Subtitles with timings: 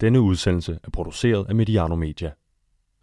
[0.00, 2.32] Denne udsendelse er produceret af Mediano Media.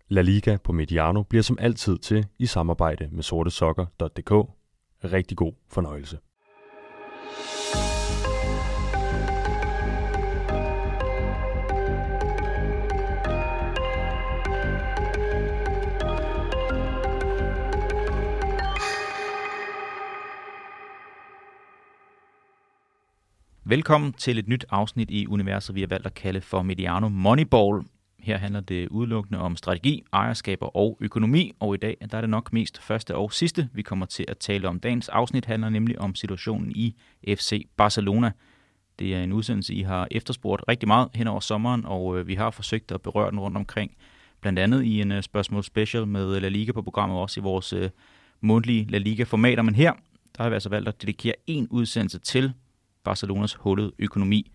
[0.07, 4.31] La Liga på Mediano bliver som altid til i samarbejde med sortesokker.dk.
[5.03, 6.17] Rigtig god fornøjelse.
[23.67, 27.83] Velkommen til et nyt afsnit i universet, vi har valgt at kalde for Mediano Moneyball.
[28.19, 32.29] Her handler det udelukkende om strategi, ejerskaber og økonomi, og i dag der er det
[32.29, 34.79] nok mest første og sidste, vi kommer til at tale om.
[34.79, 36.95] Dagens afsnit handler nemlig om situationen i
[37.27, 38.31] FC Barcelona.
[38.99, 42.35] Det er en udsendelse, I har efterspurgt rigtig meget hen over sommeren, og øh, vi
[42.35, 43.91] har forsøgt at berøre den rundt omkring.
[44.41, 47.43] Blandt andet i en øh, spørgsmål special med øh, La Liga på programmet, også i
[47.43, 47.73] vores
[48.41, 49.63] mundtlige La Liga-formater.
[49.63, 49.93] Men her
[50.37, 52.53] der har vi altså valgt at dedikere en udsendelse til
[53.05, 54.51] Barcelonas hullede økonomi.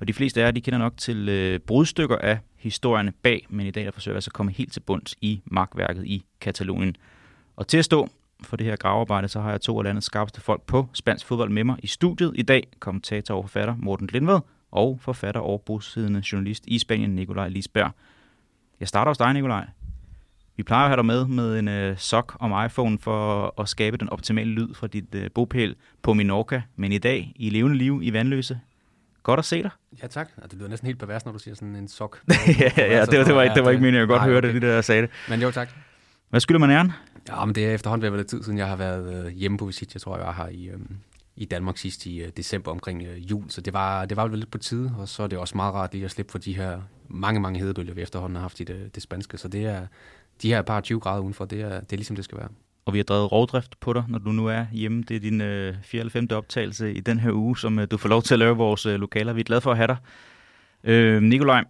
[0.00, 3.66] Og de fleste af jer, de kender nok til øh, brudstykker af historierne bag, men
[3.66, 6.96] i dag der forsøger vi altså at komme helt til bunds i magtværket i Katalonien.
[7.56, 8.08] Og til at stå
[8.42, 11.50] for det her gravearbejde, så har jeg to af landets skarpeste folk på spansk fodbold
[11.50, 12.68] med mig i studiet i dag.
[12.80, 14.40] Kommentator og forfatter Morten Lindved
[14.70, 17.90] og forfatter og bosiddende journalist i Spanien, Nikolaj Lisberg.
[18.80, 19.66] Jeg starter hos dig, Nikolaj.
[20.56, 23.96] Vi plejer at have dig med med en øh, sok om iPhone for at skabe
[23.96, 28.00] den optimale lyd fra dit øh, bopæl på Minorca, men i dag i levende liv
[28.02, 28.60] i Vandløse.
[29.22, 29.70] Godt at se dig.
[30.02, 30.28] Ja, tak.
[30.42, 32.18] Det lyder næsten helt pervers, når du siger sådan en sok.
[32.28, 34.00] ja, ja, det, var, det, var ikke, det var ikke meningen.
[34.00, 35.10] Jeg godt høre det, det der sagde det.
[35.28, 35.68] Men jo, tak.
[36.30, 36.92] Hvad skylder man æren?
[37.28, 39.66] Ja, men det er efterhånden været lidt tid siden, jeg har været øh, hjemme på
[39.66, 39.94] visit.
[39.94, 40.78] Jeg tror, jeg var her i, øh,
[41.36, 44.38] i Danmark sidst i øh, december omkring øh, jul, så det var, det var vel
[44.38, 46.56] lidt på tide, og så er det også meget rart lige at slippe for de
[46.56, 49.38] her mange, mange hedebølger, vi efterhånden har haft i det, det spanske.
[49.38, 49.86] Så det er,
[50.42, 52.48] de her par 20 grader udenfor, det er, det er ligesom det skal være.
[52.84, 55.02] Og vi har drevet rovdrift på dig, når du nu er hjemme.
[55.02, 56.00] Det er din øh, 4.
[56.00, 56.28] eller 5.
[56.30, 59.00] optagelse i den her uge, som øh, du får lov til at lave vores øh,
[59.00, 59.32] lokaler.
[59.32, 59.96] Vi er glade for at have dig.
[60.84, 61.64] Øh, Nikolaj,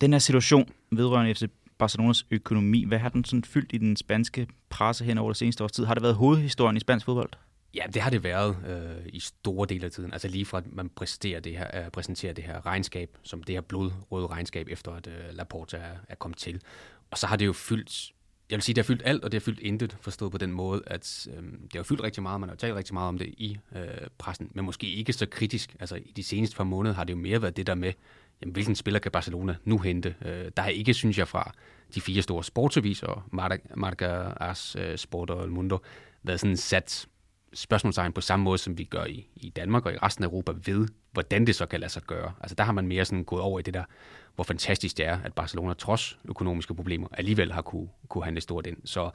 [0.00, 1.42] den her situation vedrørende FC
[1.78, 5.64] Barcelonas økonomi, hvad har den sådan fyldt i den spanske presse hen over det seneste
[5.64, 5.84] års tid?
[5.84, 7.30] Har det været hovedhistorien i spansk fodbold?
[7.74, 10.12] Ja, det har det været øh, i store dele af tiden.
[10.12, 13.54] Altså lige fra, at man præsenterer det her, øh, præsenterer det her regnskab, som det
[13.54, 16.62] her blodrøde regnskab, efter at øh, Laporta er, er kommet til.
[17.10, 18.12] Og så har det jo fyldt,
[18.50, 20.52] jeg vil sige, det har fyldt alt, og det har fyldt intet, forstået på den
[20.52, 23.26] måde, at øh, det har fyldt rigtig meget, man har talt rigtig meget om det
[23.26, 23.82] i øh,
[24.18, 25.76] pressen, men måske ikke så kritisk.
[25.80, 27.92] Altså i de seneste par måneder har det jo mere været det der med,
[28.40, 30.14] jamen, hvilken spiller kan Barcelona nu hente?
[30.24, 31.52] Øh, der har ikke, synes jeg, fra
[31.94, 33.28] de fire store sportsaviser,
[33.76, 34.06] Marca,
[34.40, 35.78] Ars, øh, Sport og El Mundo,
[36.22, 37.06] været sådan sat
[37.52, 40.52] spørgsmålstegn på samme måde, som vi gør i, i Danmark og i resten af Europa
[40.64, 42.32] ved, hvordan det så kan lade sig gøre.
[42.40, 43.84] Altså der har man mere sådan gået over i det der,
[44.34, 48.66] hvor fantastisk det er, at Barcelona trods økonomiske problemer alligevel har kunne, kunne handle stort
[48.66, 48.76] ind.
[48.84, 49.10] Så,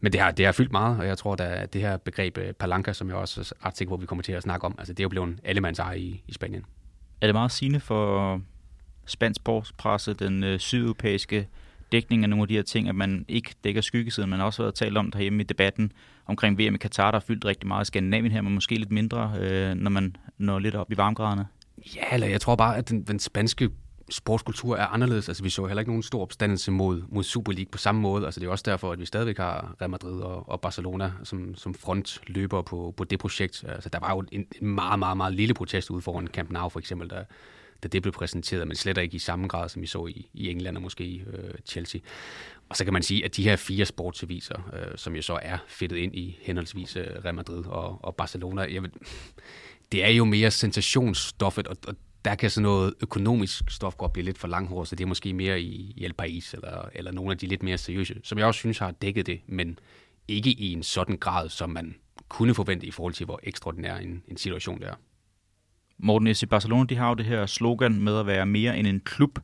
[0.00, 2.52] men det har, det har fyldt meget, og jeg tror, at det her begreb øh,
[2.52, 4.92] palanca, som jeg også er ret sikker på, vi kommer til at snakke om, altså
[4.92, 6.64] det er jo blevet en allemands eje i, i Spanien.
[7.20, 8.40] Er det meget sigende for
[9.06, 9.40] spansk
[9.78, 11.48] presse, den øh, sydeuropæiske
[11.92, 14.62] dækning af nogle af de her ting, at man ikke dækker skyggesiden, man har også
[14.62, 15.92] været talt om derhjemme i debatten
[16.26, 18.92] omkring VM i Katar, der har fyldt rigtig meget i Skandinavien her, men måske lidt
[18.92, 21.46] mindre, øh, når man når lidt op i varmegraderne.
[21.96, 23.70] Ja, eller jeg tror bare, at den, den spanske
[24.10, 25.28] sportskultur er anderledes.
[25.28, 28.24] Altså, vi så heller ikke nogen stor opstandelse mod, mod Super League på samme måde.
[28.24, 31.54] Altså, det er også derfor, at vi stadigvæk har Real Madrid og, og Barcelona som,
[31.54, 33.64] som frontløber på, på det projekt.
[33.68, 36.68] Altså, der var jo en, en meget, meget, meget lille protest ude foran Camp Nou,
[36.68, 37.24] for eksempel, der,
[37.82, 40.50] da det blev præsenteret, men slet ikke i samme grad, som vi så i, i
[40.50, 42.00] England og måske i øh, Chelsea.
[42.68, 45.58] Og så kan man sige, at de her fire sportsaviser, øh, som jo så er
[45.68, 48.90] fedtet ind i henholdsvis øh, Real Madrid og, og Barcelona, jeg ved,
[49.92, 51.94] det er jo mere sensationsstoffet, og, og
[52.24, 55.32] der kan sådan noget økonomisk stof godt blive lidt for langhåret, så det er måske
[55.32, 58.46] mere i, i El País, eller, eller nogle af de lidt mere seriøse, som jeg
[58.46, 59.78] også synes har dækket det, men
[60.28, 61.94] ikke i en sådan grad, som man
[62.28, 64.94] kunne forvente i forhold til, hvor ekstraordinær en, en situation det er.
[65.98, 69.00] Morten FC Barcelona, de har jo det her slogan med at være mere end en
[69.00, 69.38] klub,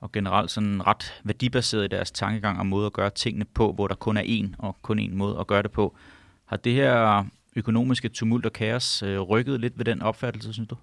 [0.00, 3.88] og generelt sådan ret værdibaseret i deres tankegang og måde at gøre tingene på, hvor
[3.88, 5.96] der kun er én og kun én måde at gøre det på.
[6.44, 7.24] Har det her
[7.56, 10.76] økonomiske tumult og kaos øh, rykket lidt ved den opfattelse, synes du?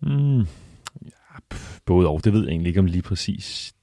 [0.00, 0.46] Mm,
[1.84, 2.24] både og.
[2.24, 3.74] Det ved jeg egentlig ikke om lige præcis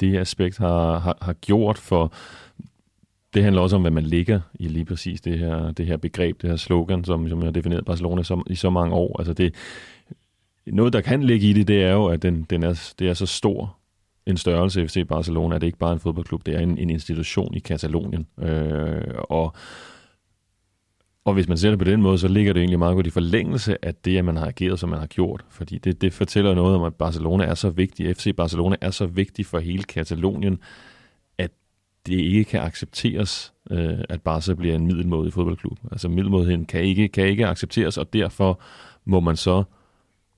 [0.00, 2.12] det aspekt har, har, har gjort, for
[3.34, 6.42] det handler også om, hvad man ligger i lige præcis det her, det her begreb,
[6.42, 9.18] det her slogan, som, som jeg har defineret Barcelona som, i så mange år.
[9.18, 9.54] Altså det,
[10.66, 13.14] noget, der kan ligge i det, det er jo, at den, den er, det er
[13.14, 13.76] så stor
[14.26, 16.90] en størrelse FC Barcelona, at det ikke bare er en fodboldklub, det er en, en
[16.90, 18.26] institution i Katalonien.
[18.38, 19.54] Øh, og,
[21.24, 23.10] og hvis man ser det på den måde, så ligger det egentlig meget godt i
[23.10, 25.44] forlængelse af det, at man har ageret, som man har gjort.
[25.48, 29.06] Fordi det, det fortæller noget om, at Barcelona er så vigtig, FC Barcelona er så
[29.06, 30.58] vigtig for hele Katalonien,
[31.38, 31.50] at
[32.06, 35.78] det ikke kan accepteres, øh, at Barca bliver en middelmådig fodboldklub.
[35.92, 38.60] Altså middelmådigheden kan ikke, kan ikke accepteres, og derfor
[39.04, 39.64] må man så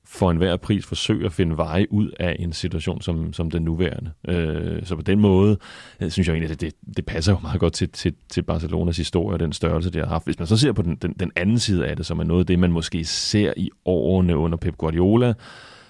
[0.08, 4.11] for enhver pris forsøge at finde veje ud af en situation som, som den nuværende.
[4.29, 5.58] Øh, så på den måde,
[6.00, 8.43] øh, synes jeg egentlig, at det, det, det passer jo meget godt til, til, til
[8.43, 10.25] Barcelonas historie og den størrelse, det har haft.
[10.25, 12.41] Hvis man så ser på den, den, den anden side af det, som er noget
[12.41, 15.35] af det, man måske ser i årene under Pep Guardiola,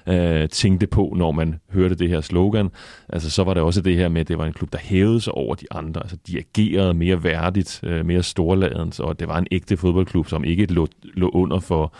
[0.06, 2.70] øh, tænkte på, når man hørte det her slogan.
[3.08, 5.20] Altså, så var det også det her med, at det var en klub, der hævede
[5.20, 6.00] sig over de andre.
[6.00, 10.44] Altså, de agerede mere værdigt, øh, mere storladens, og det var en ægte fodboldklub, som
[10.44, 11.94] ikke lå, lå under for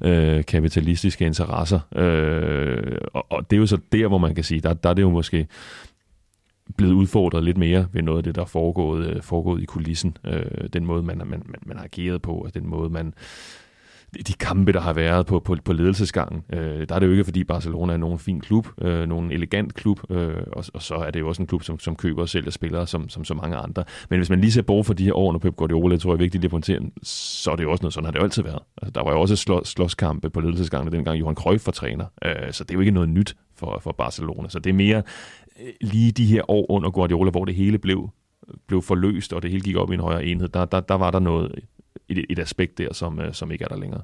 [0.00, 1.80] øh, kapitalistiske interesser.
[1.96, 4.94] Øh, og, og det er jo så der, hvor man kan sige, der, der er
[4.94, 5.46] det jo måske
[6.76, 10.16] blevet udfordret lidt mere ved noget af det, der er foregået, øh, foregået i kulissen.
[10.24, 13.14] Øh, den måde, man, man, man, man har ageret på, og den måde, man
[14.26, 16.42] de kampe, der har været på, på, på ledelsesgangen.
[16.52, 19.74] Øh, der er det jo ikke, fordi Barcelona er nogen fin klub, øh, nogen elegant
[19.74, 22.28] klub, øh, og, og så er det jo også en klub, som, som køber og
[22.28, 23.84] sælger spillere, som, som så mange andre.
[24.10, 26.14] Men hvis man lige ser bort for de her år, når Pep Guardiola, tror jeg
[26.14, 28.42] er vigtigt at pointere, så er det jo også noget, sådan har det jo altid
[28.42, 28.62] været.
[28.82, 32.52] Altså, der var jo også slå, slåskampe på ledelsesgangen, dengang Johan Cruyff var træner, øh,
[32.52, 34.48] så det er jo ikke noget nyt for, for Barcelona.
[34.48, 35.02] Så det er mere
[35.60, 38.10] øh, lige de her år under Guardiola, hvor det hele blev
[38.66, 41.10] blev forløst, og det hele gik op i en højere enhed, der, der, der var
[41.10, 41.52] der noget
[42.08, 44.02] et, et aspekt der, som, øh, som ikke er der længere.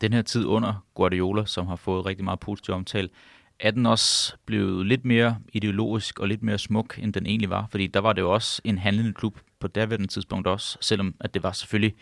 [0.00, 3.08] Den her tid under Guardiola, som har fået rigtig meget positiv omtale,
[3.60, 7.66] er den også blevet lidt mere ideologisk og lidt mere smuk, end den egentlig var?
[7.70, 11.34] Fordi der var det jo også en handlende klub på daværende tidspunkt også, selvom at
[11.34, 11.94] det var selvfølgelig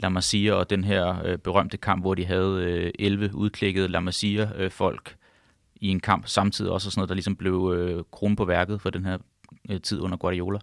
[0.00, 4.00] La Masia og den her øh, berømte kamp, hvor de havde øh, 11 udklikkede La
[4.00, 5.16] Masia-folk øh,
[5.80, 8.80] i en kamp samtidig også, og sådan noget, der ligesom blev øh, kronen på værket
[8.80, 9.18] for den her
[9.70, 10.58] Øh, tid under Guardiola.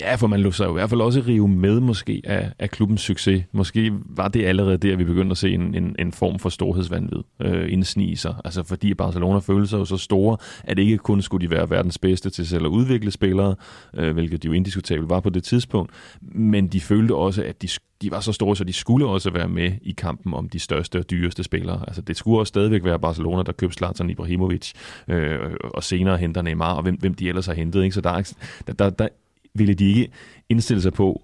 [0.00, 2.70] Ja, for man lå sig jo i hvert fald også rive med måske af, af
[2.70, 3.44] klubbens succes.
[3.52, 7.22] Måske var det allerede der, vi begyndte at se en, en, en form for storhedsvandvid
[7.40, 8.34] øh, indsnige sig.
[8.44, 11.98] Altså fordi Barcelona følte sig jo så store, at ikke kun skulle de være verdens
[11.98, 13.54] bedste til selv at udvikle spillere,
[13.94, 17.68] øh, hvilket de jo indiskutabelt var på det tidspunkt, men de følte også, at de
[18.02, 20.98] de var så store, så de skulle også være med i kampen om de største
[20.98, 21.84] og dyreste spillere.
[21.86, 24.72] Altså, det skulle også stadigvæk være Barcelona, der købte Zlatan Ibrahimovic,
[25.08, 25.38] øh,
[25.74, 27.82] og senere henter Neymar, og hvem, hvem de ellers har hentet.
[27.84, 27.94] Ikke?
[27.94, 28.22] Så der,
[28.66, 29.08] der, der, der
[29.54, 30.10] ville de ikke
[30.48, 31.22] indstille sig på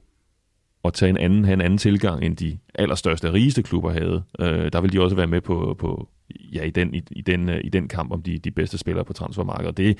[0.84, 4.22] at tage en anden, have en anden tilgang, end de allerstørste og rigeste klubber havde.
[4.40, 6.08] Øh, der ville de også være med på, på
[6.52, 9.04] ja, i, den, i, i, den, øh, i den kamp om de, de bedste spillere
[9.04, 9.76] på transfermarkedet.
[9.76, 9.98] Det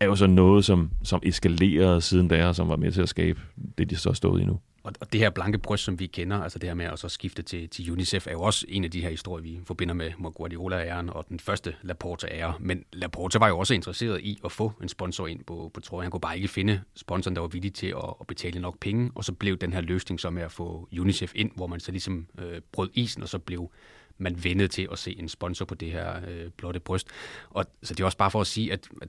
[0.00, 3.40] er jo så noget, som, som eskalerede siden der, som var med til at skabe
[3.78, 4.58] det, de så stået i nu.
[4.82, 7.08] Og, og det her blanke bryst, som vi kender, altså det her med at så
[7.08, 10.12] skifte til, til UNICEF, er jo også en af de her historier, vi forbinder med,
[10.18, 12.54] med Guardiola-æren og den første Laporta-ære.
[12.60, 16.04] Men Laporta var jo også interesseret i at få en sponsor ind på, på trøjen.
[16.04, 19.10] Han kunne bare ikke finde sponsoren, der var villig til at, at betale nok penge.
[19.14, 21.90] Og så blev den her løsning så med at få UNICEF ind, hvor man så
[21.90, 23.70] ligesom øh, brød isen, og så blev
[24.18, 27.08] man vendet til at se en sponsor på det her øh, blotte bryst.
[27.50, 29.08] Og så det er også bare for at sige, at, at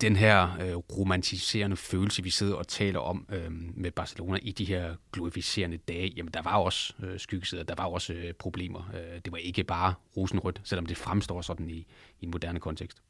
[0.00, 4.64] den her øh, romantiserende følelse, vi sidder og taler om øh, med Barcelona i de
[4.64, 8.90] her glorificerende dage, jamen der var også øh, skyggesider, der var også øh, problemer.
[8.94, 11.86] Øh, det var ikke bare rosenrødt, selvom det fremstår sådan i,
[12.20, 13.02] i en moderne kontekst.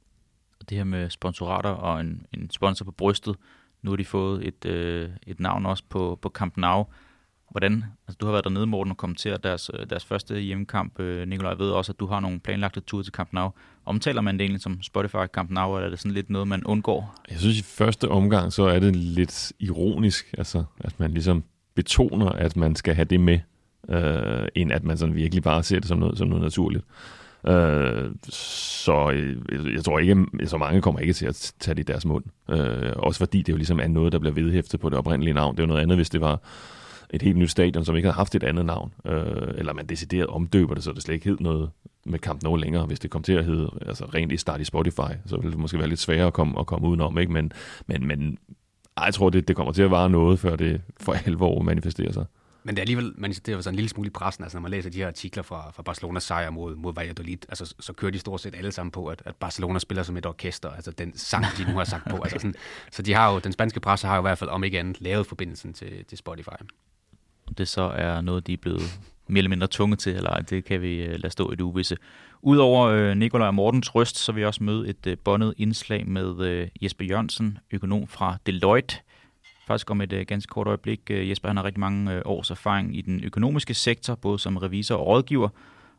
[0.61, 3.37] Og Det her med sponsorater og en, en sponsor på brystet,
[3.83, 6.85] nu har de fået et, øh, et navn også på, på Camp Nou.
[7.51, 11.01] Hvordan, altså du har været dernede, Morten, og kommenteret deres, øh, deres første hjemmekamp.
[11.01, 13.51] Øh, Nikolaj, ved også, at du har nogle planlagte ture til Camp Nou.
[13.87, 16.65] Omtaler man det egentlig som Spotify Camp Nou, eller er det sådan lidt noget, man
[16.65, 17.15] undgår?
[17.31, 22.29] Jeg synes, i første omgang, så er det lidt ironisk, altså, at man ligesom betoner,
[22.29, 23.39] at man skal have det med,
[23.89, 26.85] øh, end at man sådan virkelig bare ser det som noget, som noget naturligt.
[27.47, 29.37] Øh, så jeg,
[29.75, 32.25] jeg tror ikke, så mange kommer ikke til at tage det i deres mund.
[32.51, 35.57] Øh, også fordi det jo ligesom er noget, der bliver vedhæftet på det oprindelige navn.
[35.57, 36.41] Det er jo noget andet, hvis det var
[37.11, 40.27] et helt nyt stadion, som ikke havde haft et andet navn, øh, eller man decideret
[40.27, 41.71] omdøber det, så det slet ikke hed noget
[42.07, 42.87] med Camp Nou længere.
[42.87, 45.59] Hvis det kom til at hedde altså rent i start i Spotify, så ville det
[45.59, 47.33] måske være lidt sværere at komme, at komme udenom, ikke?
[47.33, 47.53] Men,
[47.87, 48.39] men, men
[48.97, 52.13] ej, jeg tror, det, det kommer til at vare noget, før det for alvor manifesterer
[52.13, 52.25] sig.
[52.65, 54.63] Men det er alligevel, man, det er sådan en lille smule i pressen, altså når
[54.63, 58.11] man læser de her artikler fra, fra Barcelonas sejr mod, mod Valladolid, altså så kører
[58.11, 61.17] de stort set alle sammen på, at, at Barcelona spiller som et orkester, altså den
[61.17, 62.17] sang, de nu har sagt på.
[62.17, 62.55] Altså sådan,
[62.93, 65.01] så de har jo, den spanske presse har jo i hvert fald, om ikke andet,
[65.01, 66.49] lavet forbindelsen til, til Spotify
[67.59, 70.83] det så er noget, de er blevet mere eller mindre tunge til, eller det kan
[70.83, 71.97] vi øh, lade stå i det uvisse.
[72.43, 76.09] Udover øh, Nikolaj og Mortens røst, så vil jeg også møde et øh, bondet indslag
[76.09, 78.97] med øh, Jesper Jørgensen, økonom fra Deloitte.
[79.67, 81.01] Faktisk om et øh, ganske kort øjeblik.
[81.11, 84.57] Øh, Jesper han har rigtig mange øh, års erfaring i den økonomiske sektor, både som
[84.57, 85.49] revisor og rådgiver,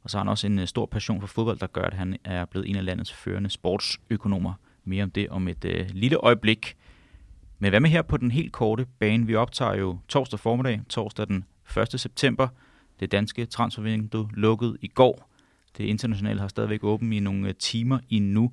[0.04, 2.18] og så har han også en øh, stor passion for fodbold, der gør, at han
[2.24, 4.54] er blevet en af landets førende sportsøkonomer.
[4.86, 6.76] Mere om det om et øh, lille øjeblik.
[7.60, 9.26] Men hvad med her på den helt korte bane?
[9.26, 11.46] Vi optager jo torsdag formiddag, torsdag den
[11.94, 12.00] 1.
[12.00, 12.48] september.
[13.00, 15.30] Det danske transfervindue lukkede i går.
[15.78, 18.52] Det internationale har stadigvæk åbent i nogle øh, timer endnu.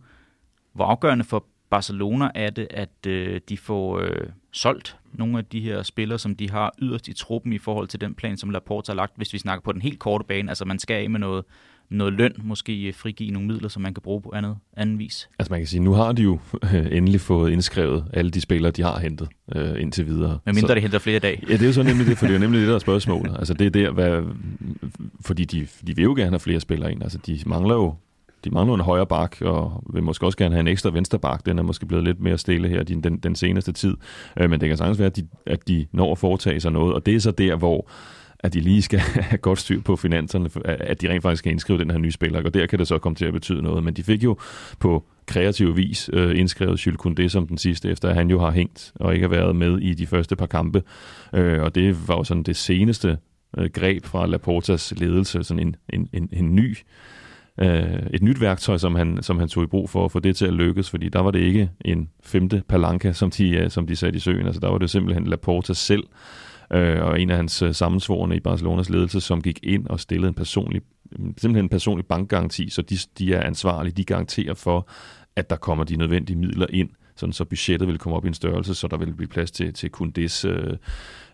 [0.73, 5.61] Hvor afgørende for Barcelona er det, at øh, de får øh, solgt nogle af de
[5.61, 8.91] her spillere, som de har yderst i truppen i forhold til den plan, som Laporte
[8.91, 10.51] har lagt, hvis vi snakker på den helt korte bane.
[10.51, 11.45] Altså man skal af med noget,
[11.91, 15.29] noget løn, måske frigive nogle midler, som man kan bruge på andet, anden vis?
[15.39, 16.39] Altså man kan sige, nu har de jo
[16.93, 20.39] endelig fået indskrevet alle de spillere, de har hentet øh, indtil videre.
[20.45, 21.45] Men mindre så, de henter flere i dag.
[21.49, 23.37] Ja, det er jo så nemlig det, for det er nemlig det, der er spørgsmålet.
[23.39, 24.23] Altså det er der, hvad,
[25.21, 27.03] fordi de, de vil jo gerne have flere spillere ind.
[27.03, 27.95] Altså de mangler jo
[28.45, 31.47] de mangler en højre bak, og vil måske også gerne have en ekstra venstre bak.
[31.47, 33.97] Den er måske blevet lidt mere stille her den, den, den seneste tid.
[34.37, 36.95] Øh, men det kan sagtens være, at de, at de når at foretage sig noget,
[36.95, 37.89] og det er så der, hvor
[38.41, 38.99] at de lige skal
[39.31, 42.43] have godt styr på finanserne, at de rent faktisk skal indskrive den her nye spiller,
[42.43, 43.85] og der kan det så komme til at betyde noget.
[43.85, 44.37] Men de fik jo
[44.79, 48.51] på kreativ vis øh, indskrevet Jules Koundé som den sidste, efter at han jo har
[48.51, 50.83] hængt og ikke har været med i de første par kampe.
[51.35, 53.19] Øh, og det var jo sådan det seneste
[53.59, 56.77] øh, greb fra Laportas ledelse, sådan en, en, en, en ny
[57.59, 60.37] øh, et nyt værktøj, som han, som han tog i brug for at få det
[60.37, 63.87] til at lykkes, fordi der var det ikke en femte palanca, som de, øh, som
[63.87, 64.47] de satte i søen.
[64.47, 66.05] Altså der var det simpelthen Laporta selv,
[66.73, 70.29] øh, og en af hans øh, sammensvorene i Barcelonas ledelse, som gik ind og stillede
[70.29, 70.83] en personlig,
[71.17, 74.89] simpelthen en personlig bankgaranti, så de, de er ansvarlige, de garanterer for,
[75.37, 78.35] at der kommer de nødvendige midler ind, sådan så budgettet vil komme op i en
[78.35, 80.77] størrelse, så der vil blive plads til, til kun des, øh,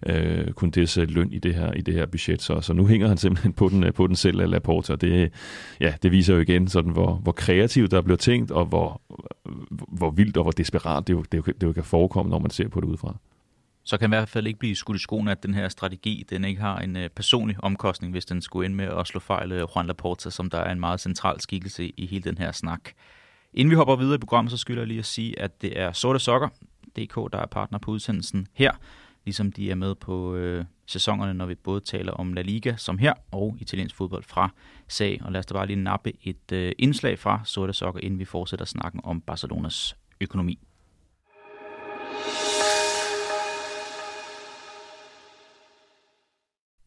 [0.06, 2.42] øh Kundes øh, løn i det her, i det her budget.
[2.42, 4.96] Så, så nu hænger han simpelthen på den, øh, på den selv af Laporta.
[4.96, 5.32] Det,
[5.80, 9.02] ja, det viser jo igen, sådan, hvor, hvor kreativt der bliver tænkt, og hvor,
[9.88, 12.50] hvor vildt og hvor desperat det jo, det, jo, det jo kan forekomme, når man
[12.50, 13.16] ser på det udefra
[13.84, 16.44] så kan i hvert fald ikke blive skudt i skoene, at den her strategi den
[16.44, 19.66] ikke har en øh, personlig omkostning, hvis den skulle ind med at slå fejl øh,
[19.76, 22.80] Juan Laporta, som der er en meget central skikkelse i hele den her snak.
[23.54, 25.92] Inden vi hopper videre i programmet, så skylder jeg lige at sige, at det er
[25.92, 26.48] Sorte Sokker,
[26.96, 28.72] DK, der er partner på udsendelsen her,
[29.24, 32.98] ligesom de er med på øh, sæsonerne, når vi både taler om La Liga som
[32.98, 34.50] her, og italiensk fodbold fra
[34.88, 35.18] SAG.
[35.24, 38.24] Og lad os da bare lige nappe et øh, indslag fra Sorte Sokker, inden vi
[38.24, 40.58] fortsætter snakken om Barcelonas økonomi.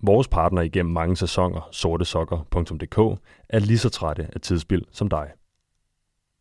[0.05, 5.31] Vores partner igennem mange sæsoner, sortesokker.dk, er lige så trætte af tidsspil som dig.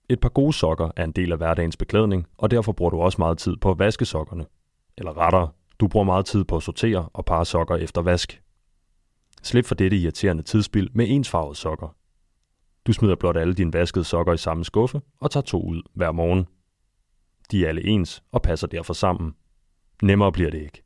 [0.08, 3.16] Et par gode sokker er en del af hverdagens beklædning, og derfor bruger du også
[3.18, 4.46] meget tid på at vaske sokkerne.
[4.98, 5.48] Eller rettere,
[5.80, 8.42] du bruger meget tid på at sortere og parre sokker efter vask.
[9.42, 11.96] Slip for dette irriterende tidsspil med ensfarvede sokker.
[12.86, 16.12] Du smider blot alle dine vaskede sokker i samme skuffe og tager to ud hver
[16.12, 16.46] morgen.
[17.50, 19.34] De er alle ens og passer derfor sammen.
[20.02, 20.82] Nemmere bliver det ikke.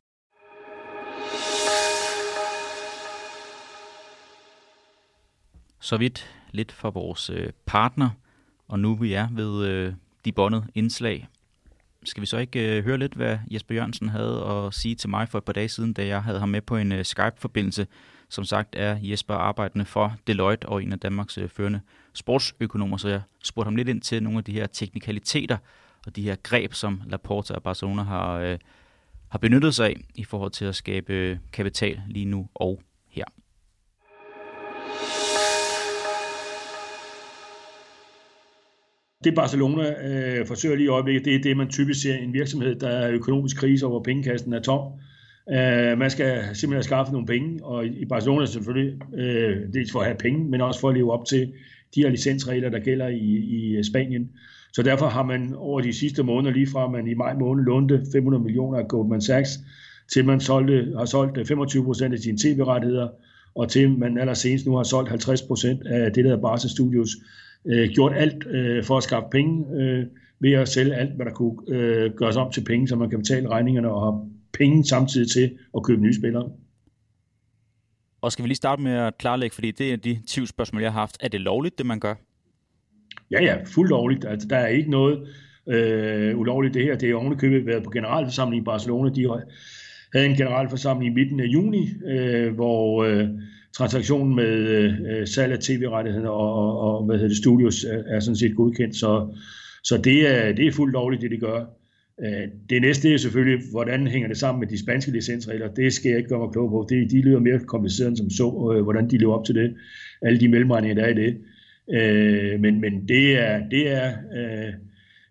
[5.81, 8.11] Så vidt lidt for vores øh, partner,
[8.69, 9.95] og nu vi er ved øh,
[10.25, 11.29] de bondede indslag.
[12.05, 15.29] Skal vi så ikke øh, høre lidt, hvad Jesper Jørgensen havde at sige til mig
[15.29, 17.87] for et par dage siden, da jeg havde ham med på en øh, Skype-forbindelse.
[18.29, 21.81] Som sagt er Jesper arbejdende for Deloitte og en af Danmarks øh, førende
[22.15, 25.57] sportsøkonomer, så jeg spurgte ham lidt ind til nogle af de her teknikaliteter
[26.07, 28.59] og de her greb, som Laporta og Barcelona har, øh,
[29.29, 33.25] har benyttet sig af i forhold til at skabe øh, kapital lige nu og her.
[39.25, 42.33] Det Barcelona øh, forsøger lige i øjeblikket, det er det, man typisk ser i en
[42.33, 44.93] virksomhed, der er økonomisk krise, og hvor pengekassen er tom.
[45.51, 50.07] Øh, man skal simpelthen skaffe nogle penge, og i Barcelona selvfølgelig øh, dels for at
[50.07, 51.53] have penge, men også for at leve op til
[51.95, 54.31] de her licensregler, der gælder i, i øh, Spanien.
[54.73, 58.03] Så derfor har man over de sidste måneder, lige fra man i maj måned lånte
[58.13, 59.51] 500 millioner af Goldman Sachs,
[60.13, 63.09] til man solgte, har solgt øh, 25 procent af sine tv-rettigheder,
[63.55, 67.11] og til man allersenest nu har solgt 50 procent af det, der hedder Barca Studios,
[67.67, 70.07] øh, gjort alt øh, for at skaffe penge øh,
[70.41, 73.19] ved at sælge alt, hvad der kunne øh, gøres om til penge, så man kan
[73.19, 76.51] betale regningerne og have penge samtidig til at købe nye spillere.
[78.21, 80.93] Og skal vi lige starte med at klarlægge, fordi det er de 20 spørgsmål, jeg
[80.93, 81.17] har haft.
[81.21, 82.15] Er det lovligt, det man gør?
[83.31, 84.25] Ja, ja, fuldt lovligt.
[84.25, 85.29] Altså, der er ikke noget
[85.69, 86.97] øh, ulovligt det her.
[86.97, 89.11] Det er ovenikøbet været på generalforsamling i Barcelona.
[89.11, 89.29] De
[90.13, 93.29] havde en generalforsamling i midten af juni, øh, hvor øh,
[93.77, 94.53] transaktionen med
[95.11, 98.57] øh, salg af tv-rettigheder og, og, og hvad hedder det, studios er, er sådan set
[98.57, 99.37] godkendt, så,
[99.85, 101.65] så det, er, det er fuldt lovligt, det de gør.
[102.25, 105.69] Øh, det næste er selvfølgelig, hvordan hænger det sammen med de spanske licensregler.
[105.69, 106.87] Det skal jeg ikke gøre mig klog på.
[106.89, 109.75] Det, de lyder mere kompliceret end som så, øh, hvordan de lever op til det.
[110.23, 111.37] Alle de mellemregninger, der er i det.
[111.93, 114.73] Øh, men, men det er, det er, øh,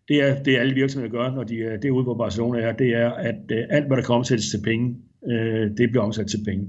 [0.07, 3.09] det er det alle virksomheder gør, når de er derude, hvor Barcelona er, det er,
[3.09, 4.95] at øh, alt, hvad der kan omsættes til penge,
[5.31, 6.67] øh, det bliver omsat til penge.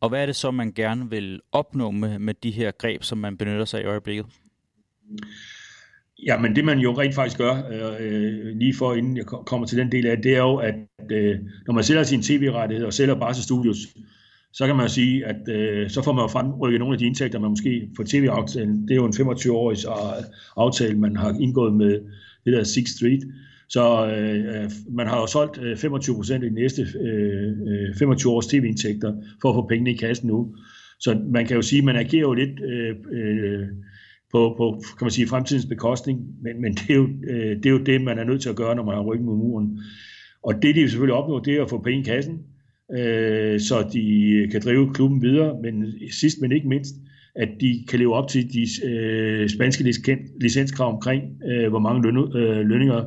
[0.00, 3.18] Og hvad er det så, man gerne vil opnå med, med de her greb, som
[3.18, 4.26] man benytter sig af i øjeblikket?
[6.26, 9.66] Ja, men det man jo rent faktisk gør, øh, øh lige for inden jeg kommer
[9.66, 10.74] til den del af det, det er jo, at
[11.12, 13.76] øh, når man sælger sin tv-rettighed og sælger Barca Studios,
[14.52, 17.06] så kan man jo sige, at øh, så får man jo fremrykket nogle af de
[17.06, 18.82] indtægter, man måske får tv-aftalen.
[18.82, 20.24] Det er jo en 25-årig øh,
[20.56, 22.00] aftale, man har indgået med
[22.44, 23.22] det der Six Street.
[23.68, 27.94] Så øh, øh, man har jo solgt øh, 25 procent i de næste øh, øh
[27.98, 30.54] 25 års tv-indtægter for at få pengene i kassen nu.
[31.00, 33.66] så man kan jo sige, at man agerer jo lidt øh, øh,
[34.32, 37.70] på, på kan man sige, fremtidens bekostning, men, men det, er jo, øh, det er
[37.70, 39.80] jo det, man er nødt til at gøre, når man har ryggen mod muren.
[40.42, 42.38] Og det, de selvfølgelig opnår, det er at få penge i kassen,
[42.98, 46.94] øh, så de kan drive klubben videre, men sidst men ikke mindst,
[47.34, 49.84] at de kan leve op til de øh, spanske
[50.40, 53.04] licenskrav omkring, øh, hvor mange løn, øh, lønninger,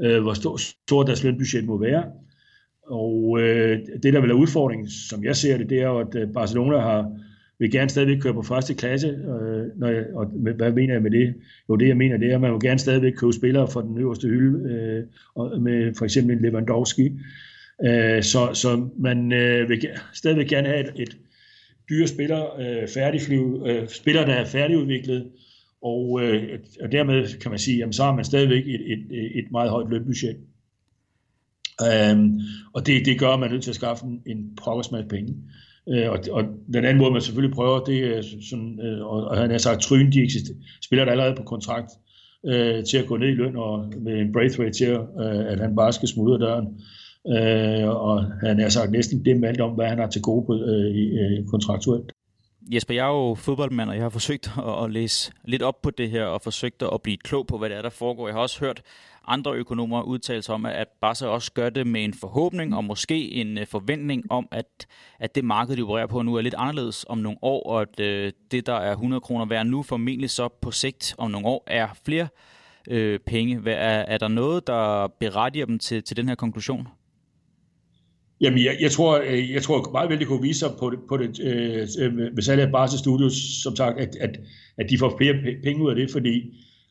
[0.00, 2.04] øh, hvor stor, stort deres lønbudget må være.
[2.86, 6.14] Og øh, det, der vil være udfordringen, som jeg ser det, det er jo, at
[6.14, 7.10] øh, Barcelona har
[7.62, 11.10] vil gerne stadigvæk køre på første klasse, øh, når jeg, og hvad mener jeg med
[11.10, 11.34] det?
[11.68, 13.98] Jo, det jeg mener, det er, at man vil gerne stadigvæk købe spillere fra den
[13.98, 17.12] øverste hylde, øh, og med for eksempel en Lewandowski.
[17.84, 21.16] Øh, så, så man øh, vil stadigvæk gerne have et, et
[21.90, 25.26] dyre spiller, øh, færdigflyv, øh, spiller, der er færdigudviklet,
[25.82, 29.44] og, øh, og dermed kan man sige, jamen, så har man stadigvæk et, et, et
[29.50, 30.36] meget højt lønbudget.
[31.82, 32.40] Øhm,
[32.72, 34.58] og det, det gør, at man er nødt til at skaffe en, en
[34.92, 35.34] masse penge.
[35.88, 39.36] Øh, og, og den anden måde, man selvfølgelig prøver, det er sådan, øh, og, og
[39.36, 40.28] han har sagt, Tryn, de
[40.82, 41.90] spiller der allerede på kontrakt
[42.46, 45.76] øh, til at gå ned i løn, og med en Braithwaite til, øh, at han
[45.76, 46.66] bare skal smude døren.
[47.28, 50.96] Øh, og han har sagt næsten dem alt om, hvad han har til gode øh,
[50.96, 52.12] på, øh, kontraktuelt.
[52.70, 55.90] Jesper, jeg er jo fodboldmand, og jeg har forsøgt at, at læse lidt op på
[55.90, 58.28] det her, og forsøgt at blive klog på, hvad det er, der foregår.
[58.28, 58.82] Jeg har også hørt
[59.26, 63.32] andre økonomer udtale sig om, at Barca også gør det med en forhåbning og måske
[63.32, 64.86] en øh, forventning om, at,
[65.18, 68.00] at det marked, de opererer på nu, er lidt anderledes om nogle år, og at
[68.00, 71.64] øh, det, der er 100 kroner værd nu, formentlig så på sigt om nogle år,
[71.66, 72.28] er flere
[72.88, 73.70] øh, penge.
[73.70, 76.88] Er, er der noget, der berettiger dem til, til den her konklusion?
[78.42, 80.98] Jamen, jeg, jeg, tror, øh, jeg tror meget vel, det kunne vise sig på det,
[81.08, 84.40] på det øh, øh med salget af Barca Studios, som sagt, at, at,
[84.78, 86.42] at de får flere penge ud af det, fordi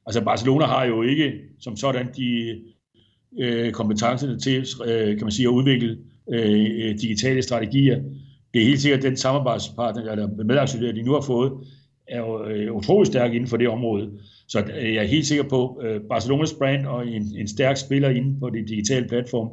[0.05, 2.59] Altså Barcelona har jo ikke som sådan de
[3.39, 5.97] øh, kompetencerne til øh, kan man sige, at udvikle
[6.33, 8.01] øh, øh digitale strategier.
[8.53, 11.51] Det er helt sikkert, at den samarbejdspartner, eller medaktionær, de nu har fået,
[12.07, 14.11] er jo øh, utrolig stærk inden for det område.
[14.47, 17.77] Så øh, jeg er helt sikker på, at øh, Barcelonas brand og en, en stærk
[17.77, 19.49] spiller inden på det digitale platform,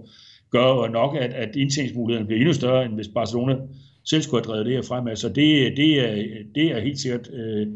[0.50, 3.56] gør jo nok, at, at indtjeningsmulighederne bliver endnu større, end hvis Barcelona
[4.04, 5.16] selv skulle have drevet det her fremad.
[5.16, 7.66] Så det, det, er, det er helt sikkert øh,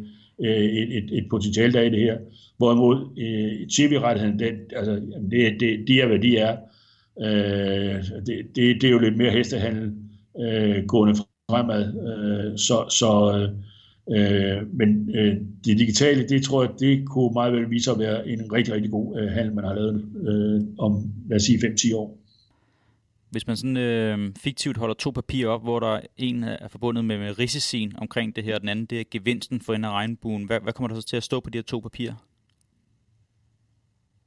[0.45, 2.19] øh et, et, et potentiale, der er i det her.
[2.57, 6.57] Hvorimod øh, tv-rettigheden, den, altså, det, det, de er, hvad de er.
[7.21, 9.93] Øh, det, det, det er jo lidt mere hestehandel
[10.41, 11.15] øh, gående
[11.51, 11.83] fremad.
[11.85, 13.11] Øh, så, så
[14.11, 18.29] øh, men øh, det digitale, det tror jeg, det kunne meget vel vise at være
[18.29, 21.97] en rigtig, rigtig god øh, handel, man har lavet øh, om, lad os sige, 5-10
[21.97, 22.22] år.
[23.33, 27.19] Hvis man sådan øh, fiktivt holder to papirer op, hvor der en er forbundet med,
[27.19, 30.45] med risicien omkring det her, og den anden det er gevinsten for en af regnbuen,
[30.45, 32.15] hvad, hvad kommer der så til at stå på de her to papirer?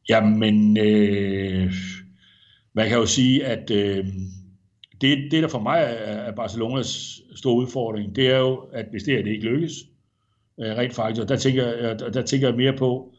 [0.10, 1.74] Jamen, øh,
[2.74, 4.06] man kan jo sige, at øh,
[5.02, 9.14] det, det, der for mig er Barcelonas store udfordring, det er jo, at hvis det
[9.14, 9.74] her det ikke lykkes,
[10.60, 13.15] øh, rent faktisk, og der tænker, jeg, der tænker jeg mere på,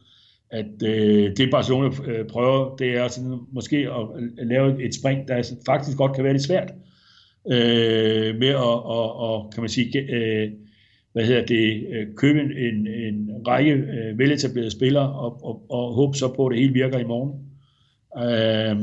[0.51, 5.43] at øh, det Barcelona øh, prøver, det er sådan, måske at lave et spring, der
[5.67, 6.73] faktisk godt kan være lidt svært,
[7.51, 10.51] øh, med at, og, og, kan man sige, øh,
[11.13, 16.17] hvad hedder det, øh, købe en, en række øh, veletablerede spillere og, og, og håbe
[16.17, 17.33] så på, at det hele virker i morgen.
[18.17, 18.77] Øh,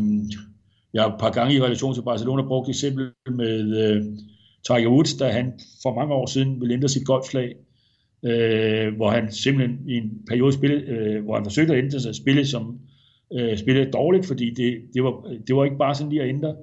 [0.93, 4.03] jeg har et par gange i relation til Barcelona brugt eksempel med øh,
[4.67, 7.55] Tiger Woods, da han for mange år siden ville ændre sit golfslag,
[8.25, 12.15] øh, hvor han simpelthen i en periode spillede, øh, hvor han forsøgte at ændre sig
[12.15, 12.79] spille som
[13.33, 16.55] øh, spille dårligt, fordi det, det, var, det var ikke bare sådan lige at ændre.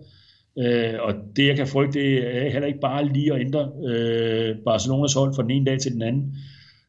[0.58, 4.56] Øh, og det, jeg kan frygte, det er heller ikke bare lige at ændre øh,
[4.64, 6.36] Barcelonas hold fra den ene dag til den anden.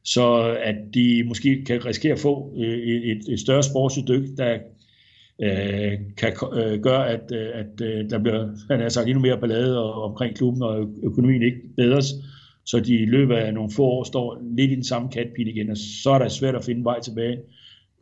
[0.03, 4.57] Så at de måske kan risikere at få øh, et, et større sportsligt dyk, der
[5.41, 9.37] øh, kan øh, gøre, at, øh, at øh, der bliver han har sagt, endnu mere
[9.37, 12.05] ballade og, omkring klubben, og økonomien ikke bedres.
[12.71, 15.69] Så de i løbet af nogle få år står lidt i den samme katpil igen,
[15.69, 17.37] og så er det svært at finde vej tilbage,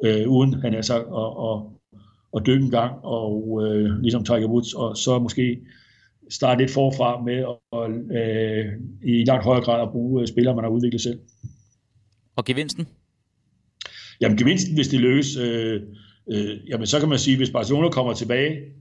[0.05, 1.57] øh, uden han har sagt, at, at,
[2.35, 5.59] at dykke en gang, og øh, ligesom Tiger Woods, og så måske
[6.29, 7.39] starte lidt forfra med
[7.73, 8.65] at øh,
[9.03, 11.19] i langt højere grad at bruge øh, spillere, man har udviklet selv.
[12.35, 12.87] Og gevinsten?
[14.21, 15.81] Jamen gevinsten, hvis det lykkes, øh,
[16.31, 18.78] øh, jamen så kan man sige, hvis Barcelona kommer tilbage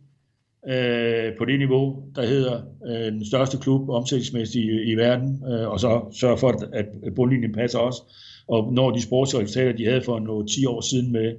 [0.69, 5.69] øh, på det niveau, der hedder øh, den største klub omsætningsmæssigt i, i verden, øh,
[5.69, 8.03] og så sørger for, at, at bundlinjen passer også,
[8.49, 11.35] og når de sportsresultater, de havde for nogle 10 år siden med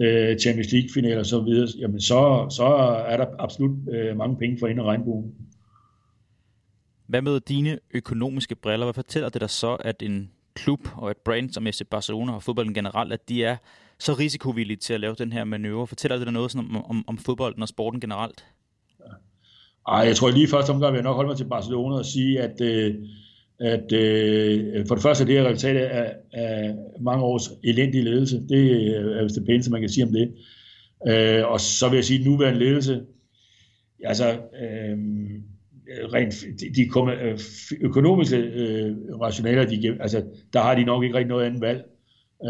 [0.00, 2.64] øh, Champions League-finaler og så videre, jamen så, så
[3.08, 5.34] er der absolut øh, mange penge for ind og regnbuen.
[7.06, 8.86] Hvad med dine økonomiske briller?
[8.86, 12.42] Hvad fortæller det dig så, at en klub og et brand som FC Barcelona og
[12.42, 13.56] fodbolden generelt, at de er
[13.98, 15.86] så risikovillige til at lave den her manøvre?
[15.86, 18.44] Fortæller det dig noget sådan om, om, om fodbolden og sporten generelt?
[19.88, 22.40] Ej, jeg tror lige først omgang vil jeg nok holde mig til Barcelona og sige,
[22.40, 22.94] at, øh,
[23.60, 28.42] at øh, for det første det er resultatet af, af mange års elendig ledelse.
[28.48, 28.86] Det
[29.18, 30.32] er vist det pæneste, man kan sige om det.
[31.08, 33.00] Øh, og så vil jeg sige, at nuværende ledelse,
[34.04, 34.98] altså øh,
[36.12, 36.90] rent de, de
[37.22, 37.38] øh,
[37.80, 41.84] økonomiske øh, rationaler, de, altså, der har de nok ikke rigtig noget andet valg.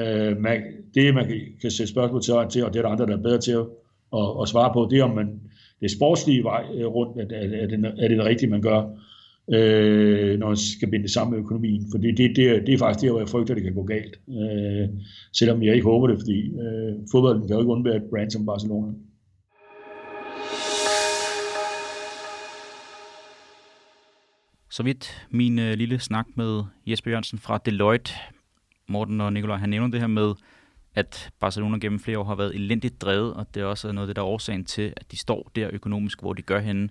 [0.00, 0.62] Øh, man,
[0.94, 3.22] det, man kan, kan sætte spørgsmål til, til, og det er der andre, der er
[3.22, 3.66] bedre til at,
[4.12, 5.40] at, at svare på, det er, om man
[5.82, 8.80] det sportslige vej øh, rundt, er, er, er, det, er det rigtige, man gør,
[9.52, 11.86] øh, når man skal binde det sammen med økonomien.
[11.90, 13.82] For det, det, det, er, det er faktisk det, hvor jeg frygter, det kan gå
[13.82, 14.20] galt.
[14.28, 14.88] Øh,
[15.32, 18.46] selvom jeg ikke håber det, fordi øh, fodbolden kan jo ikke undvære et brand som
[18.46, 18.92] Barcelona.
[24.70, 28.12] Så vidt min øh, lille snak med Jesper Jørgensen fra Deloitte.
[28.88, 30.34] Morten og Nikolaj, han nævner det her med,
[30.94, 34.08] at Barcelona gennem flere år har været elendigt drevet, og det er også noget af
[34.08, 36.88] det, der er årsagen til, at de står der økonomisk, hvor de gør henne.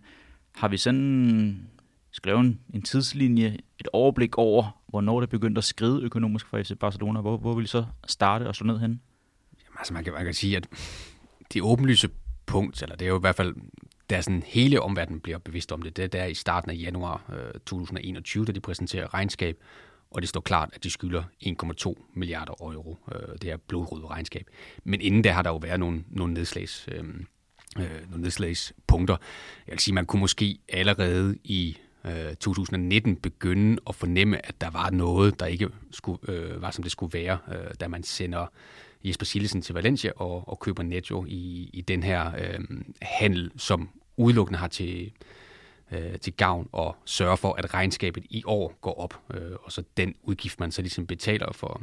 [0.55, 1.69] Har vi sådan
[2.11, 7.21] skrevet en tidslinje, et overblik over, hvornår det begyndte at skride økonomisk for FC Barcelona?
[7.21, 9.01] Hvor, hvor vil I så starte og slå ned hen?
[9.63, 10.67] Jamen, altså man kan, man kan sige, at
[11.53, 12.09] det åbenlyse
[12.45, 13.55] punkt, eller det er jo i hvert fald,
[14.09, 17.31] da sådan hele omverdenen bliver bevidst om det, det er der i starten af januar
[17.33, 19.57] øh, 2021, da de præsenterer regnskab,
[20.11, 22.97] og det står klart, at de skylder 1,2 milliarder euro.
[23.15, 24.47] Øh, det er blodrøde regnskab.
[24.83, 26.87] Men inden det har der jo været nogle, nogle nedslags...
[26.91, 27.03] Øh,
[27.77, 29.17] øh, nogle nedslagspunkter.
[29.67, 34.69] Jeg vil sige, man kunne måske allerede i øh, 2019 begynde at fornemme, at der
[34.69, 38.45] var noget, der ikke skulle, øh, var, som det skulle være, øh, da man sender
[39.03, 42.59] Jesper Sillesen til Valencia og, og køber Netto i, i den her øh,
[43.01, 45.11] handel, som udelukkende har til,
[45.91, 49.83] øh, til gavn og sørge for, at regnskabet i år går op, øh, og så
[49.97, 51.81] den udgift, man så ligesom betaler for,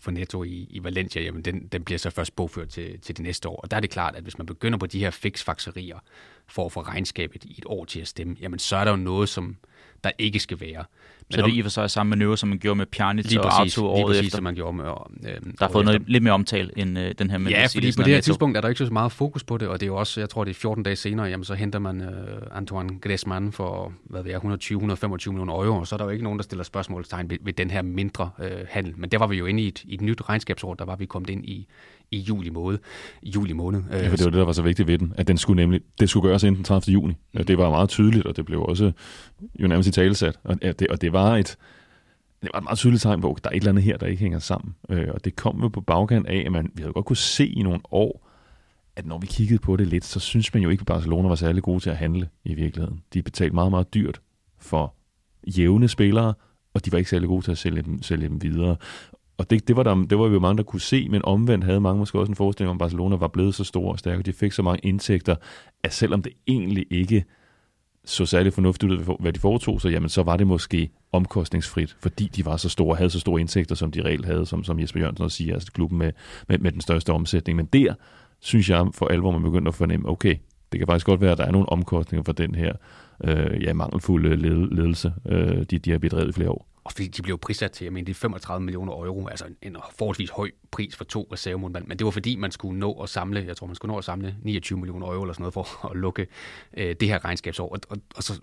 [0.00, 3.22] for Netto i, i Valencia, jamen den, den bliver så først bogført til, til det
[3.22, 3.56] næste år.
[3.56, 5.98] Og der er det klart, at hvis man begynder på de her fixfakserier
[6.46, 8.96] for at få regnskabet i et år til at stemme, jamen så er der jo
[8.96, 9.56] noget, som
[10.04, 10.84] der ikke skal være.
[11.30, 13.36] Men så det er i og for sig samme manøvre, som man gjorde med Pjanic
[13.36, 14.36] og præcis, Arthur året præcis, efter.
[14.36, 17.30] som man gjorde med, øh, Der har fået noget lidt mere omtale end øh, den
[17.30, 19.56] her med Ja, fordi på det her tidspunkt er der ikke så meget fokus på
[19.56, 21.54] det, og det er jo også, jeg tror det er 14 dage senere, jamen så
[21.54, 25.96] henter man øh, Antoine Griezmann for, hvad ved jeg, 120-125 millioner euro, og så er
[25.96, 28.94] der jo ikke nogen, der stiller spørgsmålstegn ved, ved den her mindre øh, handel.
[28.96, 31.06] Men der var vi jo inde i et, i et nyt regnskabsår, der var vi
[31.06, 31.66] kommet ind i,
[32.10, 32.78] i juli måned.
[33.22, 33.82] Juli måned.
[33.90, 35.80] Ja, for det var det, der var så vigtigt ved den, at den skulle nemlig,
[36.00, 36.92] det skulle gøres inden den 30.
[36.92, 37.14] juni.
[37.34, 37.44] Mm.
[37.44, 38.92] Det var meget tydeligt, og det blev også
[39.58, 40.38] jo nærmest i talesat.
[40.44, 41.56] Og det, og det var et,
[42.42, 44.06] det var et meget tydeligt tegn på, at der er et eller andet her, der
[44.06, 44.74] ikke hænger sammen.
[44.90, 47.46] Øh, og det kom jo på bagkant af, at man, vi havde godt kunne se
[47.46, 48.26] i nogle år,
[48.96, 51.34] at når vi kiggede på det lidt, så synes man jo ikke, at Barcelona var
[51.34, 53.02] særlig gode til at handle i virkeligheden.
[53.14, 54.20] De betalte meget, meget dyrt
[54.58, 54.94] for
[55.58, 56.34] jævne spillere,
[56.74, 58.76] og de var ikke særlig gode til at sælge dem, sælge dem videre.
[59.40, 61.80] Og det, det, var der, det var jo mange, der kunne se, men omvendt havde
[61.80, 64.26] mange måske også en forestilling om, at Barcelona var blevet så stor og stærk, og
[64.26, 65.36] de fik så mange indtægter,
[65.82, 67.24] at selvom det egentlig ikke
[68.04, 72.30] så særlig fornuftigt ud, hvad de foretog sig, jamen så var det måske omkostningsfrit, fordi
[72.36, 75.00] de var så store, havde så store indtægter, som de reelt havde, som, som Jesper
[75.00, 76.12] Jørgensen også siger, altså klubben med,
[76.48, 77.56] med, med den største omsætning.
[77.56, 77.94] Men der
[78.40, 80.36] synes jeg for alvor, man begynder at fornemme, okay,
[80.72, 82.72] det kan faktisk godt være, at der er nogle omkostninger for den her
[83.24, 84.36] øh, ja, mangelfulde
[84.74, 86.69] ledelse, øh, de, de har bedrevet i flere år.
[86.84, 89.76] Og fordi de blev prissat til, jeg mener, det er 35 millioner euro, altså en
[89.98, 93.44] forholdsvis høj pris for to reservemålmænd, men det var fordi, man skulle nå at samle,
[93.46, 95.96] jeg tror, man skulle nå at samle 29 millioner euro eller sådan noget for at
[95.96, 96.26] lukke
[96.76, 97.68] øh, det her regnskabsår.
[97.68, 98.40] Og, og, og så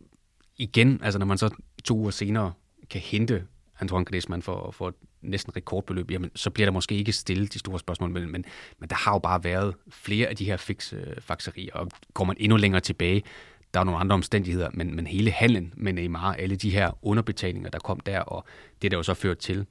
[0.57, 1.49] igen, altså når man så
[1.83, 2.53] to uger senere
[2.89, 3.43] kan hente
[3.79, 7.79] Antoine Griezmann for, for næsten rekordbeløb, jamen, så bliver der måske ikke stillet de store
[7.79, 8.45] spørgsmål, men, men,
[8.79, 12.23] men der har jo bare været flere af de her fix, øh, fakserier, og går
[12.23, 13.23] man endnu længere tilbage,
[13.73, 17.69] der er nogle andre omstændigheder, men, men hele handlen med Neymar, alle de her underbetalinger,
[17.69, 18.45] der kom der, og
[18.81, 19.65] det der jo så ført til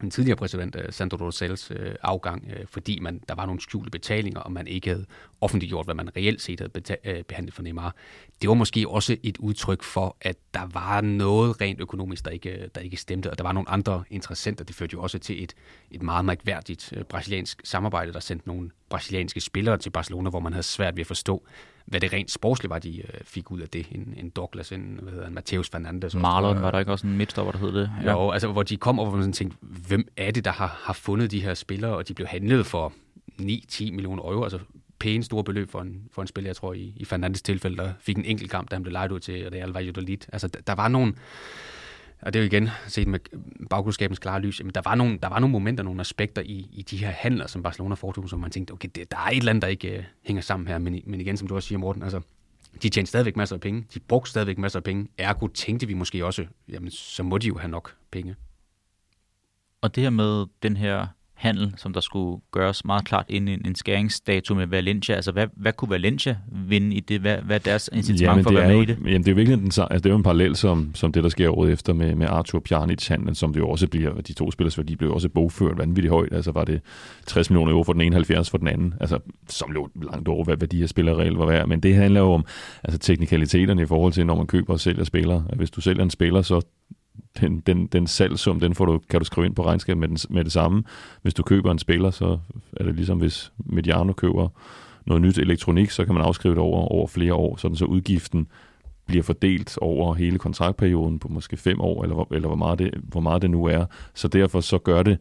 [0.00, 3.90] den tidligere præsident øh, Sandro Rosales øh, afgang, øh, fordi man, der var nogle skjulte
[3.90, 5.06] betalinger, og man ikke havde
[5.40, 7.94] offentliggjort, hvad man reelt set havde beta- behandlet for Neymar.
[8.42, 12.70] Det var måske også et udtryk for, at der var noget rent økonomisk, der ikke,
[12.74, 14.64] der ikke stemte, og der var nogle andre interessenter.
[14.64, 15.54] Det førte jo også til et,
[15.90, 20.62] et meget mærkværdigt brasiliansk samarbejde, der sendte nogle brasilianske spillere til Barcelona, hvor man havde
[20.62, 21.46] svært ved at forstå,
[21.86, 23.86] hvad det rent sportsligt var, de øh, fik ud af det.
[23.90, 26.14] En, en Douglas, en, hvad hedder, en Mateus Fernandes.
[26.14, 27.90] Marlon, var der ikke også en midtstopper, der hed det?
[28.04, 28.12] Ja.
[28.12, 30.80] Jo, altså hvor de kom, og hvor man sådan tænkte, hvem er det, der har,
[30.82, 32.92] har fundet de her spillere, og de blev handlet for
[33.40, 34.58] 9-10 millioner euro, altså
[34.98, 37.92] pæne store beløb for en, for en spiller, jeg tror i, i Fernandes tilfælde, der
[38.00, 40.18] fik en enkelt kamp, da han blev lejet ud til Real Valladolid.
[40.32, 41.14] Altså der, der var nogle,
[42.24, 43.18] og det er jo igen set med
[43.70, 46.82] baggrundskabens klare lys, jamen der var, nogle, der var nogle momenter, nogle aspekter i, i
[46.82, 49.50] de her handler, som Barcelona foretog, som man tænkte, okay, det, der er et eller
[49.50, 52.02] andet, der ikke øh, hænger sammen her, men, men igen, som du også siger, Morten,
[52.02, 52.20] altså,
[52.82, 55.94] de tjente stadigvæk masser af penge, de brugte stadigvæk masser af penge, ergo tænkte vi
[55.94, 58.36] måske også, jamen, så må de jo have nok penge.
[59.80, 61.06] Og det her med den her
[61.44, 65.14] handel, som der skulle gøres meget klart inden en, en skæringsdato med Valencia.
[65.14, 67.20] Altså, hvad, hvad kunne Valencia vinde i det?
[67.20, 68.98] Hvad, hvad er deres incitament for at være med jo, i det?
[69.04, 71.22] Jamen, det er jo virkelig den, altså, det er jo en parallel som, som det,
[71.22, 74.50] der sker året efter med, med Arthur Pjanic-handlen, som det jo også bliver, de to
[74.50, 76.32] spillers værdi blev også bogført vanvittigt højt.
[76.32, 76.80] Altså var det
[77.26, 80.44] 60 millioner euro for den ene, 70 for den anden, altså, som lå langt over,
[80.44, 81.68] hvad, hvad de her spillere reelt var værd.
[81.68, 82.44] Men det handler jo om
[82.84, 85.44] altså, teknikaliteterne i forhold til, når man køber og sælger spillere.
[85.56, 86.60] Hvis du sælger en spiller, så
[87.40, 90.18] den, den, den salgsum, den får du, kan du skrive ind på regnskabet med, den,
[90.30, 90.84] med det samme.
[91.22, 92.38] Hvis du køber en spiller, så
[92.76, 94.48] er det ligesom hvis Mediano køber
[95.06, 98.46] noget nyt elektronik, så kan man afskrive det over, over flere år, sådan så udgiften
[99.06, 103.20] bliver fordelt over hele kontraktperioden på måske fem år, eller, eller hvor, meget det, hvor
[103.20, 103.84] meget det nu er.
[104.14, 105.18] Så derfor så gør det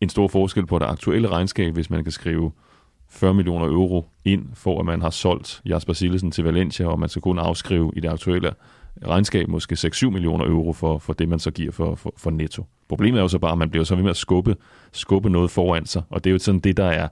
[0.00, 2.52] en stor forskel på det aktuelle regnskab, hvis man kan skrive
[3.08, 7.08] 40 millioner euro ind, for at man har solgt Jasper Sillesen til Valencia, og man
[7.08, 8.52] skal kun afskrive i det aktuelle
[9.06, 12.66] regnskab måske 6-7 millioner euro for, for det, man så giver for, for, for netto.
[12.88, 14.56] Problemet er jo så bare, at man bliver så ved med at skubbe,
[14.92, 17.08] skubbe noget foran sig, og det er jo sådan det, der er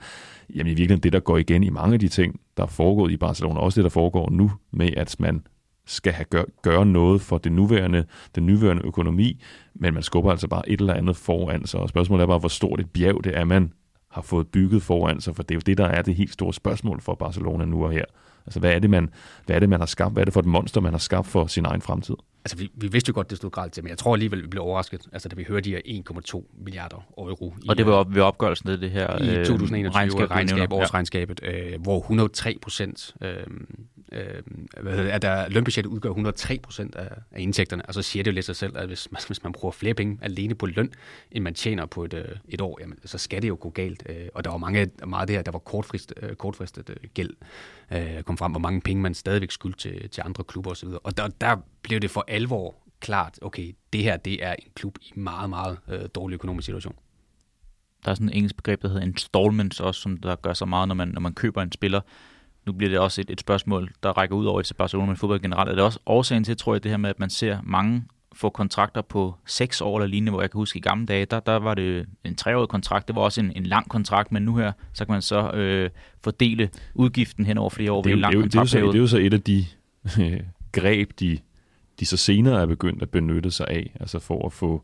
[0.54, 3.12] jamen i virkeligheden det, der går igen i mange af de ting, der er foregået
[3.12, 5.46] i Barcelona, også det, der foregår nu, med at man
[5.86, 9.40] skal have gør, gøre noget for det nuværende, den nuværende økonomi,
[9.74, 12.48] men man skubber altså bare et eller andet foran sig, og spørgsmålet er bare, hvor
[12.48, 13.72] stort et bjerg det er, man
[14.10, 16.54] har fået bygget foran sig, for det er jo det, der er det helt store
[16.54, 18.04] spørgsmål for Barcelona nu og her.
[18.46, 19.10] Altså, hvad er det, man,
[19.46, 20.12] hvad er det, man har skabt?
[20.12, 22.14] Hvad er det for et monster, man har skabt for sin egen fremtid?
[22.44, 24.46] Altså, vi, vi vidste jo godt, det stod gralt til, men jeg tror alligevel, vi
[24.46, 26.02] blev overrasket, altså, da vi hørte de her
[26.34, 27.54] 1,2 milliarder euro.
[27.62, 30.72] I, og det var op, ved opgørelsen af det her i 2021 øh, regnskab, regnskab
[30.72, 33.36] årsregnskabet, øh, hvor 103 procent øh,
[34.12, 34.42] øh,
[35.14, 38.44] at der lønbudgettet udgør 103 procent af, af indtægterne, og så siger det jo lidt
[38.46, 40.92] sig selv, at hvis man, hvis man bruger flere penge alene på løn,
[41.30, 44.02] end man tjener på et, øh, et år, jamen, så skal det jo gå galt.
[44.08, 46.96] Øh, og der var mange, meget af det her, der var kortfrist, øh, kortfristet øh,
[47.14, 47.30] gæld,
[47.92, 50.88] øh, kom frem, hvor mange penge man stadigvæk skyldte til, til andre klubber osv.
[50.88, 54.98] Og der, der blev det for alvor klart, okay, det her det er en klub
[55.02, 56.94] i meget, meget øh, dårlig økonomisk situation.
[58.04, 60.88] Der er sådan en engelsk begreb, der hedder installments også, som der gør så meget,
[60.88, 62.00] når man, når man køber en spiller.
[62.66, 65.40] Nu bliver det også et, et spørgsmål, der rækker ud over til Barcelona, men fodbold
[65.40, 65.70] generelt.
[65.70, 68.04] Er det også årsagen til, tror jeg, det her med, at man ser mange
[68.36, 71.40] få kontrakter på seks år eller lignende, hvor jeg kan huske i gamle dage, der,
[71.40, 74.56] der var det en treårig kontrakt, det var også en, en lang kontrakt, men nu
[74.56, 75.90] her, så kan man så øh,
[76.24, 78.78] fordele udgiften hen over flere år det er, en lang det, er, det, er så,
[78.78, 79.64] det er jo så et af de
[80.20, 80.40] øh,
[80.72, 81.38] greb, de,
[82.00, 84.82] de så senere er begyndt at benytte sig af, altså for at få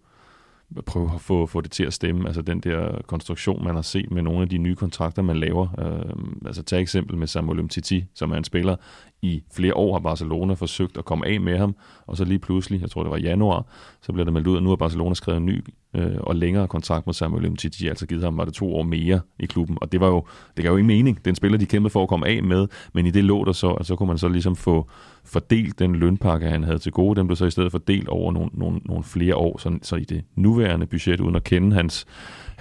[0.86, 2.26] prøve at få, få det til at stemme.
[2.26, 5.68] Altså den der konstruktion, man har set med nogle af de nye kontrakter, man laver.
[5.78, 8.76] Øh, altså tag eksempel med Samuel Umtiti, som er en spiller.
[9.22, 12.80] I flere år har Barcelona forsøgt at komme af med ham, og så lige pludselig,
[12.80, 13.66] jeg tror det var i januar,
[14.00, 15.64] så blev det meldt ud, at nu har Barcelona skrevet en ny
[15.96, 19.20] øh, og længere kontrakt med Samuel Umtiti, altså givet ham var det to år mere
[19.38, 21.18] i klubben, og det var jo, det gav jo ingen mening.
[21.18, 23.44] Det er en spiller, de kæmpede for at komme af med, men i det lå
[23.44, 24.88] der så, at så kunne man så ligesom få
[25.24, 28.50] fordelt den lønpakke, han havde til gode, den blev så i stedet fordelt over nogle,
[28.52, 32.06] nogle, nogle flere år, så, så i det nuværende budget, uden at kende hans,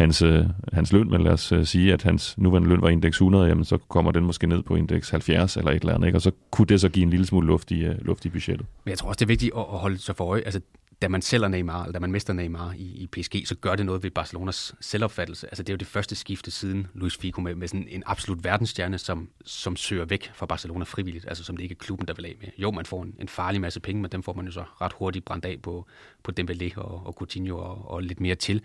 [0.02, 3.16] hans, øh, hans løn, men lad os øh, sige, at hans nuværende løn var indeks
[3.16, 6.18] 100, jamen så kommer den måske ned på indeks 70 eller et eller andet, ikke?
[6.18, 8.66] og så kunne det så give en lille smule luft i, øh, luft i budgettet.
[8.86, 10.42] Men jeg tror også, det er vigtigt at, at holde sig for øje.
[10.42, 10.62] Altså,
[11.02, 13.86] da man sælger Neymar, eller da man mister Neymar i, i PSG, så gør det
[13.86, 15.48] noget ved Barcelonas selvopfattelse.
[15.48, 18.44] Altså det er jo det første skifte siden Luis Figo med, med sådan en absolut
[18.44, 22.14] verdensstjerne, som, som søger væk fra Barcelona frivilligt, altså som det ikke er klubben, der
[22.14, 22.50] vil af med.
[22.58, 24.94] Jo, man får en, en farlig masse penge, men dem får man jo så ret
[24.94, 25.86] hurtigt brændt af på,
[26.24, 28.62] på Dembélé og, og Coutinho og, og lidt mere til.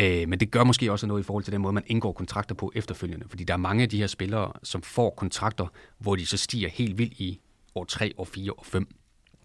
[0.00, 2.54] Øh, men det gør måske også noget i forhold til den måde, man indgår kontrakter
[2.54, 5.66] på efterfølgende, fordi der er mange af de her spillere, som får kontrakter,
[5.98, 7.40] hvor de så stiger helt vildt i
[7.74, 8.88] år 3, år 4, og 5.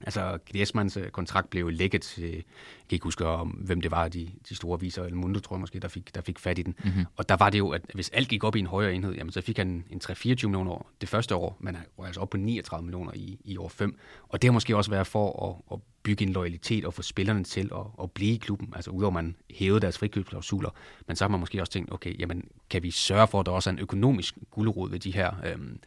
[0.02, 2.44] Altså, Griezmanns øh, kontrakt blev lækket til, jeg
[2.90, 5.60] kan ikke huske, om, hvem det var, de, de store viser, eller Mundo, tror jeg
[5.60, 6.76] måske, der fik, der fik fat i den.
[6.84, 7.06] Mm-hmm.
[7.18, 9.32] Og der var det jo, at hvis alt gik op i en højere enhed, jamen,
[9.32, 12.30] så fik han en 3-24 millioner år det første år, men han var altså op
[12.30, 14.00] på 39 millioner i, i år 5.
[14.30, 17.44] Og det har måske også været for at, at bygge en loyalitet og få spillerne
[17.44, 20.70] til at, at blive i klubben, altså udover man hævede deres frikøbsklausuler,
[21.08, 23.52] men så har man måske også tænkt, okay, jamen, kan vi sørge for, at der
[23.52, 25.80] også er en økonomisk gulerod ved de her øhm,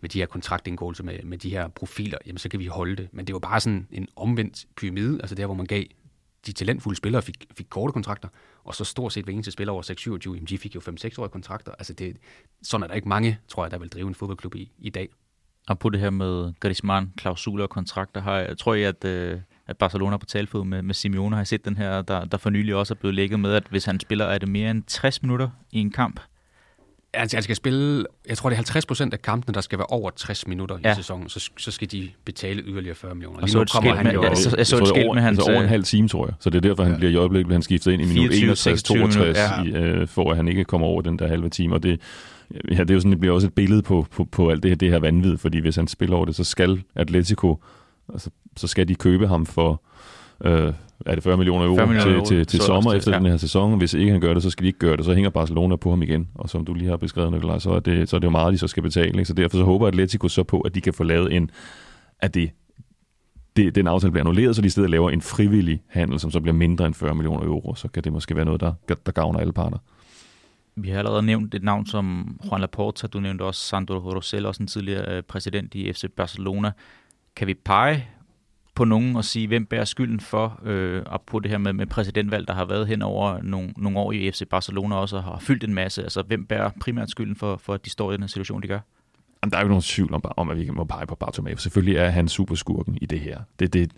[0.00, 3.08] med de her kontraktindgåelser med, med de her profiler, jamen så kan vi holde det.
[3.12, 5.84] Men det var bare sådan en omvendt pyramide, altså der, hvor man gav
[6.46, 8.28] de talentfulde spillere fik, fik korte kontrakter,
[8.64, 11.72] og så stort set hver eneste spiller over 6-27, jamen de fik jo 5-6-årige kontrakter.
[11.72, 12.16] Altså det,
[12.62, 15.08] sådan er der ikke mange, tror jeg, der vil drive en fodboldklub i, i dag.
[15.68, 19.40] Og på det her med Griezmann, klausuler og kontrakter, har jeg, tror jeg, at, øh,
[19.66, 22.74] at Barcelona på talfod med, med Simeone har set den her, der, der for nylig
[22.74, 25.50] også er blevet lægget med, at hvis han spiller, er det mere end 60 minutter
[25.70, 26.20] i en kamp,
[27.14, 29.86] Altså, jeg skal spille, jeg tror det er 50 procent af kampene, der skal være
[29.86, 30.92] over 60 minutter ja.
[30.92, 33.40] i sæsonen, så, så skal de betale yderligere 40 millioner.
[33.42, 34.22] Og så kommer han jo...
[34.22, 35.38] Jeg, så, jeg så et skilt med hans...
[35.38, 36.34] Altså over en halv time, tror jeg.
[36.40, 36.98] Så det er derfor, han ja.
[36.98, 39.78] bliver i øjeblikket, bliver han skiftet ind i minut 61-62, ja.
[39.78, 41.74] øh, for at han ikke kommer over den der halve time.
[41.74, 42.00] Og det,
[42.70, 44.70] ja, det, er jo sådan, det bliver også et billede på, på, på alt det
[44.70, 47.62] her, det her vanvid, fordi hvis han spiller over det, så skal Atletico,
[48.12, 49.82] altså, så skal de købe ham for...
[50.44, 50.72] Øh,
[51.06, 53.18] er det 40 millioner euro, 40 millioner til, euro, til, til sommer efter ja.
[53.18, 53.78] den her sæson.
[53.78, 55.04] Hvis ikke han gør det, så skal de ikke gøre det.
[55.04, 56.28] Så hænger Barcelona på ham igen.
[56.34, 58.52] Og som du lige har beskrevet, Nikolaj, så er det, så er det jo meget,
[58.52, 59.08] de så skal betale.
[59.08, 59.24] Ikke?
[59.24, 61.50] Så derfor så håber Atletico så på, at de kan få lavet en,
[62.20, 62.50] at det,
[63.56, 66.40] det, den aftale bliver annulleret, så de i stedet laver en frivillig handel, som så
[66.40, 67.74] bliver mindre end 40 millioner euro.
[67.74, 68.72] Så kan det måske være noget, der,
[69.06, 69.78] der gavner alle parter.
[70.76, 74.62] Vi har allerede nævnt et navn som Juan Laporta, du nævnte også Sandro Rosell, også
[74.62, 76.72] en tidligere øh, præsident i FC Barcelona.
[77.36, 78.08] Kan vi pege
[78.80, 81.86] på nogen og sige, hvem bærer skylden for, øh, op på det her med, med
[81.86, 85.38] præsidentvalg, der har været hen over nogle, nogle år i FC Barcelona også, og har
[85.40, 86.02] fyldt en masse.
[86.02, 88.68] Altså, hvem bærer primært skylden for, for at de står i den her situation, de
[88.68, 88.78] gør?
[89.42, 91.56] Jamen, der er jo ikke nogen tvivl om, om, at vi må pege på Bartomeu.
[91.56, 93.40] Selvfølgelig er han superskurken i det her.
[93.58, 93.92] Det, det,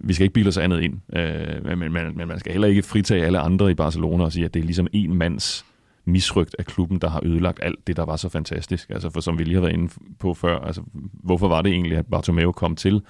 [0.00, 2.82] vi skal ikke bilde os andet ind, øh, men, men, men man skal heller ikke
[2.82, 5.66] fritage alle andre i Barcelona og sige, at det er ligesom en mands
[6.04, 8.90] misrygt af klubben, der har ødelagt alt det, der var så fantastisk.
[8.90, 11.98] Altså for som vi lige har været inde på før, altså hvorfor var det egentlig,
[11.98, 13.02] at Bartomeu kom til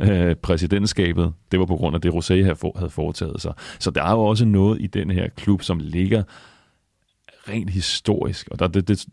[0.00, 1.32] øh, præsidentskabet?
[1.52, 3.52] Det var på grund af det, Rosé havde, foretaget sig.
[3.78, 6.22] Så der er jo også noget i den her klub, som ligger
[7.48, 9.06] rent historisk, og der, det, det,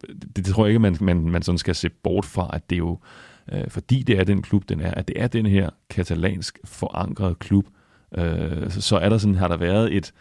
[0.00, 2.78] det, det tror jeg ikke, man, man, man sådan skal se bort fra, at det
[2.78, 2.98] jo,
[3.52, 7.34] øh, fordi det er den klub, den er, at det er den her katalansk forankrede
[7.34, 7.64] klub,
[8.18, 10.12] øh, så, så er der sådan, har der været et,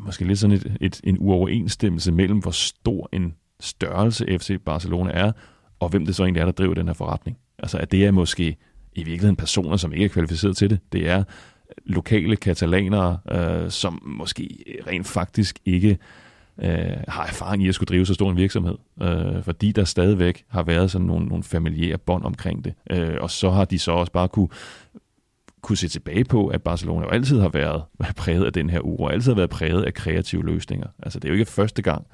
[0.00, 5.32] måske lidt sådan et, et, en uoverensstemmelse mellem, hvor stor en størrelse FC Barcelona er,
[5.80, 7.38] og hvem det så egentlig er, der driver den her forretning.
[7.58, 8.56] Altså, at det er måske
[8.92, 10.78] i virkeligheden personer, som ikke er kvalificeret til det.
[10.92, 11.24] Det er
[11.86, 15.98] lokale katalanere, øh, som måske rent faktisk ikke
[16.62, 20.44] øh, har erfaring i at skulle drive så stor en virksomhed, øh, fordi der stadigvæk
[20.48, 22.74] har været sådan nogle, nogle familiære bånd omkring det.
[22.90, 24.48] Øh, og så har de så også bare kunne
[25.62, 27.82] kunne se tilbage på, at Barcelona jo altid har været
[28.16, 30.86] præget af den her uro, og altid har været præget af kreative løsninger.
[31.02, 32.06] Altså det er jo ikke første gang,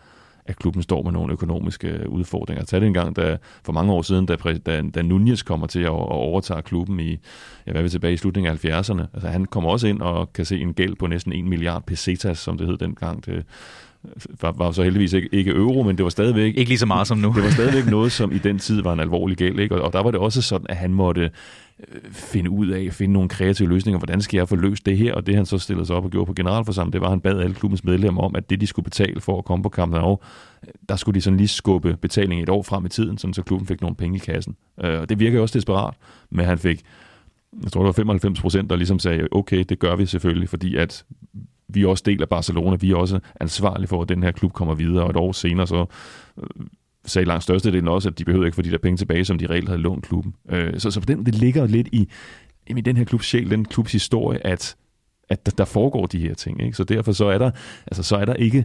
[0.46, 2.64] at klubben står med nogle økonomiske øh, udfordringer.
[2.64, 5.80] Tag det en gang, da, for mange år siden, da, da, da Nunez kommer til
[5.80, 7.10] at, at overtage klubben i,
[7.66, 9.02] ja, hvad er vi tilbage i slutningen af 70'erne.
[9.14, 12.38] Altså han kommer også ind og kan se en gæld på næsten 1 milliard pesetas,
[12.38, 13.26] som det hed dengang.
[13.26, 13.44] Det
[14.40, 16.56] var, var så heldigvis ikke, ikke euro, men det var stadigvæk...
[16.56, 17.32] Ikke lige så meget som nu.
[17.36, 19.60] det var stadigvæk noget, som i den tid var en alvorlig gæld.
[19.60, 19.74] Ikke?
[19.74, 21.30] Og, og der var det også sådan, at han måtte
[21.88, 23.98] øh, finde ud af, finde nogle kreative løsninger.
[23.98, 25.14] Hvordan skal jeg få løst det her?
[25.14, 27.20] Og det han så stillede sig op og gjorde på generalforsamlingen, det var, at han
[27.20, 29.92] bad alle klubbens medlemmer om, at det de skulle betale for at komme på Camp
[29.92, 30.18] Nou,
[30.88, 33.66] der skulle de sådan lige skubbe betaling et år frem i tiden, sådan så klubben
[33.66, 34.56] fik nogle penge i kassen.
[34.84, 35.94] Øh, og det virker jo også desperat,
[36.30, 36.82] men han fik,
[37.62, 40.76] jeg tror det var 95 procent, der ligesom sagde, okay, det gør vi selvfølgelig, fordi
[40.76, 41.04] at
[41.74, 44.52] vi er også del af Barcelona, vi er også ansvarlige for, at den her klub
[44.52, 45.86] kommer videre, og et år senere så
[46.38, 46.66] øh,
[47.04, 49.46] sagde langt størstedelen også, at de behøvede ikke få de der penge tilbage, som de
[49.46, 50.34] reelt havde lånt klubben.
[50.48, 52.08] Øh, så, så på den, det ligger lidt i,
[52.66, 54.76] i den her klubs sjæl, den klubs historie, at,
[55.28, 56.62] at der, der foregår de her ting.
[56.62, 56.76] Ikke?
[56.76, 57.50] Så derfor så er der,
[57.86, 58.64] altså, så er der ikke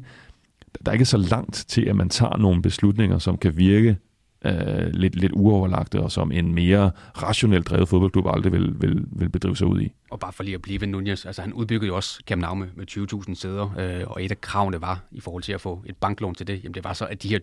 [0.86, 3.98] der er ikke så langt til, at man tager nogle beslutninger, som kan virke
[4.46, 6.92] øh, lidt, lidt uoverlagte, og som en mere
[7.24, 9.92] rationelt drevet fodboldklub aldrig vil, vil, vil bedrive sig ud i.
[10.12, 12.56] Og bare for lige at blive ved Nunez, altså han udbyggede jo også Camp Nou
[12.56, 12.86] med, med
[13.30, 16.36] 20.000 sæder, øh, og et af kravene var, i forhold til at få et banklån
[16.36, 17.40] til det, jamen det var så, at de her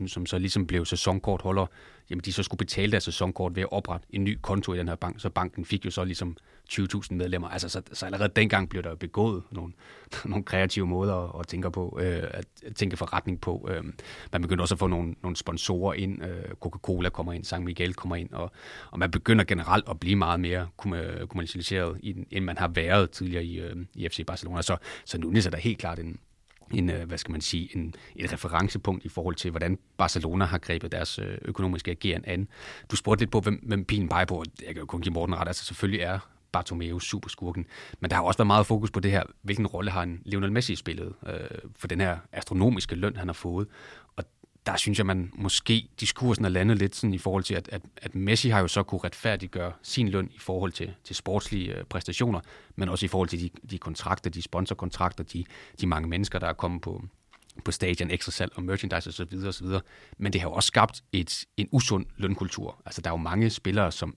[0.00, 1.66] 20.000, som så ligesom blev sæsonkortholdere,
[2.10, 4.88] jamen de så skulle betale deres sæsonkort ved at oprette en ny konto i den
[4.88, 6.36] her bank, så banken fik jo så ligesom
[6.70, 7.48] 20.000 medlemmer.
[7.48, 9.72] Altså så, så allerede dengang blev der begået nogle,
[10.24, 13.68] nogle kreative måder at tænke på, øh, at tænke forretning på.
[13.70, 13.84] Øh,
[14.32, 17.94] man begyndte også at få nogle, nogle sponsorer ind, øh, Coca-Cola kommer ind, San Miguel
[17.94, 18.52] kommer ind, og,
[18.90, 20.68] og man begynder generelt at blive meget mere
[21.28, 24.62] kommercialiseret, end man har været tidligere i, øh, i FC Barcelona.
[24.62, 26.18] Så, så nu er der helt klart en,
[26.72, 30.58] en, øh, hvad skal man sige, en, et referencepunkt i forhold til, hvordan Barcelona har
[30.58, 32.48] grebet deres øh, økonomiske ageren an.
[32.90, 35.34] Du spurgte lidt på, hvem, hvem pilen peger på, jeg kan jo kun give Morten
[35.34, 36.18] ret, altså selvfølgelig er
[36.52, 37.66] Bartomeu superskurken,
[38.00, 40.52] men der har også været meget fokus på det her, hvilken rolle har en Lionel
[40.52, 41.40] Messi spillet øh,
[41.76, 43.68] for den her astronomiske løn, han har fået,
[44.16, 44.24] og
[44.66, 47.82] der synes jeg, man måske diskursen er landet lidt sådan i forhold til, at, at,
[47.96, 51.84] at Messi har jo så kunne retfærdiggøre sin løn i forhold til, til sportslige øh,
[51.84, 52.40] præstationer,
[52.76, 55.44] men også i forhold til de, de kontrakter, de sponsorkontrakter, de,
[55.80, 57.04] de mange mennesker, der er kommet på,
[57.64, 59.46] på stadion, ekstra salg og merchandise osv.
[59.46, 59.66] osv.
[60.18, 62.82] Men det har jo også skabt et, en usund lønkultur.
[62.86, 64.16] Altså der er jo mange spillere, som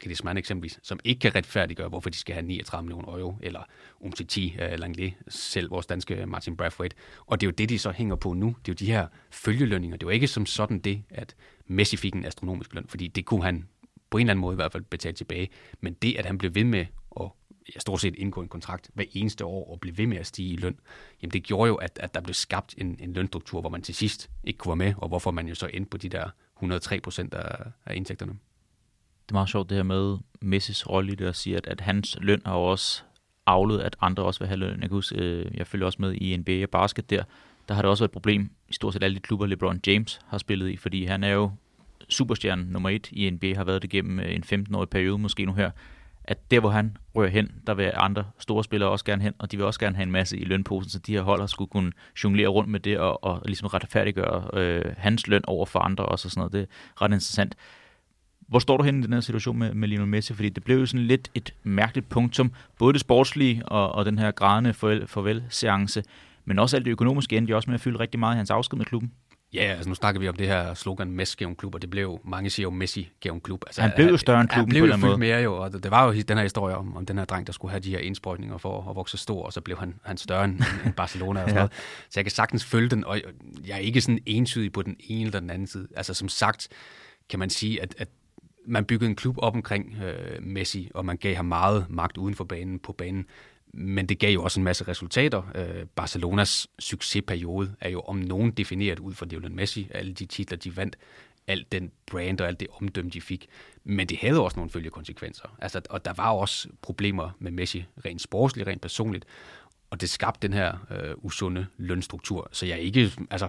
[0.00, 3.62] Griezmann eksempelvis, som ikke kan retfærdiggøre, hvorfor de skal have 39 millioner euro, eller
[4.00, 6.96] Umtiti øh, uh, Langley, selv vores danske Martin Brathwaite.
[7.26, 8.46] Og det er jo det, de så hænger på nu.
[8.46, 9.96] Det er jo de her følgelønninger.
[9.96, 11.36] Det var ikke som sådan det, at
[11.66, 13.68] Messi fik en astronomisk løn, fordi det kunne han
[14.10, 15.48] på en eller anden måde i hvert fald betale tilbage.
[15.80, 16.86] Men det, at han blev ved med
[17.20, 17.28] at
[17.74, 20.52] ja, stort set indgå en kontrakt hver eneste år og blive ved med at stige
[20.52, 20.78] i løn,
[21.22, 23.94] jamen det gjorde jo, at, at der blev skabt en, en lønstruktur, hvor man til
[23.94, 27.00] sidst ikke kunne være med, og hvorfor man jo så endte på de der 103
[27.00, 28.38] procent af, af indtægterne
[29.30, 31.80] det er meget sjovt det her med Messis rolle i det, at siger, at, at
[31.80, 33.02] hans løn har også
[33.46, 34.70] aflet, at andre også vil have løn.
[34.70, 37.22] Jeg kan huske, øh, jeg følger også med i NBA og basket der.
[37.68, 40.20] Der har det også været et problem i stort set alle de klubber, LeBron James
[40.26, 41.50] har spillet i, fordi han er jo
[42.08, 45.52] superstjernen nummer et i NBA, har været det gennem øh, en 15-årig periode måske nu
[45.52, 45.70] her,
[46.24, 49.52] at der, hvor han rører hen, der vil andre store spillere også gerne hen, og
[49.52, 51.70] de vil også gerne have en masse i lønposen, så de her hold har skulle
[51.70, 51.92] kunne
[52.24, 56.26] jonglere rundt med det og, og ligesom retfærdiggøre øh, hans løn over for andre også
[56.26, 56.52] og sådan noget.
[56.52, 57.56] Det er ret interessant.
[58.50, 60.34] Hvor står du hen i den her situation med, med Lionel Messi?
[60.34, 64.18] Fordi det blev jo sådan lidt et mærkeligt punktum, både det sportslige og, og den
[64.18, 66.02] her grædende farvel, farvel-seance,
[66.44, 68.50] men også alt det økonomiske endte jo også med at fylde rigtig meget i hans
[68.50, 69.12] afsked med klubben.
[69.54, 72.20] Ja, altså nu snakker vi om det her slogan Messi gennem klub, og det blev,
[72.24, 73.62] mange siger jo Messi gennem klub.
[73.66, 75.18] Altså, han blev jo større end klubben han blev den måde.
[75.18, 77.46] mere jo, og det, det var jo den her historie om, om den her dreng,
[77.46, 80.16] der skulle have de her indsprøjtninger for at vokse stor, og så blev han, han
[80.16, 81.60] større end, end Barcelona og sådan ja.
[81.60, 81.72] noget.
[82.10, 83.20] Så jeg kan sagtens følge den, og
[83.66, 85.88] jeg er ikke sådan entydig på den ene eller den anden side.
[85.96, 86.68] Altså som sagt,
[87.28, 88.08] kan man sige, at, at
[88.70, 92.34] man byggede en klub op omkring øh, Messi, og man gav ham meget magt uden
[92.34, 93.26] for banen, på banen.
[93.74, 95.42] Men det gav jo også en masse resultater.
[95.54, 100.58] Øh, Barcelonas succesperiode er jo om nogen defineret ud fra Lionel Messi, alle de titler,
[100.58, 100.96] de vandt,
[101.46, 103.46] alt den brand og alt det omdømme, de fik.
[103.84, 105.56] Men det havde også nogle følgekonsekvenser.
[105.58, 109.24] Altså, og der var også problemer med Messi, rent sportsligt, rent personligt.
[109.90, 112.48] Og det skabte den her øh, usunde lønstruktur.
[112.52, 113.48] Så jeg er ikke, altså,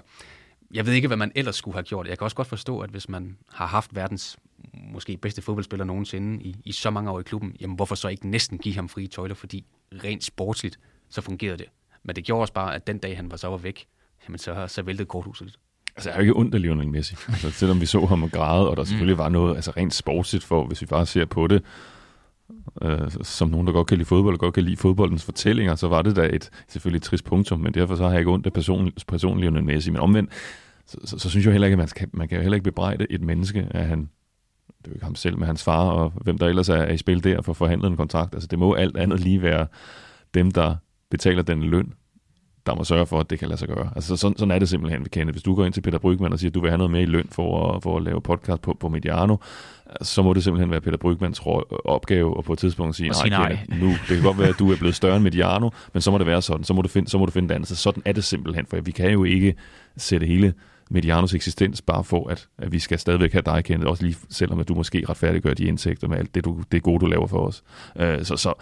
[0.74, 2.08] jeg ved ikke, hvad man ellers skulle have gjort.
[2.08, 4.38] Jeg kan også godt forstå, at hvis man har haft verdens
[4.74, 8.30] måske bedste fodboldspiller nogensinde i, i så mange år i klubben, jamen hvorfor så ikke
[8.30, 9.66] næsten give ham frie tøjler, fordi
[10.04, 11.66] rent sportsligt, så fungerede det.
[12.04, 13.88] Men det gjorde også bare, at den dag han var så var væk,
[14.28, 15.60] jamen så, så væltede korthuset lidt.
[15.96, 17.16] Altså, jeg er jo ikke ondt af Lionel Messi.
[17.28, 19.20] Altså, selvom vi så ham og græde, og der selvfølgelig mm.
[19.20, 21.64] var noget altså, rent sportsligt for, hvis vi bare ser på det,
[22.82, 25.88] øh, som nogen, der godt kan lide fodbold, og godt kan lide fodboldens fortællinger, så
[25.88, 28.45] var det da et selvfølgelig et trist punktum, men derfor så har jeg ikke ondt
[28.45, 29.91] af person, personen Messi.
[29.91, 30.32] Men omvendt,
[30.86, 32.64] så, så, så, synes jeg heller ikke, at man, skal, man kan jo heller ikke
[32.64, 33.99] bebrejde et menneske, at han,
[34.68, 36.93] det er jo ikke ham selv, men hans far, og hvem der ellers er, er
[36.93, 38.34] i spil der for forhandlet en kontrakt.
[38.34, 39.68] Altså det må alt andet lige være
[40.34, 40.76] dem, der
[41.10, 41.93] betaler den løn,
[42.66, 43.89] der må sørge for, at det kan lade sig gøre.
[43.95, 45.32] Altså sådan, sådan er det simpelthen, vi kender.
[45.32, 47.01] Hvis du går ind til Peter Brygman og siger, at du vil have noget mere
[47.01, 49.38] i løn for at, for at lave podcast på, på Mediano,
[50.01, 51.41] så må det simpelthen være Peter Brygmans
[51.86, 53.80] opgave at på et tidspunkt sige, sige nej, nej.
[53.80, 56.18] nu, det kan godt være, at du er blevet større end Mediano, men så må
[56.18, 57.68] det være sådan, så må du finde, så må du finde det andet.
[57.68, 59.55] Så sådan er det simpelthen, for vi kan jo ikke
[59.97, 60.53] sætte hele
[60.92, 64.60] Medianos eksistens, bare for at, at vi skal stadigvæk have dig kendt, også lige selvom
[64.60, 67.48] at du måske retfærdiggør de indtægter med alt det, du, det gode, du laver for
[67.48, 67.64] os.
[67.96, 68.54] Uh, så, så,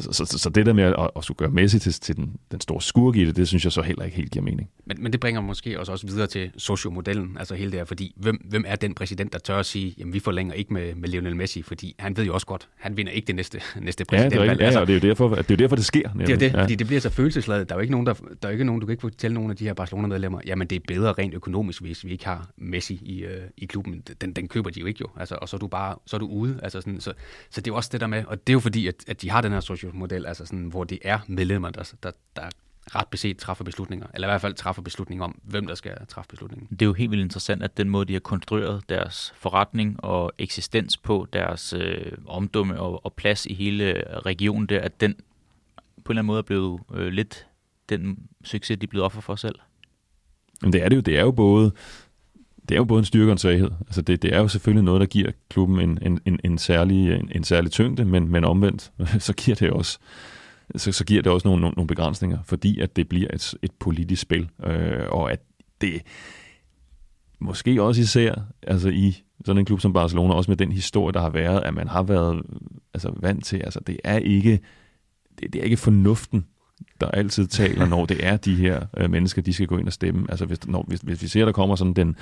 [0.00, 2.60] så, så, så det der med at, at, at gøre Messi til, til den, den
[2.60, 4.68] store skurk i det, det synes jeg så heller ikke helt giver mening.
[4.86, 8.14] Men, men det bringer måske også, også videre til sociomodellen, altså hele det her, fordi
[8.16, 11.08] hvem, hvem er den præsident, der tør at sige, jamen vi forlænger ikke med, med
[11.08, 14.34] Lionel Messi, fordi han ved jo også godt, han vinder ikke det næste, næste præsident.
[14.34, 14.74] Ja, det er, rigtigt.
[14.74, 16.08] ja, det er jo derfor, det er jo derfor, det sker.
[16.08, 16.26] Nemlig.
[16.26, 16.62] Det er det, ja.
[16.62, 17.68] fordi det bliver så følelsesladet.
[17.68, 19.50] Der er jo ikke nogen, der, der er ikke nogen, du kan ikke fortælle nogen
[19.50, 22.94] af de her Barcelona-medlemmer, jamen det er bedre rent økonomisk, hvis vi ikke har Messi
[22.94, 25.58] i, øh, i klubben, den, den køber de jo ikke jo, altså, og så er
[25.58, 26.60] du bare så er du ude.
[26.62, 27.12] Altså sådan, så,
[27.50, 29.30] så det er også det der med, og det er jo fordi, at, at de
[29.30, 29.92] har den her social
[30.26, 32.48] altså sådan, hvor det er medlemmer, der, der, der
[32.94, 36.28] ret beset træffer beslutninger, eller i hvert fald træffer beslutninger om, hvem der skal træffe
[36.28, 36.68] beslutningen.
[36.70, 40.32] Det er jo helt vildt interessant, at den måde, de har konstrueret deres forretning og
[40.38, 45.16] eksistens på, deres øh, omdømme og, og plads i hele regionen der, at den
[46.04, 47.46] på en eller anden måde er blevet øh, lidt
[47.88, 49.58] den succes, de er blevet offer for selv.
[50.62, 51.00] Jamen det er det jo.
[51.00, 51.72] Det er jo både
[52.68, 53.70] det er jo både en styrke og en svaghed.
[53.80, 57.12] Altså det, det er jo selvfølgelig noget, der giver klubben en, en, en, en, særlig,
[57.12, 59.98] en, en særlig tyngde, men, men omvendt, så giver det også
[60.76, 63.70] så, så giver det også nogle, nogle, nogle begrænsninger, fordi at det bliver et, et
[63.72, 65.40] politisk spil, øh, og at
[65.80, 66.02] det
[67.38, 71.20] måske også især altså i sådan en klub som Barcelona, også med den historie, der
[71.20, 72.42] har været, at man har været
[72.94, 74.60] altså, vant til, altså det er ikke,
[75.40, 76.46] det, det er ikke fornuften,
[77.00, 79.92] der altid taler, når det er de her øh, mennesker, de skal gå ind og
[79.92, 80.26] stemme.
[80.28, 82.16] Altså hvis, når, hvis, hvis vi ser, der kommer sådan den,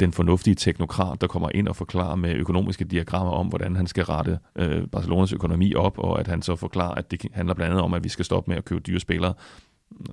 [0.00, 4.04] den fornuftige teknokrat, der kommer ind og forklarer med økonomiske diagrammer om, hvordan han skal
[4.04, 7.84] rette øh, Barcelonas økonomi op, og at han så forklarer, at det handler blandt andet
[7.84, 9.34] om, at vi skal stoppe med at købe dyre spillere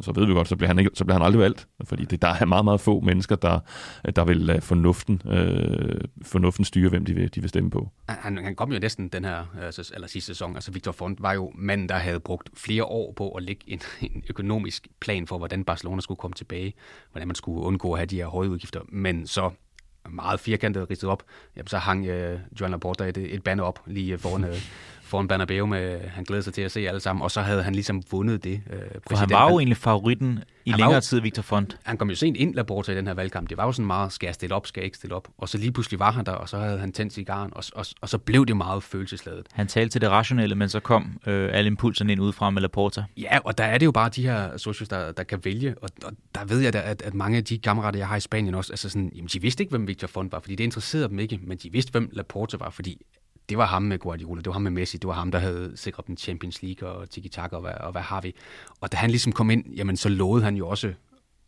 [0.02, 2.22] så ved vi godt, så bliver han, ikke, så bliver han aldrig valgt, fordi det,
[2.22, 3.60] der er meget, meget få mennesker, der,
[4.16, 7.92] der vil lade fornuften, øh, fornuften styre, hvem de vil, de vil stemme på.
[8.10, 11.34] Han, han kom jo næsten den her, altså, eller sidste sæson, altså Victor Font var
[11.34, 13.82] jo manden, der havde brugt flere år på at lægge en,
[14.14, 16.74] en økonomisk plan for, hvordan Barcelona skulle komme tilbage,
[17.12, 19.52] hvordan man skulle undgå at have de her høje udgifter, men så
[20.10, 21.24] meget firkantet ridset op,
[21.56, 24.56] jamen, så hang øh, Joan Laporta et, et banner op lige foran, øh,
[25.14, 27.74] foran Bernabeu med, han glæder sig til at se alle sammen, og så havde han
[27.74, 28.62] ligesom vundet det.
[28.70, 31.78] Øh, For han var jo egentlig favoritten i han længere jo, tid, Victor Font.
[31.84, 33.50] Han kom jo sent ind, Laporta, i den her valgkamp.
[33.50, 35.28] Det var jo sådan meget, skal jeg stille op, skal jeg ikke stille op?
[35.38, 37.86] Og så lige pludselig var han der, og så havde han tændt cigaren, og, og,
[38.02, 39.48] og så blev det meget følelsesladet.
[39.54, 43.04] Han talte til det rationelle, men så kom øh, alle impulserne ind udefra med Laporta.
[43.18, 45.90] Ja, og der er det jo bare de her socios, der, der kan vælge, og,
[46.06, 48.56] og der ved jeg da, at, at mange af de kammerater, jeg har i Spanien
[48.56, 51.20] også, altså sådan, jamen, de vidste ikke, hvem Victor Font var, fordi det interesserede dem
[51.20, 53.02] ikke, men de vidste, hvem Laporta var, fordi
[53.50, 55.72] det var ham med Guardiola, det var ham med Messi, det var ham, der havde
[55.76, 58.36] sikret den Champions League og tiki-taka og hvad, og hvad har vi.
[58.82, 60.94] Og da han ligesom kom ind, jamen så lovede han jo også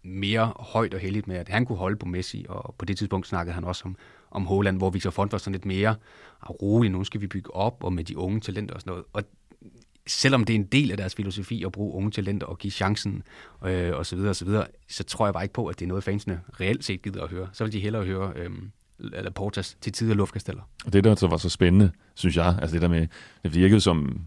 [0.04, 3.28] mere højt og heldigt med, at han kunne holde på Messi, og på det tidspunkt
[3.28, 3.96] snakkede han også om,
[4.32, 5.96] om Holland, hvor Victor Font var sådan lidt mere
[6.42, 9.06] ah, rolig, nu skal vi bygge op, og med de unge talenter og sådan noget.
[9.14, 9.24] Og
[10.08, 13.24] selvom det er en del af deres filosofi at bruge unge talenter og give chancen
[13.66, 15.86] øh, og så videre og så videre, så tror jeg bare ikke på, at det
[15.86, 17.50] er noget, fansene reelt set gider at høre.
[17.54, 18.50] Så vil de hellere høre øh,
[19.00, 20.62] Laportas til tider luftkasteller.
[20.86, 23.08] Og det, der så var så spændende, synes jeg, altså det der med,
[23.44, 24.22] det virkede som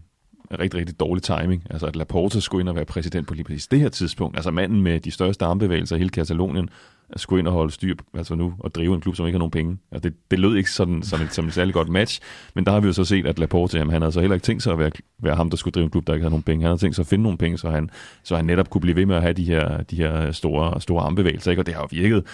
[0.59, 1.63] rigtig, rigtig dårlig timing.
[1.69, 4.37] Altså at Laporta skulle ind og være præsident på lige præcis det her tidspunkt.
[4.37, 6.69] Altså manden med de største armbevægelser i hele Katalonien
[7.15, 9.51] skulle ind og holde styr altså nu og drive en klub, som ikke har nogen
[9.51, 9.77] penge.
[9.91, 12.21] Altså det, det lød ikke sådan, som, et, som et særligt godt match,
[12.55, 14.45] men der har vi jo så set, at Laporte, jamen, han havde så heller ikke
[14.45, 16.43] tænkt sig at være, være ham, der skulle drive en klub, der ikke havde nogen
[16.43, 16.63] penge.
[16.63, 17.89] Han havde tænkt sig at finde nogle penge, så han,
[18.23, 21.03] så han netop kunne blive ved med at have de her, de her store, store
[21.03, 21.51] armbevægelser.
[21.51, 21.61] Ikke?
[21.61, 22.25] Og det har jo virket.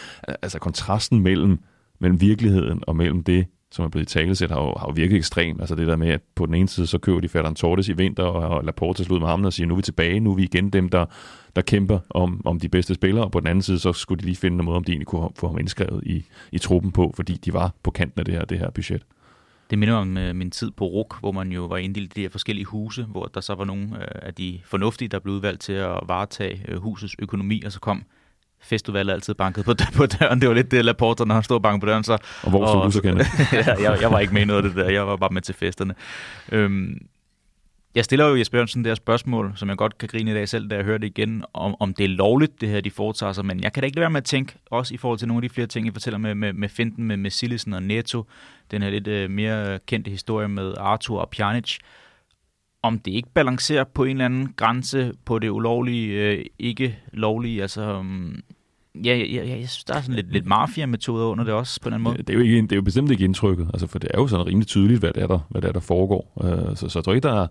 [0.41, 1.59] Altså kontrasten mellem,
[1.99, 5.17] mellem virkeligheden og mellem det, som er blevet i talesæt, har jo, har jo virket
[5.17, 5.61] ekstremt.
[5.61, 7.93] Altså det der med, at på den ene side, så køber de Ferran Torres i
[7.93, 10.35] vinter, og, og Laporte slud med ham og siger, nu er vi tilbage, nu er
[10.35, 11.05] vi igen dem, der,
[11.55, 14.25] der kæmper om, om de bedste spillere, og på den anden side, så skulle de
[14.25, 17.13] lige finde en måde, om de egentlig kunne få ham indskrevet i, i truppen på,
[17.15, 19.03] fordi de var på kanten af det her, det her budget.
[19.69, 22.21] Det minder om øh, min tid på RUK, hvor man jo var inddelt i de
[22.21, 25.61] her forskellige huse, hvor der så var nogle øh, af de fornuftige, der blev udvalgt
[25.61, 28.03] til at varetage øh, husets økonomi, og så kom
[28.65, 30.41] festudvalget altid banket på, på døren.
[30.41, 32.03] Det var lidt det, Laporta, når han stod og bankede på døren.
[32.03, 33.01] Så, og hvor stod du så,
[33.67, 34.89] ja, jeg, jeg var ikke med i noget af det der.
[34.89, 35.95] Jeg var bare med til festerne.
[36.51, 36.97] Øhm,
[37.95, 40.49] jeg stiller jo Jesper Jørgensen det her spørgsmål, som jeg godt kan grine i dag
[40.49, 43.33] selv, da jeg hører det igen, om, om det er lovligt, det her, de foretager
[43.33, 43.45] sig.
[43.45, 45.37] Men jeg kan da ikke lade være med at tænke, også i forhold til nogle
[45.37, 48.25] af de flere ting, I fortæller med, med, med Finten, med, med Sillisen og Neto,
[48.71, 51.77] den her lidt uh, mere kendte historie med Arthur og Pjanic,
[52.83, 57.61] om det ikke balancerer på en eller anden grænse på det ulovlige, uh, ikke lovlige,
[57.61, 57.97] altså...
[57.97, 58.43] Um,
[59.03, 61.89] Ja, ja, ja, jeg synes, der er sådan lidt, lidt mafia-metoder under det også, på
[61.89, 62.17] den måde.
[62.17, 64.27] Det er, jo ikke, det er jo bestemt ikke indtrykket, altså, for det er jo
[64.27, 66.31] sådan rimelig tydeligt, hvad det er, der, hvad det er, der foregår.
[66.35, 67.47] Uh, så, så jeg tror ikke, der er,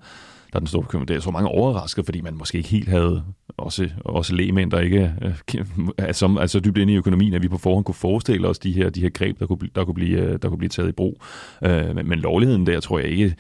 [0.53, 1.09] der er den store bekymring.
[1.09, 3.25] Det er så mange overrasket, fordi man måske ikke helt havde
[3.57, 5.65] også, også lægemænd, der ikke øh,
[5.99, 8.73] er som, altså dybt inde i økonomien, at vi på forhånd kunne forestille os de
[8.73, 10.93] her, de her greb, der kunne, der kunne, blive, øh, der kunne blive taget i
[10.93, 11.23] brug.
[11.67, 13.35] Uh, men, men lovligheden der, tror jeg ikke,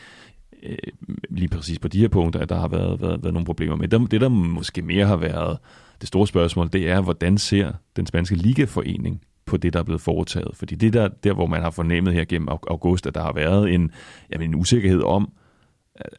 [1.30, 3.88] lige præcis på de her punkter, der har været, været, været nogle problemer med.
[3.88, 5.58] Det, det, der måske mere har været
[6.00, 10.00] det store spørgsmål, det er, hvordan ser den spanske ligaforening på det, der er blevet
[10.00, 10.56] foretaget?
[10.56, 13.74] Fordi det der, der hvor man har fornemmet her gennem august, at der har været
[13.74, 13.90] en,
[14.32, 15.32] jamen, en usikkerhed om,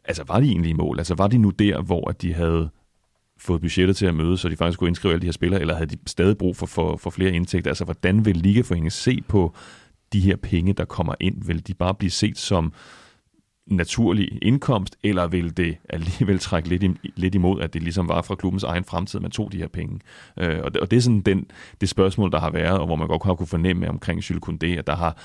[0.04, 0.98] altså var de egentlig i mål?
[0.98, 2.68] Altså var de nu der, hvor de havde
[3.38, 5.74] fået budgettet til at møde, så de faktisk kunne indskrive alle de her spillere, eller
[5.74, 7.70] havde de stadig brug for, for, for flere indtægter?
[7.70, 9.54] Altså hvordan vil Ligaforeningen se på
[10.12, 11.44] de her penge, der kommer ind?
[11.44, 12.72] Vil de bare blive set som
[13.66, 18.22] naturlig indkomst, eller vil det alligevel trække lidt, i, lidt imod, at det ligesom var
[18.22, 20.00] fra klubbens egen fremtid, man tog de her penge?
[20.38, 21.46] Øh, og, det, og det er sådan den,
[21.80, 24.66] det spørgsmål, der har været, og hvor man godt har kunne fornemme omkring Jules Koundé,
[24.66, 25.18] at der har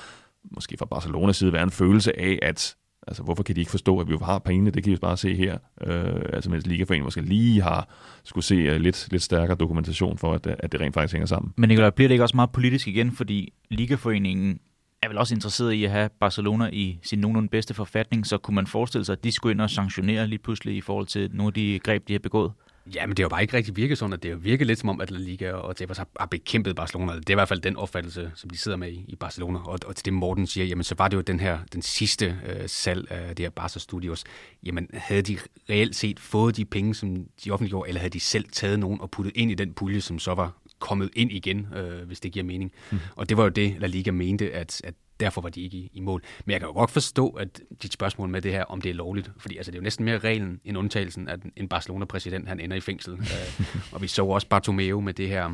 [0.50, 2.76] måske fra Barcelonas side været en følelse af, at
[3.06, 4.70] Altså, hvorfor kan de ikke forstå, at vi har pengene?
[4.70, 5.58] Det kan vi bare se her.
[5.80, 7.88] Øh, altså, mens Ligaforeningen måske lige har
[8.24, 11.52] skulle se uh, lidt, lidt stærkere dokumentation for, at, at det rent faktisk hænger sammen.
[11.56, 13.12] Men Nicolai, bliver det ikke også meget politisk igen?
[13.12, 14.58] Fordi Ligaforeningen
[15.02, 18.54] er vel også interesseret i at have Barcelona i sin nogenlunde bedste forfatning, så kunne
[18.54, 21.48] man forestille sig, at de skulle ind og sanktionere lige pludselig i forhold til nogle
[21.48, 22.52] af de greb, de har begået?
[22.94, 24.78] Ja, men det har jo bare ikke rigtig virket sådan, at det har virket lidt
[24.78, 27.12] som om, at La Liga og Tebas har, har bekæmpet Barcelona.
[27.12, 29.58] Det er i hvert fald den opfattelse, som de sidder med i, i Barcelona.
[29.58, 32.38] Og, og til det Morten siger, jamen så var det jo den her, den sidste
[32.46, 34.24] øh, salg af det her Barca Studios.
[34.62, 35.38] Jamen havde de
[35.70, 39.10] reelt set fået de penge, som de offentliggjorde, eller havde de selv taget nogen og
[39.10, 40.52] puttet ind i den pulje, som så var
[40.82, 42.72] kommet ind igen, øh, hvis det giver mening.
[42.90, 42.98] Mm.
[43.16, 45.90] Og det var jo det, La Liga mente, at, at derfor var de ikke i,
[45.94, 46.22] i mål.
[46.44, 48.94] Men jeg kan jo godt forstå, at dit spørgsmål med det her, om det er
[48.94, 52.60] lovligt, fordi altså, det er jo næsten mere reglen end undtagelsen, at en Barcelona-præsident han
[52.60, 53.12] ender i fængsel.
[53.12, 55.46] uh, og vi så også Bartomeu med det her,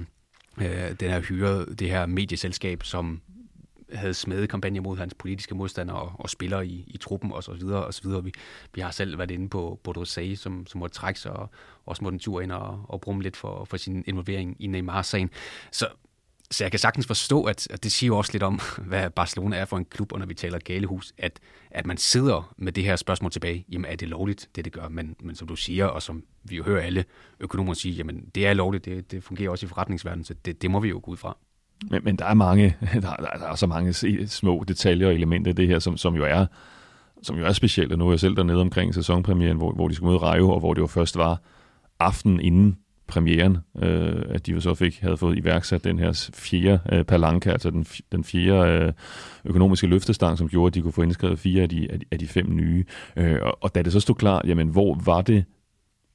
[0.56, 0.64] uh,
[1.00, 3.20] den her hyre, det her medieselskab, som
[3.92, 7.52] havde smedet kampagne mod hans politiske modstandere og, og spillere i, i truppen og så
[7.52, 8.24] videre og så videre.
[8.24, 8.32] Vi,
[8.74, 11.50] vi har selv været inde på Bordeaux som, som måtte trække sig og
[11.86, 15.30] også måtte en tur ind og, og brumme lidt for, for sin involvering i Neymar-sagen.
[15.72, 15.88] Så
[16.50, 19.56] så jeg kan sagtens forstå, at, at det siger jo også lidt om, hvad Barcelona
[19.56, 22.84] er for en klub, og når vi taler galehus, at, at man sidder med det
[22.84, 24.88] her spørgsmål tilbage, jamen er det lovligt, det det gør?
[24.88, 27.04] Men, men som du siger, og som vi jo hører alle
[27.40, 30.70] økonomer sige, jamen det er lovligt, det, det fungerer også i forretningsverdenen, så det, det
[30.70, 31.36] må vi jo gå ud fra.
[31.90, 33.92] Men, men der er mange, der, der, der er så mange
[34.26, 36.46] små detaljer og elementer i det her, som, som jo er
[37.22, 39.94] som jo er specielt, og nu er jeg selv dernede omkring sæsonpremieren, hvor, hvor de
[39.94, 41.40] skulle møde Rejo, og hvor det jo først var
[42.00, 46.80] aften inden premieren, øh, at de jo så fik, havde fået iværksat den her fjerde
[46.92, 48.92] øh, palanka, altså den, den fjerde øh,
[49.44, 52.18] økonomiske løftestang, som gjorde, at de kunne få indskrevet fire af de, af de, af
[52.18, 52.84] de fem nye.
[53.16, 55.44] Øh, og, og da det så stod klart, jamen hvor var det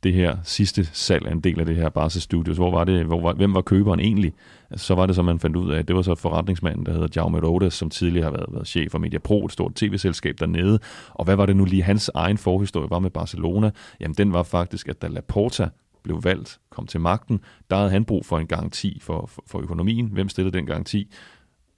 [0.04, 2.58] det her sidste salg af en del af det her Barca Studios.
[2.58, 4.34] Hvor var det, hvor var, hvem var køberen egentlig?
[4.70, 6.92] Altså, så var det så, man fandt ud af, at det var så forretningsmanden, der
[6.92, 10.80] hedder Jaume Rodas, som tidligere har været, været chef for Mediapro, et stort tv-selskab dernede.
[11.14, 13.72] Og hvad var det nu lige hans egen forhistorie var med Barcelona?
[14.00, 15.70] Jamen, den var faktisk, at da Laporta
[16.04, 17.40] blev valgt, kom til magten,
[17.70, 20.10] der havde han brug for en garanti for, for, for økonomien.
[20.14, 21.12] Hvem stillede den garanti?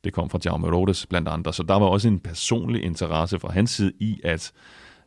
[0.03, 1.53] Det kom fra Jaume Rodas blandt andre.
[1.53, 4.51] Så der var også en personlig interesse fra hans side i, at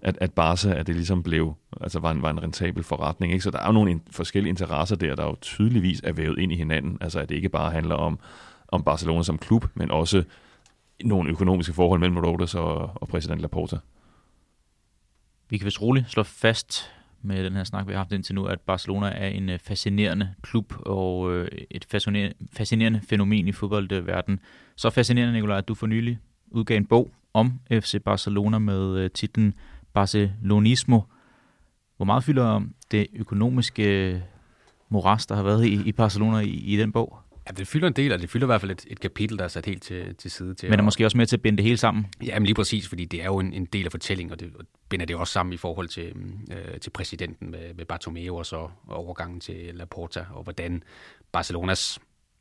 [0.03, 3.32] at, at Barca, at det ligesom blev, altså var en, var en rentabel forretning.
[3.32, 3.42] Ikke?
[3.42, 6.53] Så der er jo nogle in, forskellige interesser der, der jo tydeligvis er vævet ind
[6.53, 6.99] i hinanden.
[7.01, 8.18] Altså at det ikke bare handler om,
[8.68, 10.24] om Barcelona som klub, men også
[11.05, 13.76] nogle økonomiske forhold mellem Rodas og, og præsident Laporta.
[15.51, 16.90] Vi kan vist roligt slå fast
[17.22, 20.34] med den her snak, vi har haft indtil nu, at Barcelona er en øh, fascinerende
[20.42, 24.40] klub og øh, et fascinerende, fascinerende fænomen i fodboldverdenen.
[24.76, 26.18] Så fascinerende, Nicolaj, at du for nylig
[26.51, 29.55] udgav en bog om FC Barcelona med øh, titlen
[29.95, 31.01] Barcelonismo.
[31.97, 32.61] Hvor meget fylder
[32.91, 34.22] det økonomiske
[34.89, 37.18] moras, der har været i, i Barcelona i, i den bog?
[37.49, 39.45] Ja, det fylder en del, og det fylder i hvert fald et, et kapitel, der
[39.45, 40.55] er sat helt til, til side.
[40.55, 42.07] Til Men er måske også med til at binde det hele sammen?
[42.22, 44.64] Jamen lige præcis, fordi det er jo en, en del af fortællingen, og det og
[44.89, 46.12] binder det også sammen i forhold til,
[46.53, 50.82] øh, til præsidenten med, med Bartomeu og så overgangen til Laporta, og hvordan
[51.32, 51.99] Barcelonas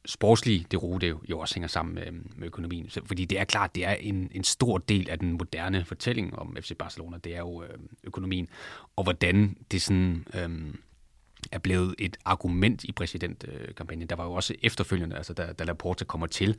[0.08, 2.90] sportslige det rute jo også hænger sammen med, med økonomien.
[2.90, 6.40] Så, fordi det er klart, det er en, en stor del af den moderne fortælling
[6.40, 7.70] om FC Barcelona, det er jo øh,
[8.04, 8.50] økonomien,
[8.96, 10.28] og hvordan det sådan...
[10.34, 10.74] Øh,
[11.52, 14.08] er blevet et argument i præsidentkampagnen.
[14.08, 16.50] Der var jo også efterfølgende, altså da, da Laporta kommer til,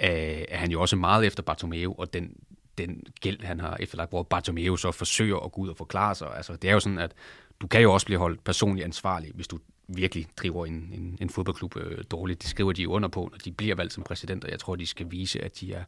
[0.00, 2.36] øh, er han jo også meget efter Bartomeu, og den,
[2.78, 6.36] den gæld, han har efterlagt, hvor Bartomeu så forsøger at gå ud og forklare sig.
[6.36, 7.12] Altså, det er jo sådan, at
[7.60, 9.58] du kan jo også blive holdt personligt ansvarlig, hvis du
[9.88, 12.42] virkelig driver en, en, en fodboldklub øh, dårligt.
[12.42, 14.86] Det skriver de under på, når de bliver valgt som præsident, og jeg tror, de
[14.86, 15.84] skal vise, at de er,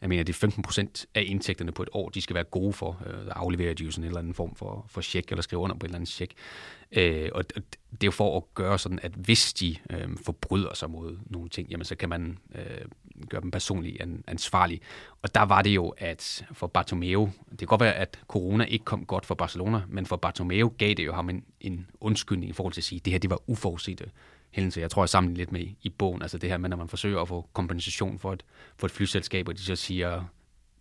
[0.00, 2.72] jeg mener, det er 15 procent af indtægterne på et år, de skal være gode
[2.72, 3.02] for.
[3.06, 5.76] Øh, afleverer de jo sådan en eller anden form for, for check, eller skriver under
[5.76, 6.32] på en eller anden check.
[6.92, 10.90] Øh, og det er jo for at gøre sådan, at hvis de øh, forbryder sig
[10.90, 12.62] mod nogle ting, jamen så kan man øh,
[13.28, 14.80] gøre dem personligt ansvarlige.
[15.22, 18.84] Og der var det jo, at for Bartomeu, det kan godt være, at corona ikke
[18.84, 22.52] kom godt for Barcelona, men for Bartomeu gav det jo ham en, en undskyldning i
[22.52, 24.10] forhold til at sige, at det her det var uforudsete
[24.50, 24.80] hændelse.
[24.80, 27.20] Jeg tror, jeg sammenligner lidt med i bogen, altså det her med, når man forsøger
[27.20, 28.44] at få kompensation for et,
[28.76, 30.24] for et flyselskab, og de så siger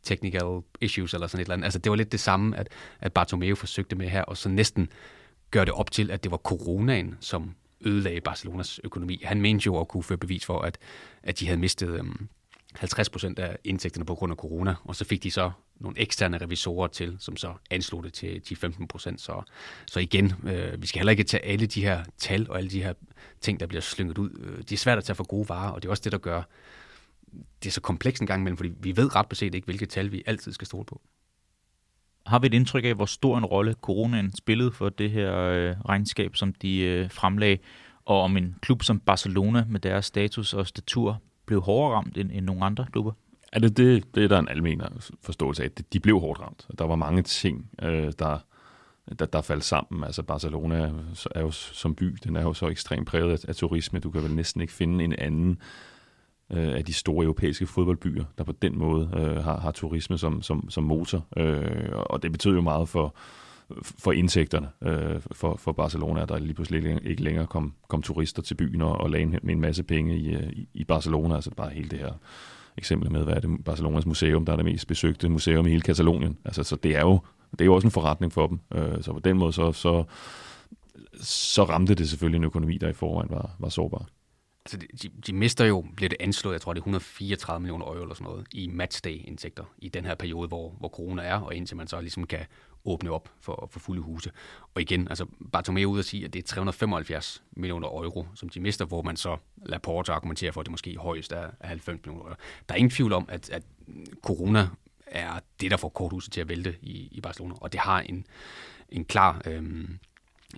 [0.03, 1.65] technical issues eller sådan et eller andet.
[1.65, 4.89] Altså det var lidt det samme, at, at Bartomeu forsøgte med her, og så næsten
[5.51, 9.21] gør det op til, at det var coronaen, som ødelagde Barcelonas økonomi.
[9.23, 10.77] Han mente jo at kunne føre bevis for, at,
[11.23, 12.27] at de havde mistet øhm,
[12.77, 16.37] 50 procent af indtægterne på grund af corona, og så fik de så nogle eksterne
[16.37, 19.21] revisorer til, som så anslog det til 10-15 procent.
[19.21, 19.41] Så,
[19.87, 22.83] så igen, øh, vi skal heller ikke tage alle de her tal og alle de
[22.83, 22.93] her
[23.41, 24.29] ting, der bliver slynget ud.
[24.39, 26.17] Øh, det er svært at tage for gode varer, og det er også det, der
[26.17, 26.43] gør
[27.63, 30.11] det er så komplekst en gang imellem, fordi vi ved ret beset ikke, hvilke tal
[30.11, 31.01] vi altid skal stole på.
[32.25, 35.75] Har vi et indtryk af, hvor stor en rolle coronaen spillede for det her øh,
[35.89, 37.57] regnskab, som de øh, fremlagde,
[38.05, 42.31] og om en klub som Barcelona med deres status og statur blev hårdere ramt end,
[42.33, 43.11] end nogle andre klubber?
[43.53, 44.81] Ja, det, det, det er der en almen
[45.21, 45.71] forståelse af.
[45.71, 46.67] De blev hårdt ramt.
[46.79, 48.37] Der var mange ting, øh, der,
[49.19, 50.03] der, der faldt sammen.
[50.03, 50.91] Altså Barcelona
[51.35, 53.99] er jo som by, den er jo så ekstremt præget af, af turisme.
[53.99, 55.57] Du kan vel næsten ikke finde en anden
[56.51, 60.41] øh, af de store europæiske fodboldbyer, der på den måde øh, har, har turisme som,
[60.41, 61.25] som, som motor.
[61.37, 63.15] Øh, og det betyder jo meget for,
[63.81, 68.41] for indtægterne øh, for, for Barcelona, at der lige pludselig ikke længere kom, kom turister
[68.41, 71.35] til byen og, og lagde en, en masse penge i, øh, i, i Barcelona.
[71.35, 72.11] Altså bare hele det her
[72.77, 75.81] eksempel med, hvad er det Barcelonas museum, der er det mest besøgte museum i hele
[75.81, 76.37] Katalonien.
[76.45, 77.19] Altså, så det er jo,
[77.51, 78.59] det er jo også en forretning for dem.
[78.73, 80.03] Øh, så på den måde, så, så,
[81.21, 84.05] så ramte det selvfølgelig en økonomi, der i forvejen var, var sårbar.
[84.65, 88.01] Altså, de, de mister jo, bliver det anslået, jeg tror det er 134 millioner euro
[88.01, 91.77] eller sådan noget, i matchday-indtægter i den her periode, hvor, hvor corona er, og indtil
[91.77, 92.39] man så ligesom kan
[92.87, 94.31] åbne op for, for fulde huse.
[94.75, 98.59] Og igen, altså Bartomeu ud at sige, at det er 375 millioner euro, som de
[98.59, 102.35] mister, hvor man så Laporte argumentere for, at det måske højst er 90 millioner euro.
[102.69, 103.63] Der er ingen tvivl om, at, at
[104.21, 104.69] corona
[105.05, 108.25] er det, der får korthuset til at vælte i, i Barcelona, og det har en,
[108.89, 109.99] en klar øhm,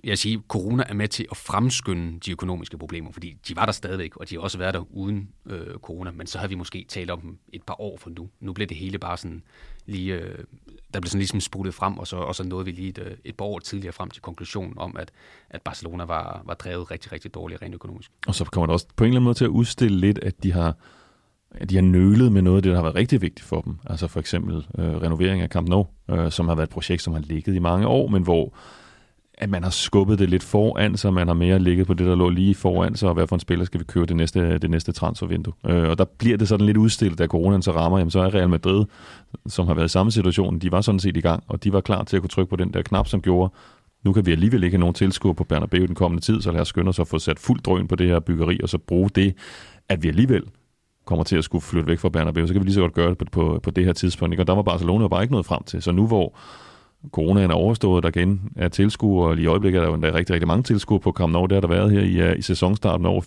[0.04, 3.72] jeg siger, corona er med til at fremskynde de økonomiske problemer, fordi de var der
[3.72, 6.84] stadigvæk, og de har også været der uden øh, corona, men så har vi måske
[6.88, 8.28] talt om dem et par år for nu.
[8.40, 9.42] Nu blev det hele bare sådan
[9.86, 10.38] lige, øh,
[10.94, 13.16] der blev sådan ligesom spulet frem, og så, og så nåede vi lige et, øh,
[13.24, 15.10] et par år tidligere frem til konklusionen om, at,
[15.50, 18.10] at Barcelona var, var drevet rigtig, rigtig dårligt rent økonomisk.
[18.26, 20.42] Og så kommer det også på en eller anden måde til at udstille lidt, at
[20.42, 20.74] de har,
[21.50, 23.78] at de har nølet med noget af det, der har været rigtig vigtigt for dem.
[23.86, 27.12] Altså for eksempel øh, renovering af Camp Nou, øh, som har været et projekt, som
[27.12, 28.54] har ligget i mange år, men hvor
[29.40, 32.14] at man har skubbet det lidt foran, så man har mere ligget på det, der
[32.14, 34.92] lå lige foran, så hvad for en spiller skal vi købe det næste, det næste
[34.92, 35.54] transfervindue.
[35.66, 38.34] Øh, og der bliver det sådan lidt udstillet, da coronaen så rammer, jamen så er
[38.34, 38.84] Real Madrid,
[39.46, 41.80] som har været i samme situation, de var sådan set i gang, og de var
[41.80, 43.52] klar til at kunne trykke på den der knap, som gjorde,
[44.04, 46.60] nu kan vi alligevel ikke have nogen tilskuer på Bernabeu den kommende tid, så lad
[46.60, 49.10] os skynde os at få sat fuld drøn på det her byggeri, og så bruge
[49.14, 49.34] det,
[49.88, 50.42] at vi alligevel
[51.04, 53.08] kommer til at skulle flytte væk fra Bernabeu, så kan vi lige så godt gøre
[53.08, 54.32] det på, på, på det her tidspunkt.
[54.32, 54.42] Ikke?
[54.42, 55.82] Og der var Barcelona bare ikke noget frem til.
[55.82, 56.34] Så nu hvor
[57.12, 60.34] coronaen er overstået, der igen er tilskuere, og i øjeblikket er der jo endda rigtig,
[60.34, 63.06] rigtig mange tilskuere på Camp Nou, der har der været her i, øh, i sæsonstarten
[63.06, 63.22] over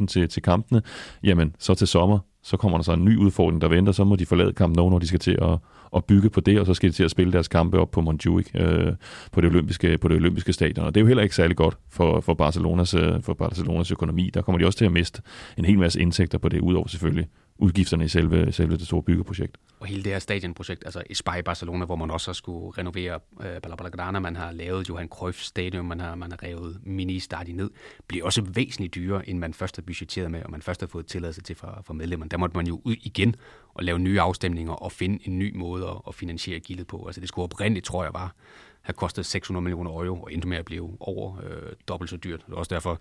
[0.00, 0.82] 80.000 til, til kampene,
[1.22, 4.16] jamen så til sommer, så kommer der så en ny udfordring, der venter, så må
[4.16, 5.58] de forlade Camp Nou, når de skal til at,
[5.96, 8.00] at bygge på det, og så skal de til at spille deres kampe op på
[8.00, 8.92] Montjuic øh,
[9.32, 10.86] på, det olympiske, på det olympiske stadion.
[10.86, 14.30] Og det er jo heller ikke særlig godt for, for, Barcelonas, øh, for Barcelonas økonomi.
[14.34, 15.22] Der kommer de også til at miste
[15.56, 17.28] en hel masse indtægter på det, udover selvfølgelig
[17.58, 19.56] udgifterne i selve, selve det store byggeprojekt.
[19.80, 23.60] Og hele det her stadionprojekt, altså Espai Barcelona, hvor man også har skulle renovere øh,
[23.60, 27.70] Blaugrana, man har lavet Johan Cruyff Stadion, man har, man har revet mini-stadion ned,
[28.08, 31.06] bliver også væsentligt dyrere, end man først har budgetteret med, og man først har fået
[31.06, 32.28] tilladelse til fra, fra medlemmerne.
[32.28, 33.34] Der måtte man jo ud igen
[33.74, 37.06] og lave nye afstemninger og finde en ny måde at, at finansiere gildet på.
[37.06, 38.34] Altså det skulle oprindeligt, tror jeg, var
[38.88, 42.46] have kostet 600 millioner euro, og endte med at blive over øh, dobbelt så dyrt.
[42.46, 43.00] Det er også derfor,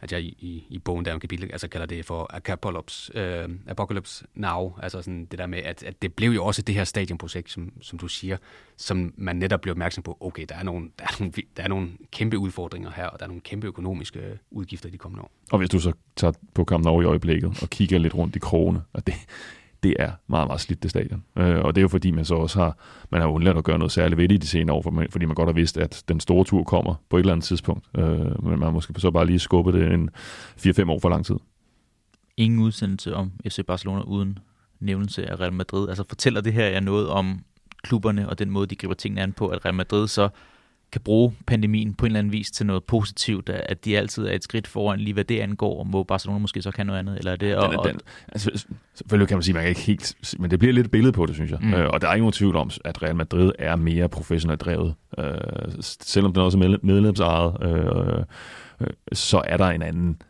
[0.00, 3.48] at jeg i, i, i bogen der om kapitel, altså kalder det for Apocalypse, øh,
[3.66, 6.84] Apocalypse Now, altså sådan det der med, at, at det blev jo også det her
[6.84, 8.36] stadionprojekt, som, som du siger,
[8.76, 11.68] som man netop blev opmærksom på, okay, der er, nogle, der, er nogle, der er
[11.68, 15.30] nogle kæmpe udfordringer her, og der er nogle kæmpe økonomiske udgifter i de kommende år.
[15.52, 18.38] Og hvis du så tager på Camp Nou i øjeblikket og kigger lidt rundt i
[18.38, 19.14] krogene, og det,
[19.84, 21.24] det er meget, meget slidt det stadion.
[21.38, 22.78] Øh, og det er jo fordi, man så også har,
[23.10, 25.06] man har undladt at gøre noget særligt ved det i de senere år, for man,
[25.10, 27.86] fordi man godt har vidst, at den store tur kommer på et eller andet tidspunkt.
[27.98, 30.10] Øh, men man måske så bare lige skubbet det en
[30.58, 31.36] 4-5 år for lang tid.
[32.36, 34.38] Ingen udsendelse om FC Barcelona uden
[34.80, 35.88] nævnelse af Real Madrid.
[35.88, 37.44] Altså fortæller det her jeg noget om
[37.82, 40.28] klubberne og den måde, de griber tingene an på, at Real Madrid så
[40.94, 44.32] kan bruge pandemien på en eller anden vis til noget positivt, at de altid er
[44.32, 47.18] et skridt foran lige hvad det angår, og må Barcelona måske så kan noget andet,
[47.18, 47.56] eller er det?
[47.56, 48.64] Og, den, den, altså,
[48.94, 51.12] selvfølgelig kan man sige, at man kan ikke helt, men det bliver lidt et billede
[51.12, 51.58] på det, synes jeg.
[51.62, 51.74] Mm.
[51.74, 54.94] Øh, og der er ingen tvivl om, at Real Madrid er mere professionelt drevet.
[55.18, 55.34] Øh,
[55.80, 58.24] selvom den også er medlemsejet, øh,
[58.80, 60.22] øh, så er der en anden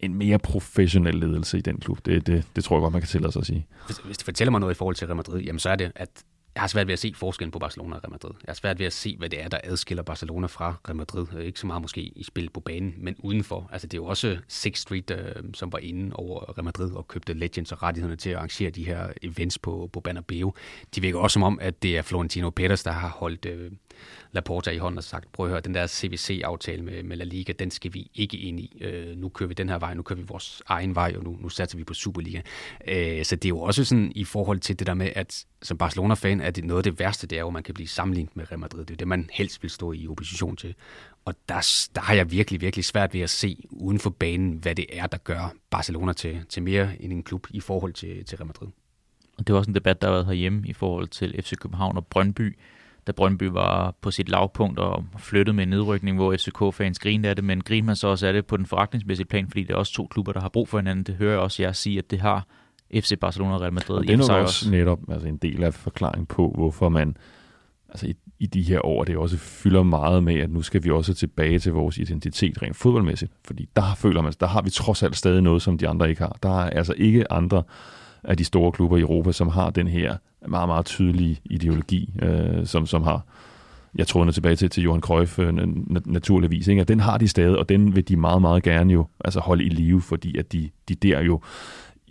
[0.00, 1.98] en mere professionel ledelse i den klub.
[2.06, 3.66] Det, det, det tror jeg godt, man kan tillade sig at sige.
[3.86, 5.92] Hvis, hvis det fortæller mig noget i forhold til Real Madrid, jamen så er det,
[5.94, 6.08] at
[6.54, 8.30] jeg har svært ved at se forskellen på Barcelona og Real Madrid.
[8.46, 11.26] Jeg har svært ved at se, hvad det er, der adskiller Barcelona fra Real Madrid.
[11.36, 13.68] Øh, ikke så meget måske i spil på banen, men udenfor.
[13.72, 17.08] Altså det er jo også Sixth Street, øh, som var inde over Real Madrid og
[17.08, 20.54] købte Legends og rettighederne til at arrangere de her events på, på Bernabeu.
[20.94, 23.70] De virker også som om, at det er Florentino Peters, der har holdt øh,
[24.32, 27.52] Laporta i hånden og sagt, prøv at høre, den der CVC-aftale med, med La Liga,
[27.52, 28.82] den skal vi ikke ind i.
[28.84, 31.36] Øh, nu kører vi den her vej, nu kører vi vores egen vej, og nu,
[31.40, 32.40] nu satser vi på Superliga.
[32.88, 35.78] Øh, så det er jo også sådan i forhold til det der med, at som
[35.78, 38.36] Barcelona-fan er det noget af det værste, det er jo, at man kan blive sammenlignet
[38.36, 38.84] med Real Madrid.
[38.84, 40.74] Det er det, man helst vil stå i opposition til.
[41.24, 44.74] Og der, der har jeg virkelig, virkelig svært ved at se uden for banen, hvad
[44.74, 48.38] det er, der gør Barcelona til, til mere end en klub i forhold til, til
[48.38, 48.68] Real Madrid.
[49.38, 51.96] Og det var også en debat, der har været herhjemme i forhold til FC København
[51.96, 52.56] og Brøndby
[53.06, 57.36] da Brøndby var på sit lavpunkt og flyttede med en nedrykning, hvor FCK-fans grinede af
[57.36, 59.76] det, men griner man så også af det på den forretningsmæssige plan, fordi det er
[59.76, 61.04] også to klubber, der har brug for hinanden.
[61.04, 62.46] Det hører jeg også jer sige, at det har
[62.94, 63.96] FC Barcelona og Real Madrid.
[63.96, 67.16] Og det er nok også, også netop altså en del af forklaringen på, hvorfor man
[67.88, 70.90] altså i, i de her år, det også fylder meget med, at nu skal vi
[70.90, 73.32] også tilbage til vores identitet rent fodboldmæssigt.
[73.44, 76.22] Fordi der føler man, der har vi trods alt stadig noget, som de andre ikke
[76.22, 76.38] har.
[76.42, 77.62] Der er altså ikke andre
[78.24, 80.16] af de store klubber i Europa, som har den her
[80.48, 83.24] meget, meget tydelige ideologi, øh, som, som har,
[83.94, 85.52] jeg tror, nu tilbage til, til Johan Cruyff øh,
[86.06, 86.84] naturligvis, ikke?
[86.84, 89.68] den har de stadig, og den vil de meget, meget gerne jo altså holde i
[89.68, 91.40] live, fordi at de, de der jo,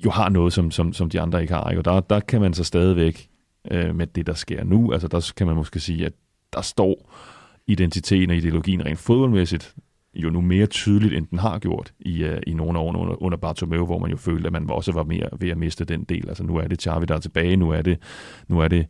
[0.05, 1.70] jo har noget, som, som, som de andre ikke har.
[1.70, 1.82] Ikke?
[1.82, 3.30] Og der, der kan man så stadigvæk
[3.72, 6.14] øh, med det, der sker nu, altså der kan man måske sige, at
[6.53, 7.14] der står
[7.68, 9.76] identiteten og ideologien rent fodboldmæssigt
[10.20, 13.38] jo nu mere tydeligt, end den har gjort i, øh, i nogle år under, under
[13.38, 16.30] Bartomeu, hvor man jo følte, at man også var mere ved at miste den del.
[16.30, 17.98] Altså nu er det Xavi, der er tilbage, nu er det,
[18.48, 18.86] nu er det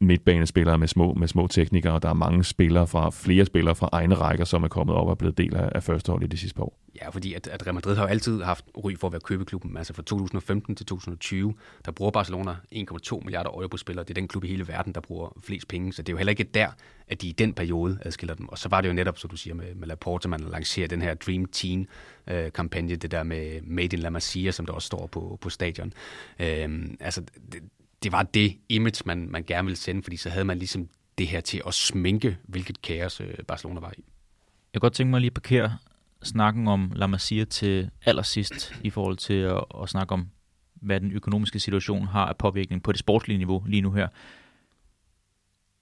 [0.00, 3.88] midtbanespillere med små, med små teknikere, og der er mange spillere fra, flere spillere fra
[3.92, 6.36] egne rækker, som er kommet op og er blevet del af, af førsteholdet i de
[6.36, 6.78] sidste år.
[7.02, 9.76] Ja, fordi at, at Real Madrid har jo altid haft ry for at være købeklubben.
[9.76, 14.04] Altså fra 2015 til 2020, der bruger Barcelona 1,2 milliarder euro på spillere.
[14.04, 15.92] Det er den klub i hele verden, der bruger flest penge.
[15.92, 16.68] Så det er jo heller ikke der,
[17.08, 18.48] at de i den periode adskiller dem.
[18.48, 21.02] Og så var det jo netop, som du siger, med, med Laporte, man lancerer den
[21.02, 25.06] her Dream Team-kampagne, øh, det der med Made in La Masia, som der også står
[25.06, 25.92] på, på stadion.
[26.38, 27.22] Øh, altså,
[27.52, 27.62] det,
[28.02, 30.88] det var det image, man, man gerne ville sende, fordi så havde man ligesom
[31.18, 34.04] det her til at sminke, hvilket kaos øh, Barcelona var i.
[34.72, 35.78] Jeg kan godt tænke mig lige at parkere
[36.22, 40.28] snakken om La Masia til allersidst i forhold til at, at snakke om,
[40.74, 44.08] hvad den økonomiske situation har af påvirkning på det sportslige niveau lige nu her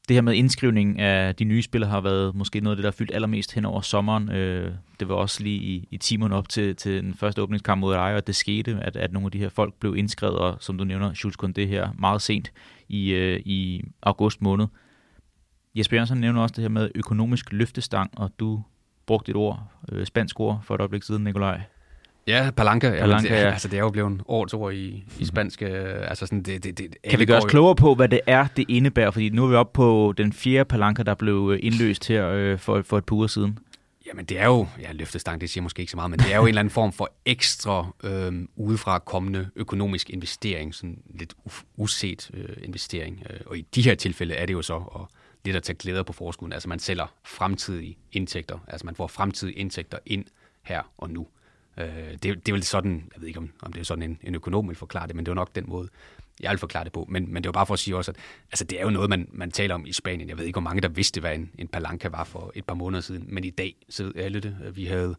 [0.09, 2.91] det her med indskrivning af de nye spillere har været måske noget af det, der
[2.91, 4.31] har fyldt allermest hen over sommeren.
[4.31, 7.95] Øh, det var også lige i, i timerne op til, til den første åbningskamp mod
[7.95, 10.79] Ejer, at det skete, at, at nogle af de her folk blev indskrevet, og som
[10.79, 12.53] du nævner, Schultz kun det her meget sent
[12.89, 14.67] i, øh, i august måned.
[15.75, 18.63] Jesper Jørgensen nævner også det her med økonomisk løftestang, og du
[19.07, 21.61] brugte et ord, øh, spansk ord, for et øjeblik siden, Nikolaj.
[22.27, 22.91] Ja, palanca.
[22.91, 23.51] palanca ja, det, ja.
[23.51, 25.25] Altså, det er jo blevet en års ord i, i mhm.
[25.25, 25.63] spansk.
[25.63, 25.71] Øh,
[26.09, 28.65] altså, sådan, det, det, det, kan vi gøre os klogere på, hvad det er, det
[28.69, 29.11] indebærer?
[29.11, 32.59] Fordi nu er vi oppe på den fjerde palanca, der blev øh, indløst her øh,
[32.59, 33.59] for, for et par uger siden.
[34.07, 36.37] Jamen det er jo, ja løftestang, det siger måske ikke så meget, men det er
[36.37, 41.35] jo en eller anden form for ekstra øh, udefra kommende økonomisk investering, sådan lidt
[41.77, 43.23] uset øh, investering.
[43.31, 45.01] Øh, og i de her tilfælde er det jo så at,
[45.45, 49.59] lidt at tage glæder på forskuden, altså man sælger fremtidige indtægter, altså man får fremtidige
[49.59, 50.25] indtægter ind
[50.63, 51.27] her og nu.
[51.79, 54.19] Øh, det, det er vel sådan, jeg ved ikke om, om det er sådan en,
[54.23, 55.89] en økonom vil forklare det, men det er nok den måde,
[56.41, 57.07] jeg vil forklare det på.
[57.09, 58.17] Men, men det var bare for at sige også, at
[58.53, 60.29] altså, det er jo noget, man, man taler om i Spanien.
[60.29, 62.75] Jeg ved ikke, hvor mange der vidste, hvad en, en palanca var for et par
[62.75, 64.57] måneder siden, men i dag så ved alle det.
[64.75, 65.17] Vi havde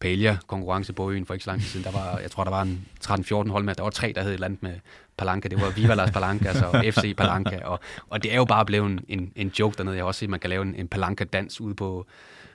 [0.00, 1.84] Paella konkurrence på øen for ikke så lang tid siden.
[1.84, 3.74] Der var, jeg tror, der var en 13-14 hold med.
[3.74, 4.74] Der var tre, der hed et land med
[5.16, 5.48] Palanca.
[5.48, 7.60] Det var Viva Las Palancas og FC Palanca.
[7.64, 9.96] Og, og det er jo bare blevet en, en joke dernede.
[9.96, 12.06] Jeg har også set, at man kan lave en, en Palanca-dans ude på,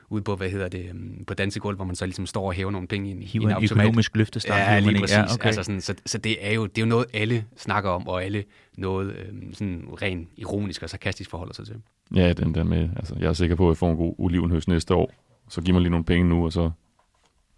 [0.09, 2.71] ude på, hvad hedder det, øhm, på dansegulv, hvor man så ligesom står og hæver
[2.71, 3.85] nogle penge i en, Hiver en automat.
[3.85, 4.59] økonomisk løftestang.
[4.59, 5.17] Ja, lige præcis.
[5.17, 5.45] Ja, okay.
[5.45, 8.23] altså sådan, så, så det, er jo, det er jo noget, alle snakker om, og
[8.23, 8.43] alle
[8.77, 11.75] noget øhm, sådan ren ironisk og sarkastisk forholder sig til.
[12.15, 14.67] Ja, den der med, altså jeg er sikker på, at jeg får en god olivenhøst
[14.67, 15.11] næste år,
[15.49, 16.71] så giver man lige nogle penge nu, og så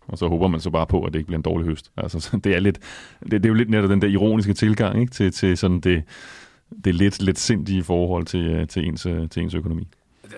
[0.08, 1.92] og så håber man så bare på, at det ikke bliver en dårlig høst.
[1.98, 2.80] Altså, så det er lidt,
[3.24, 5.12] det, det er jo lidt netop den der ironiske tilgang ikke?
[5.12, 6.04] Til, til sådan det,
[6.86, 9.88] det lidt, lidt sindige forhold til, øh, til, ens, øh, til ens økonomi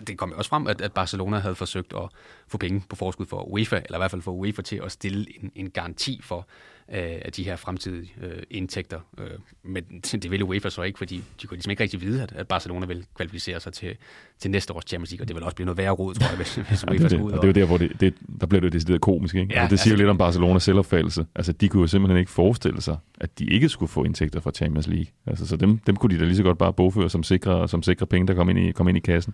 [0.08, 2.10] det kom jo også frem, at, at Barcelona havde forsøgt at
[2.48, 5.26] få penge på forskud for UEFA, eller i hvert fald for UEFA til at stille
[5.44, 6.48] en, en garanti for,
[6.94, 9.00] øh, af de her fremtidige øh, indtægter.
[9.18, 9.26] Øh,
[9.64, 9.84] men
[10.24, 12.86] det ville UEFA så ikke, fordi de kunne ligesom ikke rigtig vide, at, at Barcelona
[12.86, 13.96] vil kvalificere sig til,
[14.40, 16.38] til næste års Champions League, og det vil også blive noget værre råd, tror jeg,
[16.38, 17.32] hvis, hvis UEFA skulle ud.
[17.32, 19.36] Og det er jo der, hvor det, det, der bliver det decideret komisk.
[19.36, 19.54] Ikke?
[19.54, 21.26] Ja, altså, det siger altså, lidt om Barcelonas selvopfattelse.
[21.36, 24.52] Altså, de kunne jo simpelthen ikke forestille sig, at de ikke skulle få indtægter fra
[24.52, 25.08] Champions League.
[25.26, 27.84] Altså, så dem, dem kunne de da lige så godt bare bogføre som sikre, som
[27.84, 29.34] sikre penge, der kom ind i, kom ind i kassen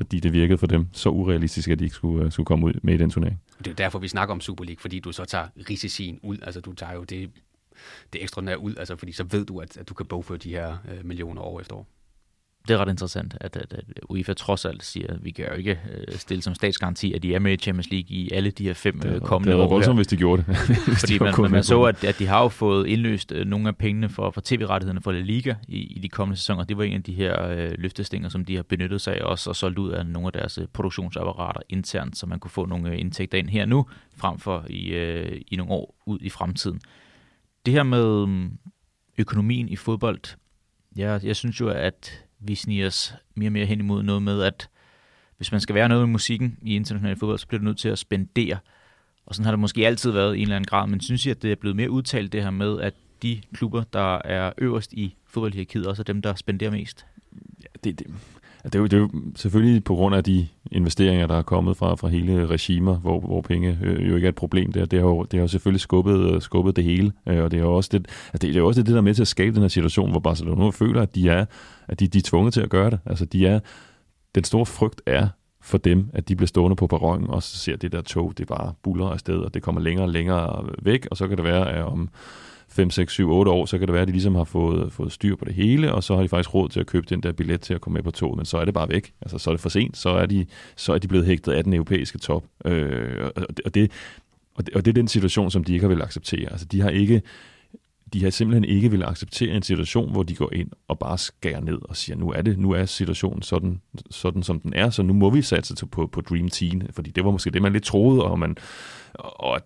[0.00, 2.72] fordi det virkede for dem så urealistisk, at de ikke skulle, øh, skulle komme ud
[2.82, 3.40] med i den turnering.
[3.58, 6.38] Det er derfor, vi snakker om Super League, fordi du så tager risicien ud.
[6.42, 7.30] Altså, du tager jo det,
[8.12, 10.76] det ekstraordinære ud, altså, fordi så ved du, at, at du kan bogføre de her
[10.92, 11.86] øh, millioner år efter år
[12.68, 15.54] det er ret interessant, at, at, at UEFA trods alt siger, at vi kan jo
[15.54, 18.64] ikke øh, stille som statsgaranti, at de er med i Champions League i alle de
[18.64, 19.58] her fem det, øh, kommende år.
[19.58, 20.56] Det var voldsomt, hvis de gjorde det.
[21.00, 23.76] Fordi de man, man så, at, at de har jo fået indløst øh, nogle af
[23.76, 26.64] pengene for, for tv-rettighederne for La Liga i, i de kommende sæsoner.
[26.64, 29.50] Det var en af de her øh, løftestinger, som de har benyttet sig af også
[29.50, 33.38] og solgt ud af nogle af deres produktionsapparater internt, så man kunne få nogle indtægter
[33.38, 33.86] ind her nu,
[34.16, 36.80] frem for i, øh, i nogle år ud i fremtiden.
[37.66, 38.50] Det her med øh,
[39.18, 40.20] økonomien i fodbold,
[40.96, 44.42] jeg, jeg synes jo, at vi sniger os mere og mere hen imod noget med,
[44.42, 44.68] at
[45.36, 47.88] hvis man skal være noget med musikken i international fodbold, så bliver du nødt til
[47.88, 48.58] at spendere.
[49.26, 51.30] Og sådan har det måske altid været i en eller anden grad, men synes jeg,
[51.30, 54.92] at det er blevet mere udtalt det her med, at de klubber, der er øverst
[54.92, 57.06] i fodboldhierarkiet, også er dem, der spenderer mest?
[57.62, 58.06] Ja, det, det,
[58.64, 61.42] Altså, det, er jo, det er jo selvfølgelig på grund af de investeringer, der er
[61.42, 64.72] kommet fra, fra hele regimer, hvor, hvor penge øh, jo ikke er et problem.
[64.72, 67.50] Det, det, har, jo, det har jo selvfølgelig skubbet, øh, skubbet det hele, øh, og
[67.50, 69.22] det er jo også det, altså det, det er også det, der er med til
[69.22, 71.44] at skabe den her situation, hvor Barcelona føler, at de er,
[71.88, 72.98] at de, de er tvunget til at gøre det.
[73.06, 73.60] Altså de er,
[74.34, 75.28] den store frygt er
[75.62, 78.46] for dem, at de bliver stående på perronen og så ser det der tog, det
[78.46, 81.72] bare buller afsted, og det kommer længere og længere væk, og så kan det være,
[81.72, 82.08] at om
[82.70, 85.12] 5, 6, 7, 8 år, så kan det være, at de ligesom har fået, fået
[85.12, 87.32] styr på det hele, og så har de faktisk råd til at købe den der
[87.32, 89.12] billet til at komme med på toget, men så er det bare væk.
[89.22, 90.46] Altså, så er det for sent, så er de,
[90.76, 92.44] så er de blevet hægtet af den europæiske top.
[92.64, 93.90] Øh, og, det, og, det,
[94.74, 96.50] og, det, er den situation, som de ikke har vil acceptere.
[96.50, 97.22] Altså, de har ikke
[98.12, 101.60] de har simpelthen ikke vil acceptere en situation, hvor de går ind og bare skærer
[101.60, 105.02] ned og siger, nu er det, nu er situationen sådan, sådan som den er, så
[105.02, 107.84] nu må vi satse på, på Dream Team, fordi det var måske det, man lidt
[107.84, 108.56] troede, og, man,
[109.14, 109.60] og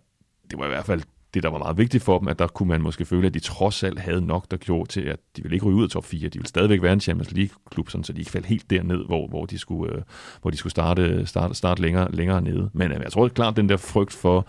[0.51, 1.03] det var i hvert fald
[1.35, 3.39] det, der var meget vigtigt for dem, at der kunne man måske føle, at de
[3.39, 6.05] trods alt havde nok, der gjorde til, at de ville ikke ryge ud af top
[6.05, 6.29] 4.
[6.29, 9.29] De ville stadigvæk være en Champions League-klub, sådan, så de ikke faldt helt derned, hvor,
[9.29, 10.03] hvor de skulle, øh,
[10.43, 12.71] hvor de skulle starte, starte, starte længere, længere nede.
[12.73, 14.47] Men øh, jeg tror klart, den der frygt for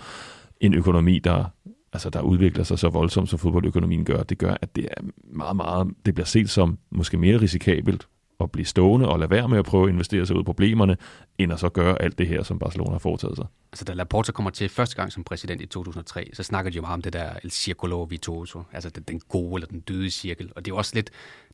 [0.62, 1.46] en økonomi, der,
[1.94, 5.56] altså, der udvikler sig så voldsomt, som fodboldøkonomien gør, det gør, at det er meget,
[5.56, 8.08] meget, det bliver set som måske mere risikabelt
[8.40, 10.98] at blive stående og lade være med at prøve at investere sig ud i problemerne,
[11.38, 13.46] end at så gøre alt det her, som Barcelona har foretaget sig.
[13.72, 16.82] Altså da Laporta kommer til første gang som præsident i 2003, så snakker de jo
[16.82, 20.52] meget om det der El Circolo Vitoso, altså den, den gode eller den døde cirkel.
[20.56, 21.10] Og det er også lidt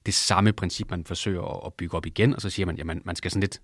[0.06, 3.16] det samme princip, man forsøger at bygge op igen, og så siger man, at man
[3.16, 3.62] skal sådan lidt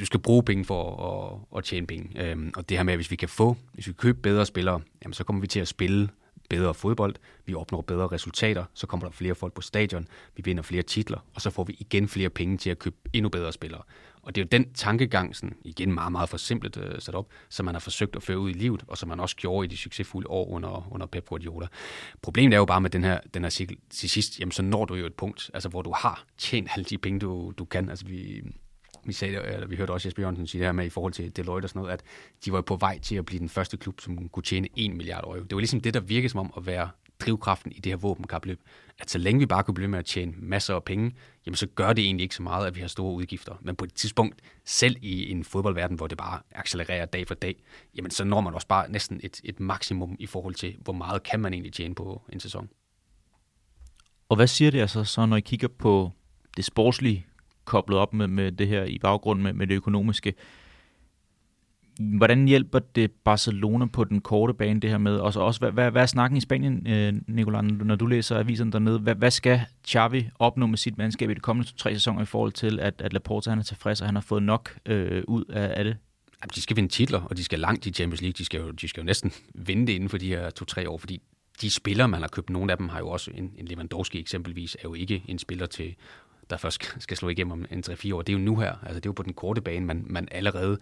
[0.00, 1.04] du skal bruge penge for
[1.52, 2.22] at, at tjene penge.
[2.24, 4.46] Øhm, og det her med, at hvis vi kan få, hvis vi kan købe bedre
[4.46, 6.08] spillere, jamen så kommer vi til at spille
[6.48, 7.14] bedre fodbold,
[7.46, 11.18] vi opnår bedre resultater, så kommer der flere folk på stadion, vi vinder flere titler,
[11.34, 13.82] og så får vi igen flere penge til at købe endnu bedre spillere.
[14.22, 17.64] Og det er jo den tankegang, sådan, igen meget, meget forsimplet uh, sat op, som
[17.66, 19.76] man har forsøgt at føre ud i livet, og som man også gjorde i de
[19.76, 21.66] succesfulde år under, under Pep Guardiola.
[22.22, 24.84] Problemet er jo bare med den her, den her cirkel til sidst, jamen så når
[24.84, 27.90] du jo et punkt, altså hvor du har tjent alle de penge, du, du kan.
[27.90, 28.42] Altså vi,
[29.08, 31.36] vi, sagde, eller vi hørte også Jesper Jørgensen sige det her med i forhold til
[31.36, 32.02] Deloitte og sådan noget, at
[32.44, 35.24] de var på vej til at blive den første klub, som kunne tjene 1 milliard
[35.24, 35.42] euro.
[35.42, 36.88] Det var ligesom det, der virkede som om at være
[37.20, 38.60] drivkraften i det her våbenkapløb,
[38.98, 41.14] at så længe vi bare kunne blive med at tjene masser af penge,
[41.46, 43.54] jamen så gør det egentlig ikke så meget, at vi har store udgifter.
[43.60, 47.62] Men på et tidspunkt, selv i en fodboldverden, hvor det bare accelererer dag for dag,
[47.94, 51.22] jamen så når man også bare næsten et, et maksimum i forhold til, hvor meget
[51.22, 52.68] kan man egentlig tjene på en sæson.
[54.28, 56.10] Og hvad siger det altså så, når I kigger på
[56.56, 57.26] det sportslige
[57.68, 60.34] koblet op med, med det her i baggrund med, med det økonomiske?
[62.00, 65.16] Hvordan hjælper det Barcelona på den korte bane, det her med?
[65.16, 68.38] Og så også, hvad, hvad, hvad er snakken i Spanien, øh, Nicolai, når du læser
[68.38, 68.98] avisen dernede?
[68.98, 72.52] Hvad, hvad skal Xavi opnå med sit mandskab i de kommende tre sæsoner i forhold
[72.52, 75.78] til, at, at Laporta han er tilfreds, og han har fået nok øh, ud af,
[75.78, 75.96] af det?
[76.42, 78.34] Jamen, de skal vinde titler, og de skal langt i Champions League.
[78.38, 79.32] De skal jo, de skal jo næsten
[79.68, 81.22] vinde det inden for de her to-tre år, fordi
[81.60, 84.74] de spillere, man har købt, nogle af dem har jo også, en, en Lewandowski eksempelvis,
[84.74, 85.94] er jo ikke en spiller til
[86.50, 88.22] der først skal slå igennem om en 3-4 år.
[88.22, 88.72] Det er jo nu her.
[88.82, 90.78] Altså, det er jo på den korte bane, man, man allerede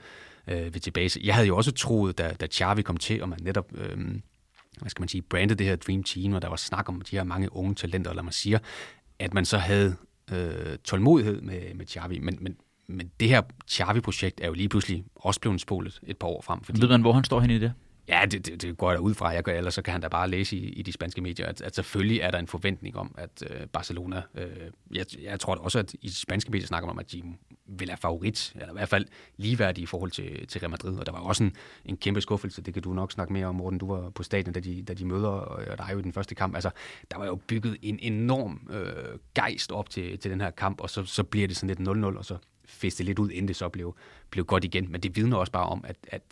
[0.46, 1.20] øh, vil tilbage.
[1.24, 3.98] Jeg havde jo også troet, da, da Xavi kom til, og man netop øh,
[4.80, 7.16] hvad skal man sige, brandede det her Dream Team, og der var snak om de
[7.16, 8.58] her mange unge talenter, eller man siger,
[9.18, 9.96] at man så havde
[10.32, 12.18] øh, tålmodighed med, med Xavi.
[12.18, 12.56] Men, men,
[12.86, 16.62] men det her Xavi-projekt er jo lige pludselig også blevet spolet et par år frem.
[16.64, 16.80] Fordi...
[16.80, 17.72] Ved man, hvor han står hen i det?
[18.08, 19.28] Ja, det, det, det går jeg da ud fra.
[19.28, 21.60] Jeg gør, ellers så kan han da bare læse i, i de spanske medier, at,
[21.60, 24.22] at selvfølgelig er der en forventning om, at øh, Barcelona...
[24.34, 24.46] Øh,
[24.94, 27.22] jeg, jeg tror også, at i de spanske medier snakker man om, at de
[27.66, 30.98] vil være favorit, eller i hvert fald ligeværdige i forhold til, til Real Madrid.
[30.98, 33.54] Og der var også en, en kæmpe skuffelse, det kan du nok snakke mere om,
[33.54, 33.78] Morten.
[33.78, 36.34] Du var på stadion, da de, da de møder og dig jo i den første
[36.34, 36.54] kamp.
[36.54, 36.70] Altså,
[37.10, 40.90] der var jo bygget en enorm øh, gejst op til, til den her kamp, og
[40.90, 42.36] så, så bliver det sådan lidt 0-0, og så
[42.66, 43.96] feste lidt ud, inden det så blev,
[44.30, 44.92] blev godt igen.
[44.92, 46.22] Men det vidner også bare om, at, at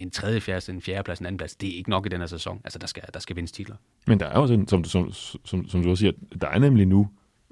[0.00, 2.20] en tredje fjerde, en fjerde plads, en anden plads, det er ikke nok i den
[2.20, 2.60] her sæson.
[2.64, 3.76] Altså, der skal, der skal vindes titler.
[4.06, 5.12] Men der er også, en, som, som,
[5.44, 7.08] som, som du også siger, der er nemlig nu,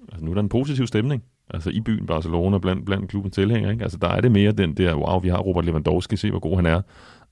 [0.09, 1.23] altså nu er der en positiv stemning.
[1.51, 3.73] Altså i byen Barcelona, blandt, blandt klubbens tilhængere.
[3.73, 3.83] Ikke?
[3.83, 6.57] Altså der er det mere den der, wow, vi har Robert Lewandowski, se hvor god
[6.57, 6.83] han er,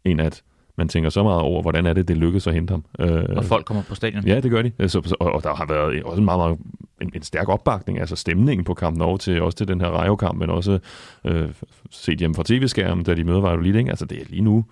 [0.04, 0.42] end at
[0.78, 2.84] man tænker så meget over, hvordan er det, det lykkes at hente ham.
[2.98, 4.26] Øh, og folk kommer på stadion.
[4.26, 4.88] Ja, det gør de.
[4.88, 6.58] Så, og, og der har været også en meget, meget
[7.00, 10.38] en, en stærk opbakning, altså stemningen på kampen over til, også til den her Rayo-kamp,
[10.38, 10.78] men også
[11.24, 11.48] øh,
[11.90, 13.74] set hjemme fra tv-skærmen, da de møder Valladolid.
[13.74, 13.90] Ikke?
[13.90, 14.64] Altså det er lige nu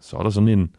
[0.00, 0.70] så er der sådan en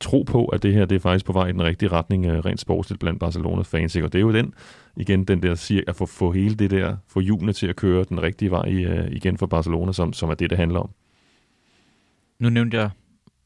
[0.00, 2.38] tro på, at det her det er faktisk på vej i den rigtige retning øh,
[2.38, 3.94] rent sportsligt blandt Barcelonas fans.
[3.94, 4.06] Ikke?
[4.06, 4.54] Og det er jo den,
[4.96, 8.04] igen, den der cirka, at få, få hele det der, få hjulene til at køre
[8.04, 10.90] den rigtige vej øh, igen for Barcelona, som, som er det, det handler om.
[12.38, 12.90] Nu nævnte jeg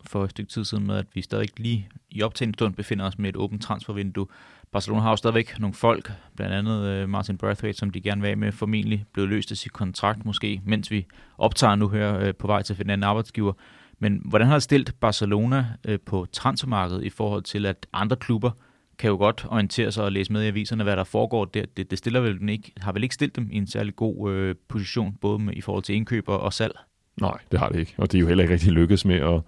[0.07, 3.19] for et stykke tid siden med, at vi stadig lige i optagende stund befinder os
[3.19, 4.27] med et åbent transfervindue.
[4.73, 8.29] Barcelona har jo stadigvæk nogle folk, blandt andet øh, Martin Braithwaite, som de gerne vil
[8.29, 11.07] have med, formentlig blevet løst af sit kontrakt måske, mens vi
[11.39, 13.53] optager nu her på vej til at finde en arbejdsgiver.
[13.99, 18.51] Men hvordan har det stillet Barcelona øh, på transfermarkedet i forhold til, at andre klubber
[18.99, 21.65] kan jo godt orientere sig og læse med i aviserne, hvad der foregår der.
[21.77, 24.33] Det, det stiller vel den ikke, har vel ikke stillet dem i en særlig god
[24.33, 26.73] øh, position, både med, i forhold til indkøb og, og salg?
[27.21, 27.95] Nej, det har det ikke.
[27.99, 29.41] Og det er jo heller ikke rigtig lykkedes med at,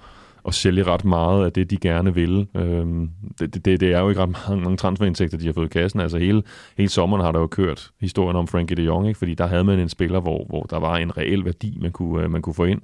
[0.47, 2.47] at sælge ret meget af det, de gerne vil.
[2.57, 5.79] Øhm, det, det, det er jo ikke ret mange, mange transferindtægter, de har fået i
[5.79, 6.01] kassen.
[6.01, 6.43] Altså hele,
[6.77, 9.19] hele sommeren har der jo kørt historien om Frankie de Jong, ikke?
[9.19, 12.25] fordi der havde man en spiller, hvor, hvor der var en reel værdi, man kunne,
[12.25, 12.83] øh, man kunne få ind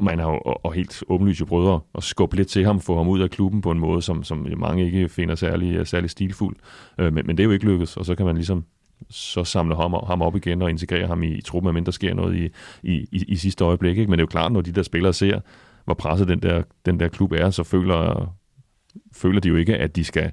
[0.00, 3.20] man har jo og helt åbenlyst brødre, og skubbe lidt til ham, få ham ud
[3.20, 6.56] af klubben på en måde, som, som mange ikke finder særlig, særlig stilfuld.
[6.98, 8.64] Øh, men, men det er jo ikke lykkedes, og så kan man ligesom
[9.10, 12.14] så samle ham, ham op igen og integrere ham i, i truppen, medmindre der sker
[12.14, 12.48] noget i,
[12.82, 13.98] i, i, i sidste øjeblik.
[13.98, 14.10] Ikke?
[14.10, 15.40] Men det er jo klart, når de der spillere ser,
[15.84, 18.32] hvor presset den der, den der klub er, så føler,
[19.12, 20.32] føler de jo ikke, at de skal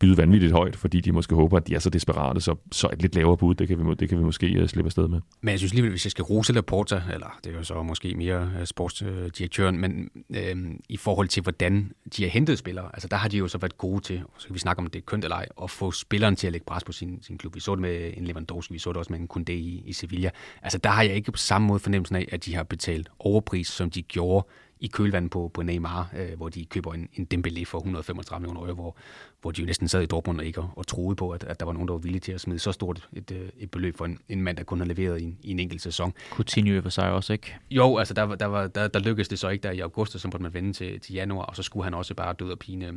[0.00, 3.02] byde vanvittigt højt, fordi de måske håber, at de er så desperate, så, så et
[3.02, 5.20] lidt lavere bud, det kan vi, det kan vi måske uh, slippe afsted med.
[5.40, 8.14] Men jeg synes alligevel, hvis jeg skal rose Laporta, eller det er jo så måske
[8.14, 12.90] mere øh, uh, sportsdirektøren, øh, men øh, i forhold til, hvordan de har hentet spillere,
[12.94, 15.06] altså der har de jo så været gode til, så kan vi snakke om det
[15.06, 17.54] kønt eller ej, at få spilleren til at lægge pres på sin, sin klub.
[17.54, 19.92] Vi så det med en Lewandowski, vi så det også med en Kunde i, i
[19.92, 20.30] Sevilla.
[20.62, 23.68] Altså der har jeg ikke på samme måde fornemmelsen af, at de har betalt overpris,
[23.68, 24.46] som de gjorde
[24.80, 28.60] i kølvandet på, på Neymar, øh, hvor de køber en, en Dembélé for 135 millioner
[28.60, 28.96] euro, hvor,
[29.42, 31.60] hvor de jo næsten sad i Dortmund og ikke og, og troede på, at, at
[31.60, 33.96] der var nogen, der var villige til at smide så stort et, øh, et beløb
[33.96, 36.12] for en, en mand, der kun har leveret i en, i en enkelt sæson.
[36.30, 37.56] Coutinho for sig også, ikke?
[37.70, 40.20] Jo, altså der, der, var, der, der lykkedes det så ikke der i august, og
[40.20, 42.58] så måtte man vende til, til januar, og så skulle han også bare død og
[42.58, 42.94] pine øh,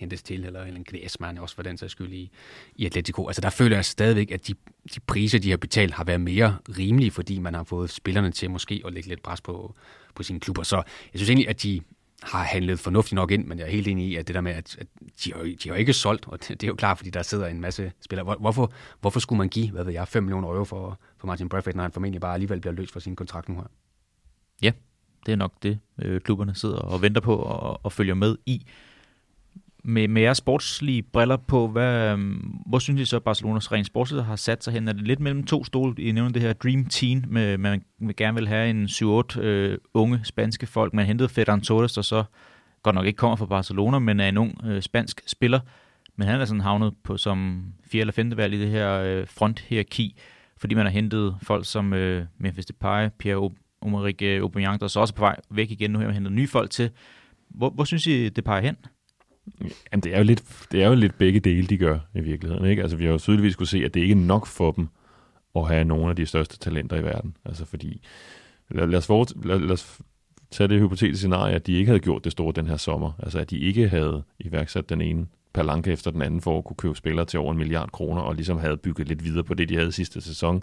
[0.00, 2.30] hentes til, eller en Griezmann også for den sags skyld i,
[2.76, 3.26] i Atletico.
[3.26, 4.54] Altså der føler jeg stadigvæk, at de,
[4.94, 8.50] de priser, de har betalt, har været mere rimelige, fordi man har fået spillerne til
[8.50, 9.74] måske at lægge lidt pres på,
[10.16, 10.62] på sine klubber.
[10.62, 11.80] Så jeg synes egentlig, at de
[12.22, 14.52] har handlet fornuftigt nok ind, men jeg er helt enig i, at det der med,
[14.52, 14.86] at, at
[15.24, 17.46] de, har, de har ikke solgt, og det, det er jo klart, fordi der sidder
[17.46, 18.36] en masse spillere.
[18.40, 21.74] Hvorfor, hvorfor skulle man give, hvad ved jeg, 5 millioner euro for, for Martin Bradford,
[21.74, 23.66] når han formentlig bare alligevel bliver løst fra sin kontrakt nu her?
[24.62, 24.72] Ja,
[25.26, 28.66] det er nok det, øh, klubberne sidder og venter på og, og følger med i
[29.86, 33.86] med, med jeres sportslige briller på, hvad, øhm, hvor synes I så, at Barcelonas rent
[33.86, 34.88] sportsligt har sat sig hen?
[34.88, 35.94] Er det lidt mellem to stole?
[35.98, 39.78] I nævner det her Dream Team, med, man vil gerne vil have en 7-8 øh,
[39.94, 40.94] unge spanske folk.
[40.94, 42.24] Man hentede Ferran Torres, der så
[42.82, 45.60] godt nok ikke kommer fra Barcelona, men er en ung øh, spansk spiller.
[46.16, 49.26] men han er sådan havnet på som fjerde eller femte valg i det her øh,
[49.28, 50.16] fronthierarki,
[50.58, 55.00] fordi man har hentet folk som øh, Memphis Depay, Pierre Omeric øh, Aubameyang, der så
[55.00, 55.90] også er på vej væk igen.
[55.90, 56.90] Nu her, man hentet nye folk til.
[57.48, 58.76] Hvor, hvor synes I, det peger hen?
[59.92, 62.64] Jamen, det er, jo lidt, det er jo lidt begge dele, de gør i virkeligheden.
[62.64, 62.82] Ikke?
[62.82, 64.88] Altså, vi har jo tydeligvis kunne se, at det ikke er nok for dem
[65.56, 67.36] at have nogle af de største talenter i verden.
[67.44, 68.02] Altså, fordi,
[68.70, 70.00] lad, lad, os, for, lad, lad os
[70.50, 73.12] tage det hypotetiske scenarie, at de ikke havde gjort det store den her sommer.
[73.18, 76.76] Altså, at de ikke havde iværksat den ene palanke efter den anden for at kunne
[76.76, 79.68] købe spillere til over en milliard kroner, og ligesom havde bygget lidt videre på det,
[79.68, 80.62] de havde sidste sæson.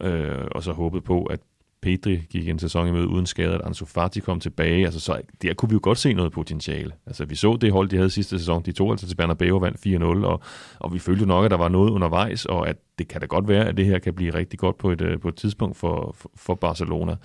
[0.00, 1.40] Øh, og så håbet på, at
[1.86, 4.84] Pedri gik en sæson i møde uden skade, at Ansu Fati kom tilbage.
[4.84, 6.92] Altså, så der kunne vi jo godt se noget potentiale.
[7.06, 8.62] Altså, vi så det hold, de havde sidste sæson.
[8.62, 10.40] De tog altså til Bernabeu og vandt 4-0, og,
[10.78, 13.48] og vi følte nok, at der var noget undervejs, og at det kan da godt
[13.48, 16.14] være, at det her kan blive rigtig godt på et, øh, på et tidspunkt for,
[16.18, 17.16] for, for Barcelona.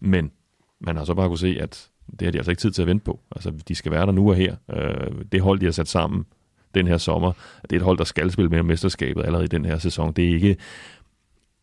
[0.00, 0.30] Men
[0.80, 2.88] man har så bare kunne se, at det har de altså ikke tid til at
[2.88, 3.20] vente på.
[3.36, 4.56] Altså, de skal være der nu og her.
[4.70, 6.24] Øh, det hold, de har sat sammen
[6.74, 9.64] den her sommer, det er et hold, der skal spille med mesterskabet allerede i den
[9.64, 10.12] her sæson.
[10.12, 10.56] Det er ikke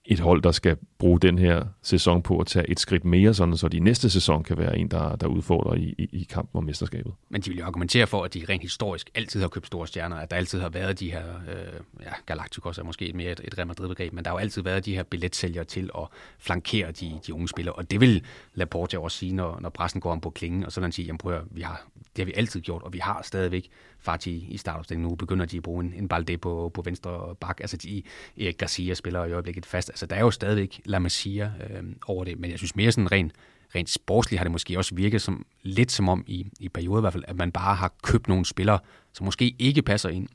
[0.06, 3.58] et hold, der skal bruge den her sæson på at tage et skridt mere, sådan
[3.58, 6.64] så de næste sæson kan være en, der, der udfordrer i, i, i kampen om
[6.64, 7.14] mesterskabet.
[7.30, 10.16] Men de vil jo argumentere for, at de rent historisk altid har købt store stjerner,
[10.16, 13.42] at der altid har været de her, øh, ja, Galacticos er måske et mere et,
[13.44, 16.08] et Real Madrid-begreb, men der har jo altid været de her billetsælgere til at
[16.40, 18.24] flankere de, de unge spillere, og det vil
[18.54, 21.34] Laporte også sige, når, når pressen går om på klingen, og så sige, jamen prøv
[21.34, 23.70] at, vi har, det har vi altid gjort, og vi har stadigvæk
[24.02, 25.10] Fati i startopstillingen.
[25.10, 27.60] Nu begynder de at bruge en, en Balde på, på venstre bak.
[27.62, 28.04] Altså de,
[28.38, 29.90] Erik Garcia spiller i øjeblikket fast.
[29.90, 33.12] Altså der er jo stadigvæk La Masia øh, over det, men jeg synes mere sådan
[33.12, 33.34] rent
[33.76, 37.02] rent sportsligt har det måske også virket som, lidt som om i, i perioder i
[37.02, 38.80] hvert fald, at man bare har købt nogle spillere,
[39.14, 40.28] som måske ikke passer ind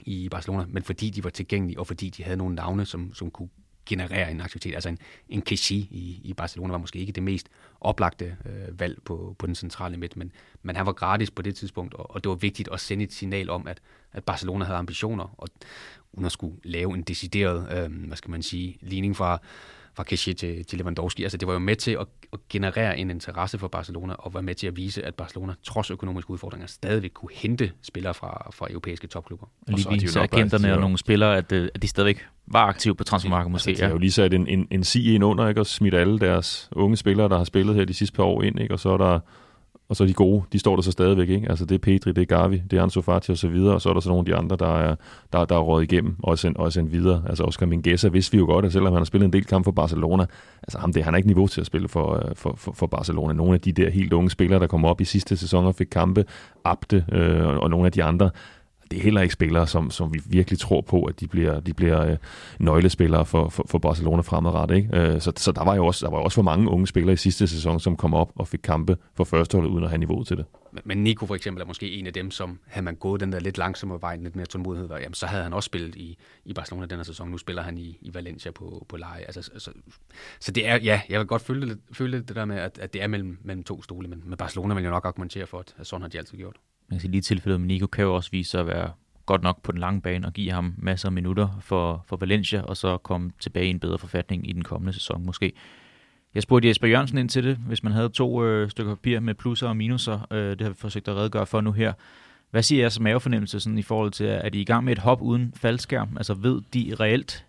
[0.00, 3.30] i Barcelona, men fordi de var tilgængelige, og fordi de havde nogle navne, som, som
[3.30, 3.48] kunne
[3.86, 4.74] generere en aktivitet.
[4.74, 7.48] Altså en, en Kessie i, i Barcelona var måske ikke det mest
[7.80, 10.32] oplagte øh, valg på, på den centrale midt, men,
[10.62, 13.12] men han var gratis på det tidspunkt, og, og det var vigtigt at sende et
[13.12, 13.80] signal om, at,
[14.12, 15.48] at Barcelona havde ambitioner, og
[16.12, 19.40] uden at skulle lave en decideret, øh, hvad skal man sige, ligning fra,
[19.96, 21.22] fra Kessie til, til Lewandowski.
[21.22, 24.40] Altså det var jo med til at, at generere en interesse for Barcelona, og var
[24.40, 28.66] med til at vise, at Barcelona trods økonomiske udfordringer stadigvæk kunne hente spillere fra, fra
[28.70, 29.46] europæiske topklubber.
[29.68, 33.04] Lige og så agenterne og nogle spillere, at, øh, at de stadigvæk var aktive på
[33.04, 33.70] transfermarkedet måske.
[33.70, 35.60] Altså, de har jo lige sat en, en, en sig ind under, ikke?
[35.60, 38.60] og smidt alle deres unge spillere, der har spillet her de sidste par år ind,
[38.60, 38.74] ikke?
[38.74, 39.20] og så er der
[39.88, 41.48] og så de gode, de står der så stadigvæk, ikke?
[41.50, 43.82] Altså det er Petri, det er Gavi, det er Ansu Fati og så videre, og
[43.82, 44.96] så er der så nogle af de andre, der er,
[45.32, 47.22] der, der er røget igennem og er sendt, og er sendt videre.
[47.28, 49.64] Altså Oscar Mingueza vidste vi jo godt, at selvom han har spillet en del kamp
[49.64, 50.26] for Barcelona,
[50.62, 52.86] altså ham det, han har ikke niveau til at spille for, øh, for, for, for
[52.86, 53.32] Barcelona.
[53.32, 55.88] Nogle af de der helt unge spillere, der kom op i sidste sæson og fik
[55.90, 56.24] kampe,
[56.64, 58.30] Abde øh, og nogle af de andre,
[58.90, 61.74] det er heller ikke spillere, som, som vi virkelig tror på, at de bliver, de
[61.74, 62.16] bliver øh,
[62.58, 64.76] nøglespillere for, for, for Barcelona fremadrettet.
[64.76, 64.96] Ikke?
[64.96, 67.12] Øh, så, så der var jo også, der var jo også for mange unge spillere
[67.12, 70.24] i sidste sæson, som kom op og fik kampe for førsteholdet, uden at have niveau
[70.24, 70.44] til det.
[70.84, 73.40] Men Nico for eksempel er måske en af dem, som havde man gået den der
[73.40, 76.86] lidt langsomme vej, lidt mere tålmodighed, jamen, så havde han også spillet i, i Barcelona
[76.86, 77.30] den her sæson.
[77.30, 79.22] Nu spiller han i, i Valencia på, på leje.
[79.22, 79.70] Altså, så,
[80.40, 83.02] så, det er, ja, jeg vil godt føle føle det der med, at, at det
[83.02, 86.02] er mellem, mellem to stole, men med Barcelona vil jeg nok argumentere for, at sådan
[86.02, 86.56] har de altid gjort.
[86.88, 88.90] Man kan sige, lige tilfældet med Nico kan jo også vise sig at være
[89.26, 92.62] godt nok på den lange bane og give ham masser af minutter for, for Valencia,
[92.62, 95.52] og så komme tilbage i en bedre forfatning i den kommende sæson måske.
[96.34, 99.34] Jeg spurgte Jesper Jørgensen ind til det, hvis man havde to øh, stykker papir med
[99.34, 100.26] plusser og minuser.
[100.30, 101.92] Øh, det har vi forsøgt at redegøre for nu her.
[102.50, 104.98] Hvad siger jeres mavefornemmelse sådan, i forhold til, at I er i gang med et
[104.98, 106.16] hop uden faldskærm?
[106.16, 107.46] Altså ved de reelt,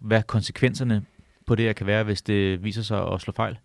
[0.00, 1.04] hvad konsekvenserne
[1.46, 3.58] på det her kan være, hvis det viser sig at slå fejl?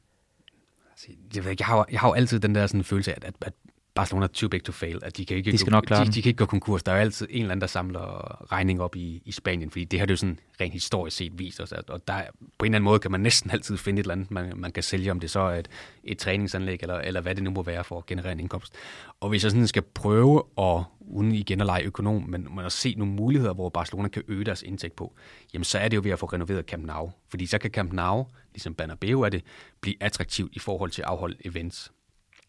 [0.92, 3.18] Altså, jeg, ved ikke, jeg, har, jeg har jo altid den der sådan følelse af,
[3.22, 3.54] at, at
[3.96, 6.06] Barcelona er too big to fail, at de kan ikke, de skal gå, nok klare
[6.06, 6.84] de, de, kan ikke gå konkurs.
[6.84, 9.86] Der er jo altid en eller anden, der samler regning op i, i Spanien, fordi
[9.86, 12.72] det har det jo sådan rent historisk set vist os, at, og der, på en
[12.72, 15.12] eller anden måde kan man næsten altid finde et eller andet, man, man kan sælge,
[15.12, 15.68] om det så er et,
[16.04, 18.74] et træningsanlæg, eller, eller hvad det nu må være for at generere en indkomst.
[19.20, 22.72] Og hvis jeg sådan skal prøve at, uden igen at lege økonom, men, men at
[22.72, 25.14] se nogle muligheder, hvor Barcelona kan øge deres indtægt på,
[25.54, 27.12] jamen så er det jo ved at få renoveret Camp Nou.
[27.30, 29.44] Fordi så kan Camp Nou, ligesom Bernabeu er det,
[29.82, 31.92] blive attraktivt i forhold til at afholde events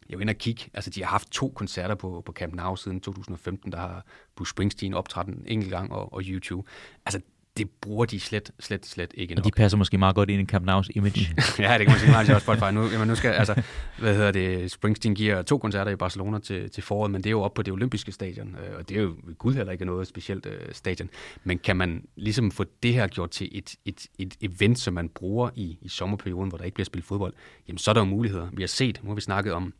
[0.08, 0.70] jeg var inde og kigge.
[0.74, 3.72] Altså, de har haft to koncerter på, på Camp Nou siden 2015.
[3.72, 4.06] Der har
[4.36, 6.68] Bruce Springsteen optrådt en enkelt gang, og, og YouTube.
[7.06, 7.20] Altså,
[7.56, 9.40] det bruger de slet, slet, slet ikke nok.
[9.40, 11.20] Og de passer måske meget godt ind i Camp Nou's image.
[11.58, 12.72] ja, det kan man sige meget også Spotify.
[12.72, 13.62] Nu, jamen, nu skal, altså,
[13.98, 17.30] hvad hedder det, Springsteen giver to koncerter i Barcelona til, til foråret, men det er
[17.30, 20.06] jo op på det olympiske stadion, øh, og det er jo gud heller ikke noget
[20.06, 21.10] specielt uh, stadion.
[21.44, 25.08] Men kan man ligesom få det her gjort til et, et, et event, som man
[25.08, 27.34] bruger i, i sommerperioden, hvor der ikke bliver spillet fodbold,
[27.68, 28.48] jamen så er der jo muligheder.
[28.52, 29.74] Vi har set, nu har vi snakket om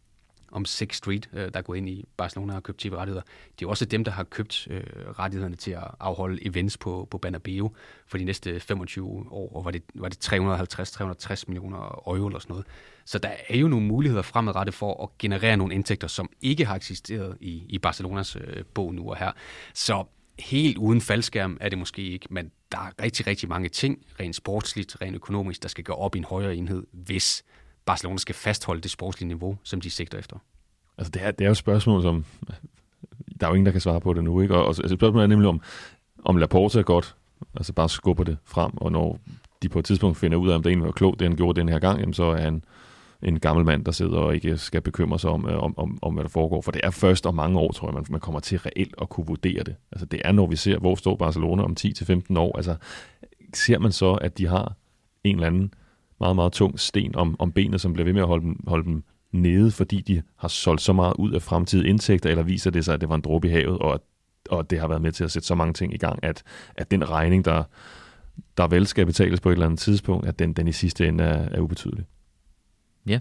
[0.52, 3.22] om Sixth Street, øh, der går ind i Barcelona og købt TV-rettigheder.
[3.58, 4.82] Det er også dem, der har købt øh,
[5.18, 7.74] rettighederne til at afholde events på, på Banabeo
[8.06, 12.52] for de næste 25 år, og var det, var det 350-360 millioner euro eller sådan
[12.52, 12.66] noget.
[13.04, 16.76] Så der er jo nogle muligheder fremadrettet for at generere nogle indtægter, som ikke har
[16.76, 19.32] eksisteret i, i Barcelonas øh, bog nu og her.
[19.74, 20.04] Så
[20.38, 24.36] helt uden faldskærm er det måske ikke, men der er rigtig, rigtig mange ting, rent
[24.36, 27.44] sportsligt, rent økonomisk, der skal gå op i en højere enhed, hvis
[27.86, 30.36] Barcelona skal fastholde det sportslige niveau, som de sigter efter.
[30.98, 32.24] Altså det er, det er jo et spørgsmål, som
[33.40, 34.40] der er jo ingen, der kan svare på det nu.
[34.40, 34.54] Ikke?
[34.54, 35.60] Og, og altså, spørgsmålet er nemlig, om,
[36.24, 37.16] om Laporta er godt,
[37.54, 39.18] altså bare skubber det frem, og når
[39.62, 41.60] de på et tidspunkt finder ud af, om det egentlig var klogt, det han gjorde
[41.60, 42.64] den her gang, jamen så er han
[43.22, 46.14] en gammel mand, der sidder og ikke skal bekymre sig om, øh, om, om, om
[46.14, 46.60] hvad der foregår.
[46.60, 49.08] For det er først om mange år, tror jeg, man, man kommer til reelt at
[49.08, 49.74] kunne vurdere det.
[49.92, 52.56] Altså det er, når vi ser, hvor står Barcelona om 10-15 år.
[52.56, 52.76] Altså
[53.54, 54.74] ser man så, at de har
[55.24, 55.74] en eller anden
[56.22, 58.84] meget, meget tung sten om, om benet, som bliver ved med at holde dem, holde
[58.84, 62.84] dem nede, fordi de har solgt så meget ud af fremtidige indtægter, eller viser det
[62.84, 64.04] sig, at det var en dråbe i havet, og,
[64.50, 66.42] og det har været med til at sætte så mange ting i gang, at,
[66.74, 67.64] at den regning, der,
[68.56, 71.24] der vel skal betales på et eller andet tidspunkt, at den, den i sidste ende
[71.24, 72.04] er, er ubetydelig.
[73.06, 73.20] Ja,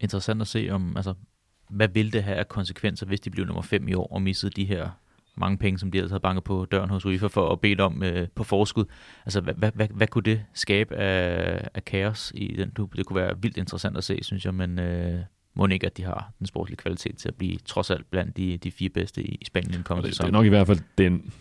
[0.00, 1.14] interessant at se om, altså,
[1.70, 4.52] hvad vil det have af konsekvenser, hvis de bliver nummer 5 i år og missede
[4.52, 4.90] de her
[5.36, 8.02] mange penge, som de ellers havde banket på døren hos UEFA for at bede om
[8.02, 8.84] øh, på forskud.
[9.26, 12.96] Altså, hvad, hvad, hvad, hvad kunne det skabe af, af kaos i den klub?
[12.96, 15.20] Det kunne være vildt interessant at se, synes jeg, men øh,
[15.54, 18.56] må ikke, at de har den sportslige kvalitet til at blive trods alt blandt de,
[18.56, 21.32] de fire bedste i, Spanien den kommende det, det er nok i hvert fald den,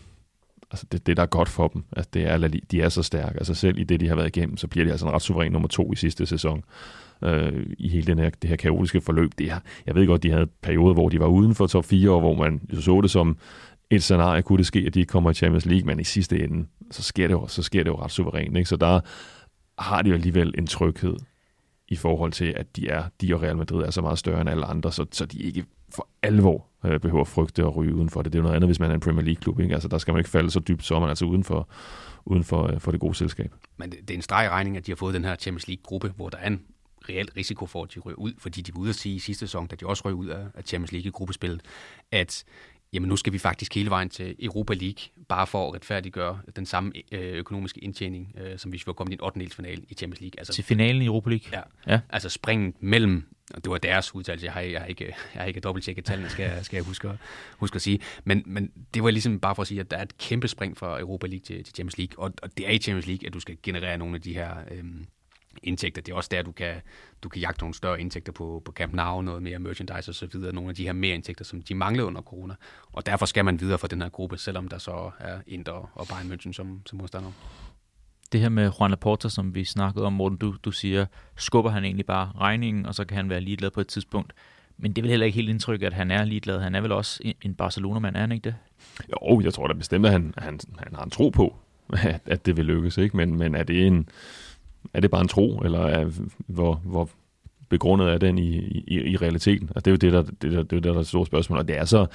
[0.71, 1.83] altså det, det, der er godt for dem.
[1.91, 3.37] Altså det er, de er så stærke.
[3.37, 5.51] Altså selv i det, de har været igennem, så bliver de altså en ret suveræn
[5.51, 6.63] nummer to i sidste sæson.
[7.23, 9.31] Øh, I hele den her, det her kaotiske forløb.
[9.37, 12.09] Det her, jeg ved godt, de havde perioder, hvor de var uden for top 4,
[12.09, 13.37] og hvor man så det som
[13.91, 16.43] et scenarie, kunne det ske, at de ikke kommer i Champions League, men i sidste
[16.43, 18.57] ende, så sker det jo, så sker det jo ret suverænt.
[18.57, 18.69] Ikke?
[18.69, 18.99] Så der
[19.79, 21.15] har de jo alligevel en tryghed
[21.87, 24.49] i forhold til, at de er de og Real Madrid er så meget større end
[24.49, 25.65] alle andre, så, så de ikke
[25.95, 28.33] for alvor øh, behøver frygte at ryge udenfor det.
[28.33, 29.59] Det er jo noget andet, hvis man er en Premier League-klub.
[29.59, 29.73] Ikke?
[29.73, 31.69] Altså, der skal man ikke falde så dybt, så er man altså uden for,
[32.25, 33.53] uden for, øh, for det gode selskab.
[33.77, 36.13] Men det, det er en streg regning, at de har fået den her Champions League-gruppe,
[36.15, 36.61] hvor der er en
[37.09, 39.47] reel risiko for, at de ryger ud, fordi de var ude at sige i sidste
[39.47, 41.61] sæson, da de også røg ud af, Champions League-gruppespillet,
[42.11, 42.43] at
[42.93, 46.65] jamen nu skal vi faktisk hele vejen til Europa League, bare for at retfærdiggøre den
[46.65, 49.49] samme øh, økonomiske indtjening, øh, som hvis vi var kommet i en 8.
[49.49, 50.39] final i Champions League.
[50.39, 51.49] Altså, til finalen i Europa League?
[51.53, 51.99] Ja, ja.
[52.09, 53.23] altså springet mellem,
[53.53, 56.29] og det var deres udtalelse, jeg har, jeg har ikke, jeg har ikke dobbelttjekket tallene,
[56.29, 57.09] skal, skal jeg huske,
[57.57, 60.01] huske at sige, men, men det var ligesom bare for at sige, at der er
[60.01, 62.77] et kæmpe spring fra Europa League til, til Champions League, og, og det er i
[62.77, 64.55] Champions League, at du skal generere nogle af de her...
[64.71, 64.83] Øh,
[65.63, 66.01] indtægter.
[66.01, 66.73] Det er også der, du kan,
[67.23, 70.27] du kan jagte nogle større indtægter på, på Camp Nou, noget mere merchandise og så
[70.33, 72.53] videre, nogle af de her mere indtægter, som de manglede under corona.
[72.91, 76.07] Og derfor skal man videre for den her gruppe, selvom der så er Inter og
[76.07, 77.31] Bayern München som, som modstander.
[78.31, 81.05] Det her med Juan Laporta, som vi snakkede om, Morten, du, du siger,
[81.35, 84.33] skubber han egentlig bare regningen, og så kan han være ligeglad på et tidspunkt.
[84.77, 86.59] Men det er vel heller ikke helt indtryk, at han er ligeglad.
[86.59, 88.55] Han er vel også en Barcelona-mand, er han ikke det?
[89.11, 91.55] Jo, jeg tror da bestemt, at han, han, han har en tro på,
[91.93, 92.97] at, at det vil lykkes.
[92.97, 93.17] Ikke?
[93.17, 94.09] Men, men er det en
[94.93, 96.09] er det bare en tro, eller er,
[96.47, 97.09] hvor, hvor
[97.69, 99.69] begrundet er den i, i, i realiteten?
[99.75, 101.27] Altså, det er jo det, der, det, der, det er der, der er et stort
[101.27, 102.05] spørgsmål, og det er så,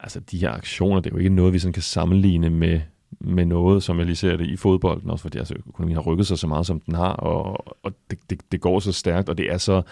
[0.00, 2.80] altså de her aktioner, det er jo ikke noget, vi sådan kan sammenligne med,
[3.20, 6.26] med noget, som jeg lige ser det i fodbolden, også fordi altså, økonomien har rykket
[6.26, 9.38] sig så meget, som den har, og, og det, det, det går så stærkt, og
[9.38, 9.82] det er så,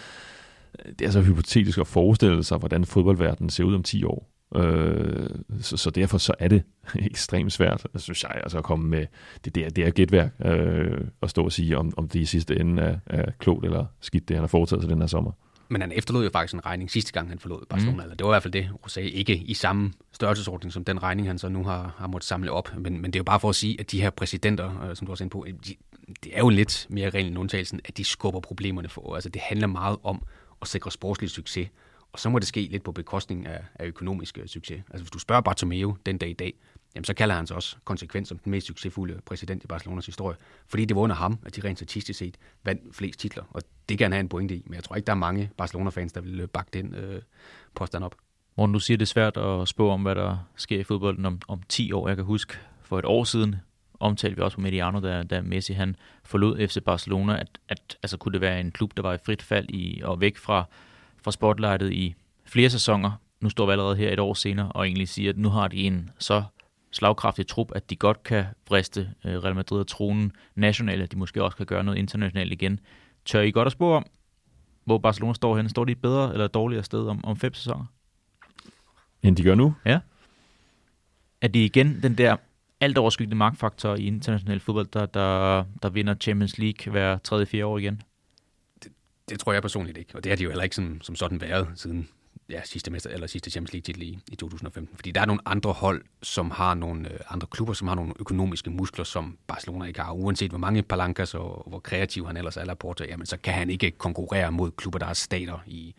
[0.99, 4.32] det er så hypotetisk at forestille sig, hvordan fodboldverdenen ser ud om 10 år.
[4.57, 5.29] Øh,
[5.61, 6.63] så, så derfor så er det
[7.11, 9.07] ekstremt svært, synes jeg, altså at komme med,
[9.45, 12.25] det, det, er, det er gætværk øh, at stå og sige, om, om det i
[12.25, 15.33] sidste ende er, er klogt eller skidt, det han har foretaget sig den her sommer.
[15.69, 17.97] Men han efterlod jo faktisk en regning sidste gang, han forlod Barcelona.
[17.97, 18.01] Mm.
[18.01, 19.01] Eller det var i hvert fald det, Rosé.
[19.01, 22.73] Ikke i samme størrelsesordning som den regning, han så nu har, har måttet samle op.
[22.79, 25.07] Men, men det er jo bare for at sige, at de her præsidenter, øh, som
[25.07, 25.75] du også inde på, de,
[26.25, 29.15] det er jo lidt mere regel end undtagelsen, at de skubber problemerne for.
[29.15, 30.23] Altså det handler meget om
[30.63, 31.69] at sikre sportslig succes.
[32.13, 34.83] Og så må det ske lidt på bekostning af, af økonomisk øh, succes.
[34.91, 36.55] Altså hvis du spørger Bartomeu den dag i dag,
[36.95, 40.07] jamen så kalder han sig også konsekvent som den mest succesfulde øh, præsident i Barcelonas
[40.07, 40.37] historie.
[40.67, 43.45] Fordi det var under ham, at de rent statistisk set vandt flest titler.
[43.51, 44.63] Og det kan han have en pointe i.
[44.67, 47.23] Men jeg tror ikke, der er mange Barcelona-fans, der vil øh, bakke den øh,
[47.75, 48.15] påstand op.
[48.57, 51.41] Morten, du siger, det er svært at spå om, hvad der sker i fodbolden om,
[51.49, 52.09] om 10 år.
[52.09, 53.57] Jeg kan huske, for et år siden
[54.01, 58.17] omtalte vi også på Mediano, da, da Messi han forlod FC Barcelona, at, at altså,
[58.17, 60.65] kunne det være en klub, der var i frit fald i, og væk fra
[61.25, 63.11] fra spotlightet i flere sæsoner.
[63.41, 65.77] Nu står vi allerede her et år senere og egentlig siger, at nu har de
[65.77, 66.43] en så
[66.91, 71.19] slagkraftig trup, at de godt kan friste øh, Real Madrid og tronen nationalt, at de
[71.19, 72.81] måske også kan gøre noget internationalt igen.
[73.25, 74.07] Tør I godt at spå om,
[74.85, 75.69] hvor Barcelona står hen?
[75.69, 77.85] Står de et bedre eller dårligere sted om, om fem sæsoner?
[79.23, 79.75] End de gør nu?
[79.85, 80.01] Ja.
[81.41, 82.37] Er de igen den der
[82.81, 87.67] alt overskyggende magtfaktor i international fodbold, der, der, der vinder Champions League hver tredje, fire
[87.67, 88.03] år igen?
[89.33, 91.41] Det tror jeg personligt ikke, og det har de jo heller ikke sådan, som sådan
[91.41, 92.09] været siden
[92.51, 94.97] ja, sidste, mester, eller sidste Champions League-titel i, i 2015.
[94.97, 98.13] Fordi der er nogle andre hold, som har nogle øh, andre klubber, som har nogle
[98.21, 100.13] økonomiske muskler, som Barcelona ikke har.
[100.13, 103.71] Uanset hvor mange palancas og hvor kreativ han ellers er, Laporta, jamen så kan han
[103.71, 105.95] ikke konkurrere mod klubber, der har stater i,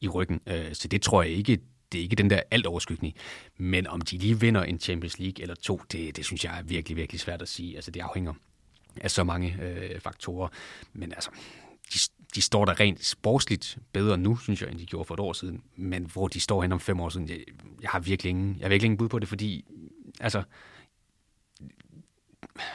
[0.00, 0.40] i ryggen.
[0.46, 1.58] Øh, så det tror jeg ikke,
[1.92, 3.12] det er ikke den der alt overskyggende.
[3.56, 6.62] Men om de lige vinder en Champions League eller to, det, det synes jeg er
[6.62, 7.76] virkelig, virkelig svært at sige.
[7.76, 8.32] Altså, det afhænger
[9.00, 10.48] af så mange øh, faktorer.
[10.92, 11.30] Men altså,
[11.94, 11.98] de,
[12.34, 15.32] de står der rent sportsligt bedre nu, synes jeg, end de gjorde for et år
[15.32, 15.62] siden.
[15.76, 17.38] Men hvor de står hen om fem år siden, jeg,
[17.82, 19.64] jeg har virkelig ingen, jeg har virkelig ingen bud på det, fordi
[20.20, 20.42] altså,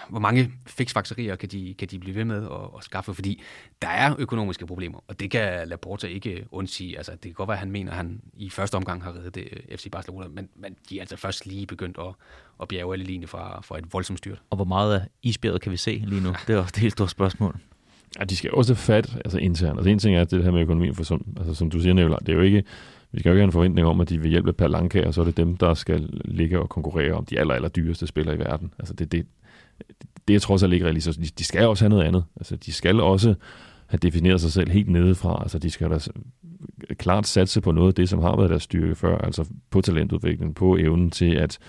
[0.10, 3.42] hvor mange fiksfakserier kan de, kan de blive ved med at, at skaffe, fordi
[3.82, 6.98] der er økonomiske problemer, og det kan Laporta ikke undsige.
[6.98, 9.38] Altså, det kan godt være, at han mener, at han i første omgang har reddet
[9.38, 12.14] øh, det FC Barcelona, men, men de er altså først lige begyndt at,
[12.62, 14.42] at bjerge alle linjer fra, fra et voldsomt styrt.
[14.50, 16.36] Og hvor meget af isbjerget kan vi se lige nu?
[16.48, 17.60] Det er også et helt stort spørgsmål.
[18.20, 19.80] Ja, de skal også fat altså internt.
[19.80, 22.20] Altså en ting er det her med økonomien, for som, altså, som du siger, Nicolaj,
[22.20, 22.64] det er jo ikke,
[23.12, 25.14] vi skal jo ikke have en forventning om, at de vil hjælpe per Lanka, og
[25.14, 28.36] så er det dem, der skal ligge og konkurrere om de aller, aller dyreste spillere
[28.36, 28.74] i verden.
[28.80, 29.26] Altså det, det,
[30.28, 31.20] det er trods alt ikke realistisk.
[31.20, 32.24] De, de skal også have noget andet.
[32.36, 33.36] Altså, de skal også
[33.88, 35.40] have defineret sig selv helt nedefra.
[35.42, 36.00] Altså, de skal da
[36.94, 40.56] klart satse på noget af det, som har været deres styrke før, altså på talentudvikling,
[40.56, 41.60] på evnen til at,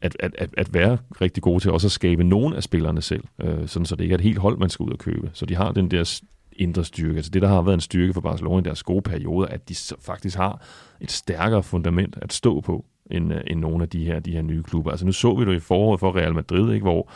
[0.00, 3.24] at, at, at, at være rigtig gode til også at skabe nogen af spillerne selv,
[3.42, 5.30] øh, sådan så det ikke er et helt hold, man skal ud og købe.
[5.32, 6.20] Så de har den der
[6.52, 7.16] indre styrke.
[7.16, 9.74] Altså det, der har været en styrke for Barcelona i deres gode perioder, at de
[10.00, 10.62] faktisk har
[11.00, 14.42] et stærkere fundament at stå på, end, øh, end nogle af de her, de her
[14.42, 14.90] nye klubber.
[14.90, 17.10] Altså nu så vi det i foråret for Real Madrid, ikke, hvor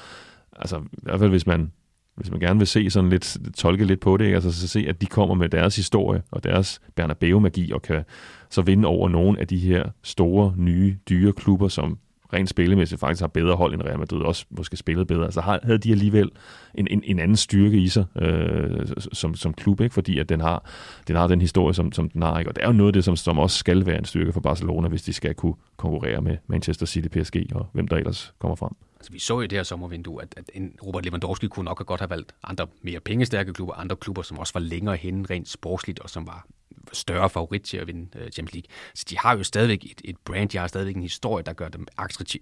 [0.53, 1.73] altså i hvert fald hvis man,
[2.17, 4.35] hvis man gerne vil se sådan lidt, tolke lidt på det, ikke?
[4.35, 8.05] altså så se, at de kommer med deres historie og deres Bernabeu-magi og kan
[8.51, 11.99] så vinde over nogle af de her store, nye, dyre klubber, som
[12.33, 15.25] rent spillemæssigt faktisk har bedre hold end Real Madrid, også måske spillet bedre.
[15.25, 16.31] Altså havde de alligevel
[16.75, 19.95] en, en, en anden styrke i sig øh, som, som klub, ikke?
[19.95, 20.71] fordi at den har,
[21.09, 22.39] den har den historie, som, som den har.
[22.39, 22.51] Ikke?
[22.51, 24.41] Og det er jo noget af det, som, som også skal være en styrke for
[24.41, 28.57] Barcelona, hvis de skal kunne konkurrere med Manchester City, PSG og hvem der ellers kommer
[28.57, 28.73] frem.
[28.97, 32.01] Altså, vi så i det her sommervindue, at, at en Robert Lewandowski kunne nok godt
[32.01, 36.01] have valgt andre mere pengestærke klubber, andre klubber, som også var længere henne rent sportsligt,
[36.01, 36.47] og som var
[36.93, 38.69] større favorit til at vinde øh, Champions League.
[38.95, 41.69] Så de har jo stadigvæk et, et brand, de har stadigvæk en historie, der gør
[41.69, 41.87] dem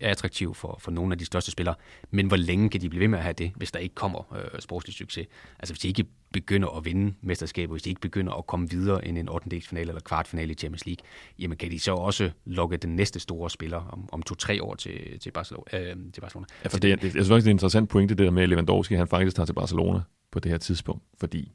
[0.00, 1.74] attraktiv for, for nogle af de største spillere.
[2.10, 4.36] Men hvor længe kan de blive ved med at have det, hvis der ikke kommer
[4.36, 5.26] øh, sportslig succes?
[5.58, 9.04] Altså hvis de ikke begynder at vinde mesterskabet, hvis de ikke begynder at komme videre
[9.04, 9.62] end en 8.
[9.72, 11.06] eller kvartfinale i Champions League,
[11.38, 15.18] jamen kan de så også lokke den næste store spiller om, om to-tre år til,
[15.20, 16.46] til, Barcelona, øh, til Barcelona.
[16.64, 18.42] Ja, for det, det, jeg synes faktisk, det er en interessant pointe, det der med,
[18.42, 20.00] at Lewandowski han faktisk tager til Barcelona
[20.30, 21.52] på det her tidspunkt, fordi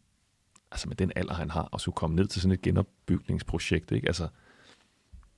[0.72, 4.08] altså med den alder, han har, og skulle komme ned til sådan et genopbygningsprojekt, ikke?
[4.08, 4.28] Altså,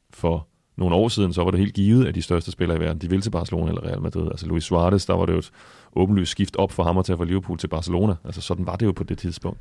[0.09, 0.47] for
[0.77, 3.09] nogle år siden, så var det helt givet, at de største spillere i verden, de
[3.09, 4.27] ville til Barcelona eller Real Madrid.
[4.27, 5.51] Altså Luis Suarez, der var det jo et
[5.95, 8.15] åbenlyst skift op for ham at tage fra Liverpool til Barcelona.
[8.23, 9.59] Altså sådan var det jo på det tidspunkt.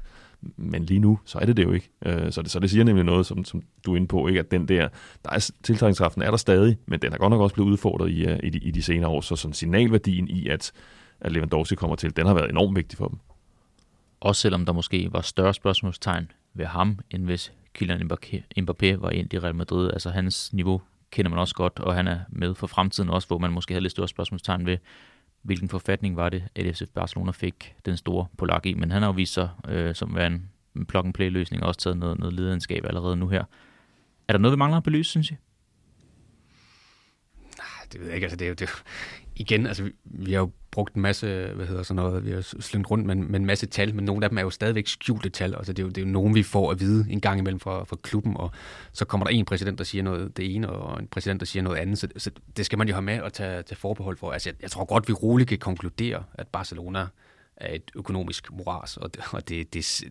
[0.57, 1.91] Men lige nu, så er det det jo ikke.
[2.07, 4.41] Øh, så det, så det siger nemlig noget, som, som du er inde på, ikke?
[4.41, 4.89] at den der,
[5.25, 8.27] der er, tiltrækningskraften er der stadig, men den er godt nok også blevet udfordret i,
[8.27, 9.21] øh, i, de, i de senere år.
[9.21, 10.73] Så sådan signalværdien i, at,
[11.21, 13.19] at Lewandowski kommer til, den har været enormt vigtig for dem.
[14.21, 18.11] Også selvom der måske var større spørgsmålstegn ved ham, end hvis Kylian
[18.59, 19.91] Mbappé var ind i Real Madrid.
[19.93, 23.39] Altså hans niveau kender man også godt, og han er med for fremtiden også, hvor
[23.39, 24.79] man måske havde lidt større spørgsmålstegn ved,
[25.43, 28.75] hvilken forfatning var det, at FC Barcelona fik den store Polak i.
[28.75, 30.51] Men han har jo vist sig øh, som en,
[30.89, 33.45] plug-and-play-løsning, og også taget noget, noget lederskab allerede nu her.
[34.29, 35.37] Er der noget, vi mangler at belyse, synes I?
[37.59, 38.25] Nej, det ved jeg ikke.
[38.25, 38.83] Altså, det er jo, det er,
[39.41, 42.41] igen, altså, vi, vi har jo brugt en masse, hvad hedder sådan noget, vi har
[42.41, 45.29] slyngt rundt med, med en masse tal, men nogle af dem er jo stadigvæk skjulte
[45.29, 45.55] tal.
[45.55, 47.61] Altså, det, er jo, det er jo nogen, vi får at vide en gang imellem
[47.61, 48.51] fra, fra klubben, og
[48.93, 51.63] så kommer der en præsident, der siger noget det ene, og en præsident, der siger
[51.63, 51.99] noget andet.
[51.99, 54.33] Så, så det skal man jo have med og tage, tage forbehold for.
[54.33, 57.07] Altså, jeg, jeg tror godt, vi roligt kan konkludere, at Barcelona
[57.57, 60.03] er et økonomisk moras, og, det, og det, det,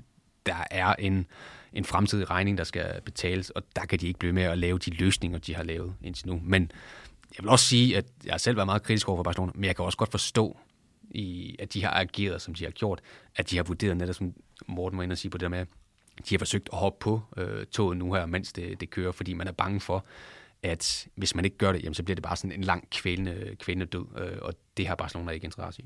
[0.46, 1.26] der er en,
[1.74, 4.78] en fremtidig regning, der skal betales, og der kan de ikke blive med at lave
[4.78, 6.42] de løsninger, de har lavet indtil nu.
[6.44, 6.72] Men
[7.38, 9.64] jeg vil også sige, at jeg har selv været meget kritisk over for Barcelona, men
[9.64, 10.58] jeg kan også godt forstå,
[11.12, 13.02] i, at de har ageret, som de har gjort,
[13.36, 14.34] at de har vurderet netop, som
[14.68, 15.66] Morten var inde og sige på det der med,
[16.30, 19.34] de har forsøgt at hoppe på øh, toget nu her, mens det, det kører, fordi
[19.34, 20.06] man er bange for,
[20.64, 23.56] at hvis man ikke gør det, jamen, så bliver det bare sådan en lang kvælende,
[23.60, 25.86] kvælende død, øh, og det har Barcelona ikke interesse i.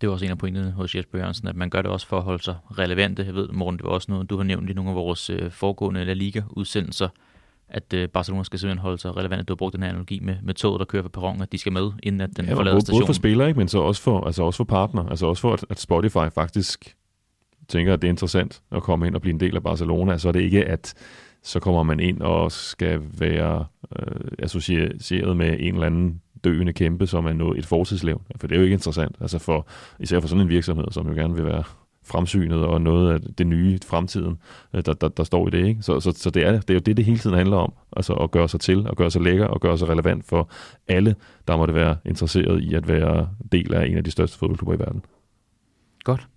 [0.00, 2.18] Det er også en af pointene hos Jesper Jørgensen, at man gør det også for
[2.18, 3.24] at holde sig relevante.
[3.24, 5.50] Jeg ved, Morten, det var også noget, du har nævnt i nogle af vores øh,
[5.50, 7.08] foregående La Liga-udsendelser,
[7.70, 9.48] at øh, Barcelona skal simpelthen holde sig relevant.
[9.48, 11.58] Du har brugt den her analogi med, med toget, der kører på perronen, at de
[11.58, 13.00] skal med, inden at den ja, forlader stationen.
[13.00, 15.08] Både for spillere, ikke, men så også for, altså også for partner.
[15.08, 16.96] Altså også for, at, at Spotify faktisk
[17.68, 20.18] tænker, at det er interessant at komme ind og blive en del af Barcelona.
[20.18, 20.94] Så er det ikke, at
[21.42, 23.64] så kommer man ind og skal være
[23.98, 28.22] øh, associeret med en eller anden døende kæmpe, som er noget, et fortidslevn.
[28.40, 29.16] For det er jo ikke interessant.
[29.20, 29.66] Altså for,
[30.00, 31.62] især for sådan en virksomhed, som jo gerne vil være
[32.04, 34.38] fremsynet og noget af det nye fremtiden,
[34.74, 35.66] øh, der, der, der står i det.
[35.66, 35.82] Ikke?
[35.82, 37.72] Så, så, så det, er, det er jo det, det hele tiden handler om.
[37.96, 40.50] Altså at gøre sig til, at gøre sig lækker og gøre sig relevant for
[40.88, 41.16] alle,
[41.48, 44.78] der måtte være interesseret i at være del af en af de største fodboldklubber i
[44.78, 45.04] verden.
[46.04, 46.28] Godt.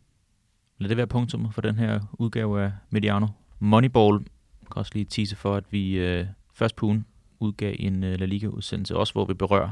[0.78, 3.28] Lad det være punktum for den her udgave af Mediano.
[3.60, 4.16] Moneyball.
[4.62, 7.06] Jeg kan også lige tease for, at vi øh, først på ugen
[7.40, 9.70] udgav en øh, La Liga-udsendelse, også hvor vi berører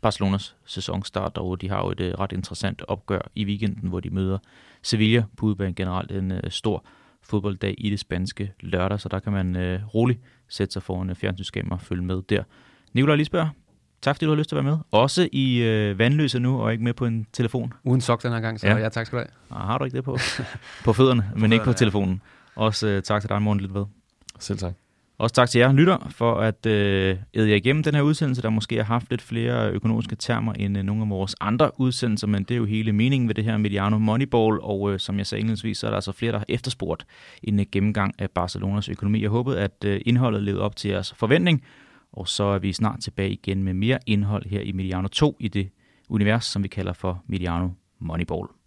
[0.00, 4.38] Barcelonas sæsonstart, og de har jo et ret interessant opgør i weekenden, hvor de møder
[4.82, 6.84] Sevilla på udbanen generelt en stor
[7.22, 11.80] fodbolddag i det spanske lørdag, så der kan man roligt sætte sig foran fjernsynsskærm og
[11.80, 12.42] følge med der.
[12.92, 13.48] Nikolaj Lisberg,
[14.02, 14.78] tak fordi du har lyst til at være med.
[14.90, 17.72] Også i øh, vandløse nu, og ikke med på en telefon.
[17.84, 19.60] Uden sok den her gang, så ja, ja tak skal du have.
[19.62, 20.18] Ah, har du ikke det på?
[20.84, 22.22] på fødderne, på men fødderne, ikke på telefonen.
[22.56, 22.62] Ja.
[22.62, 23.84] Også øh, tak til dig, Morten Lidt ved.
[24.38, 24.72] Selv tak.
[25.20, 28.50] Også tak til jer lytter for at øh, æde jer igennem den her udsendelse, der
[28.50, 32.42] måske har haft lidt flere økonomiske termer end øh, nogle af vores andre udsendelser, men
[32.42, 35.40] det er jo hele meningen ved det her Mediano Moneyball, og øh, som jeg sagde
[35.40, 37.06] indledningsvis, så er der altså flere, der har efterspurgt
[37.42, 39.22] en øh, gennemgang af Barcelonas økonomi.
[39.22, 41.64] Jeg håbede, at øh, indholdet levede op til jeres forventning,
[42.12, 45.48] og så er vi snart tilbage igen med mere indhold her i Mediano 2 i
[45.48, 45.68] det
[46.08, 47.68] univers, som vi kalder for Mediano
[47.98, 48.59] Moneyball.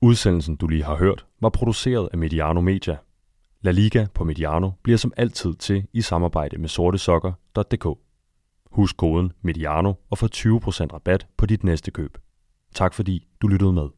[0.00, 2.96] Udsendelsen, du lige har hørt, var produceret af Mediano Media.
[3.60, 7.98] La Liga på Mediano bliver som altid til i samarbejde med sortesokker.dk.
[8.70, 10.38] Husk koden MEDIANO og få 20%
[10.92, 12.18] rabat på dit næste køb.
[12.74, 13.88] Tak fordi du lyttede med.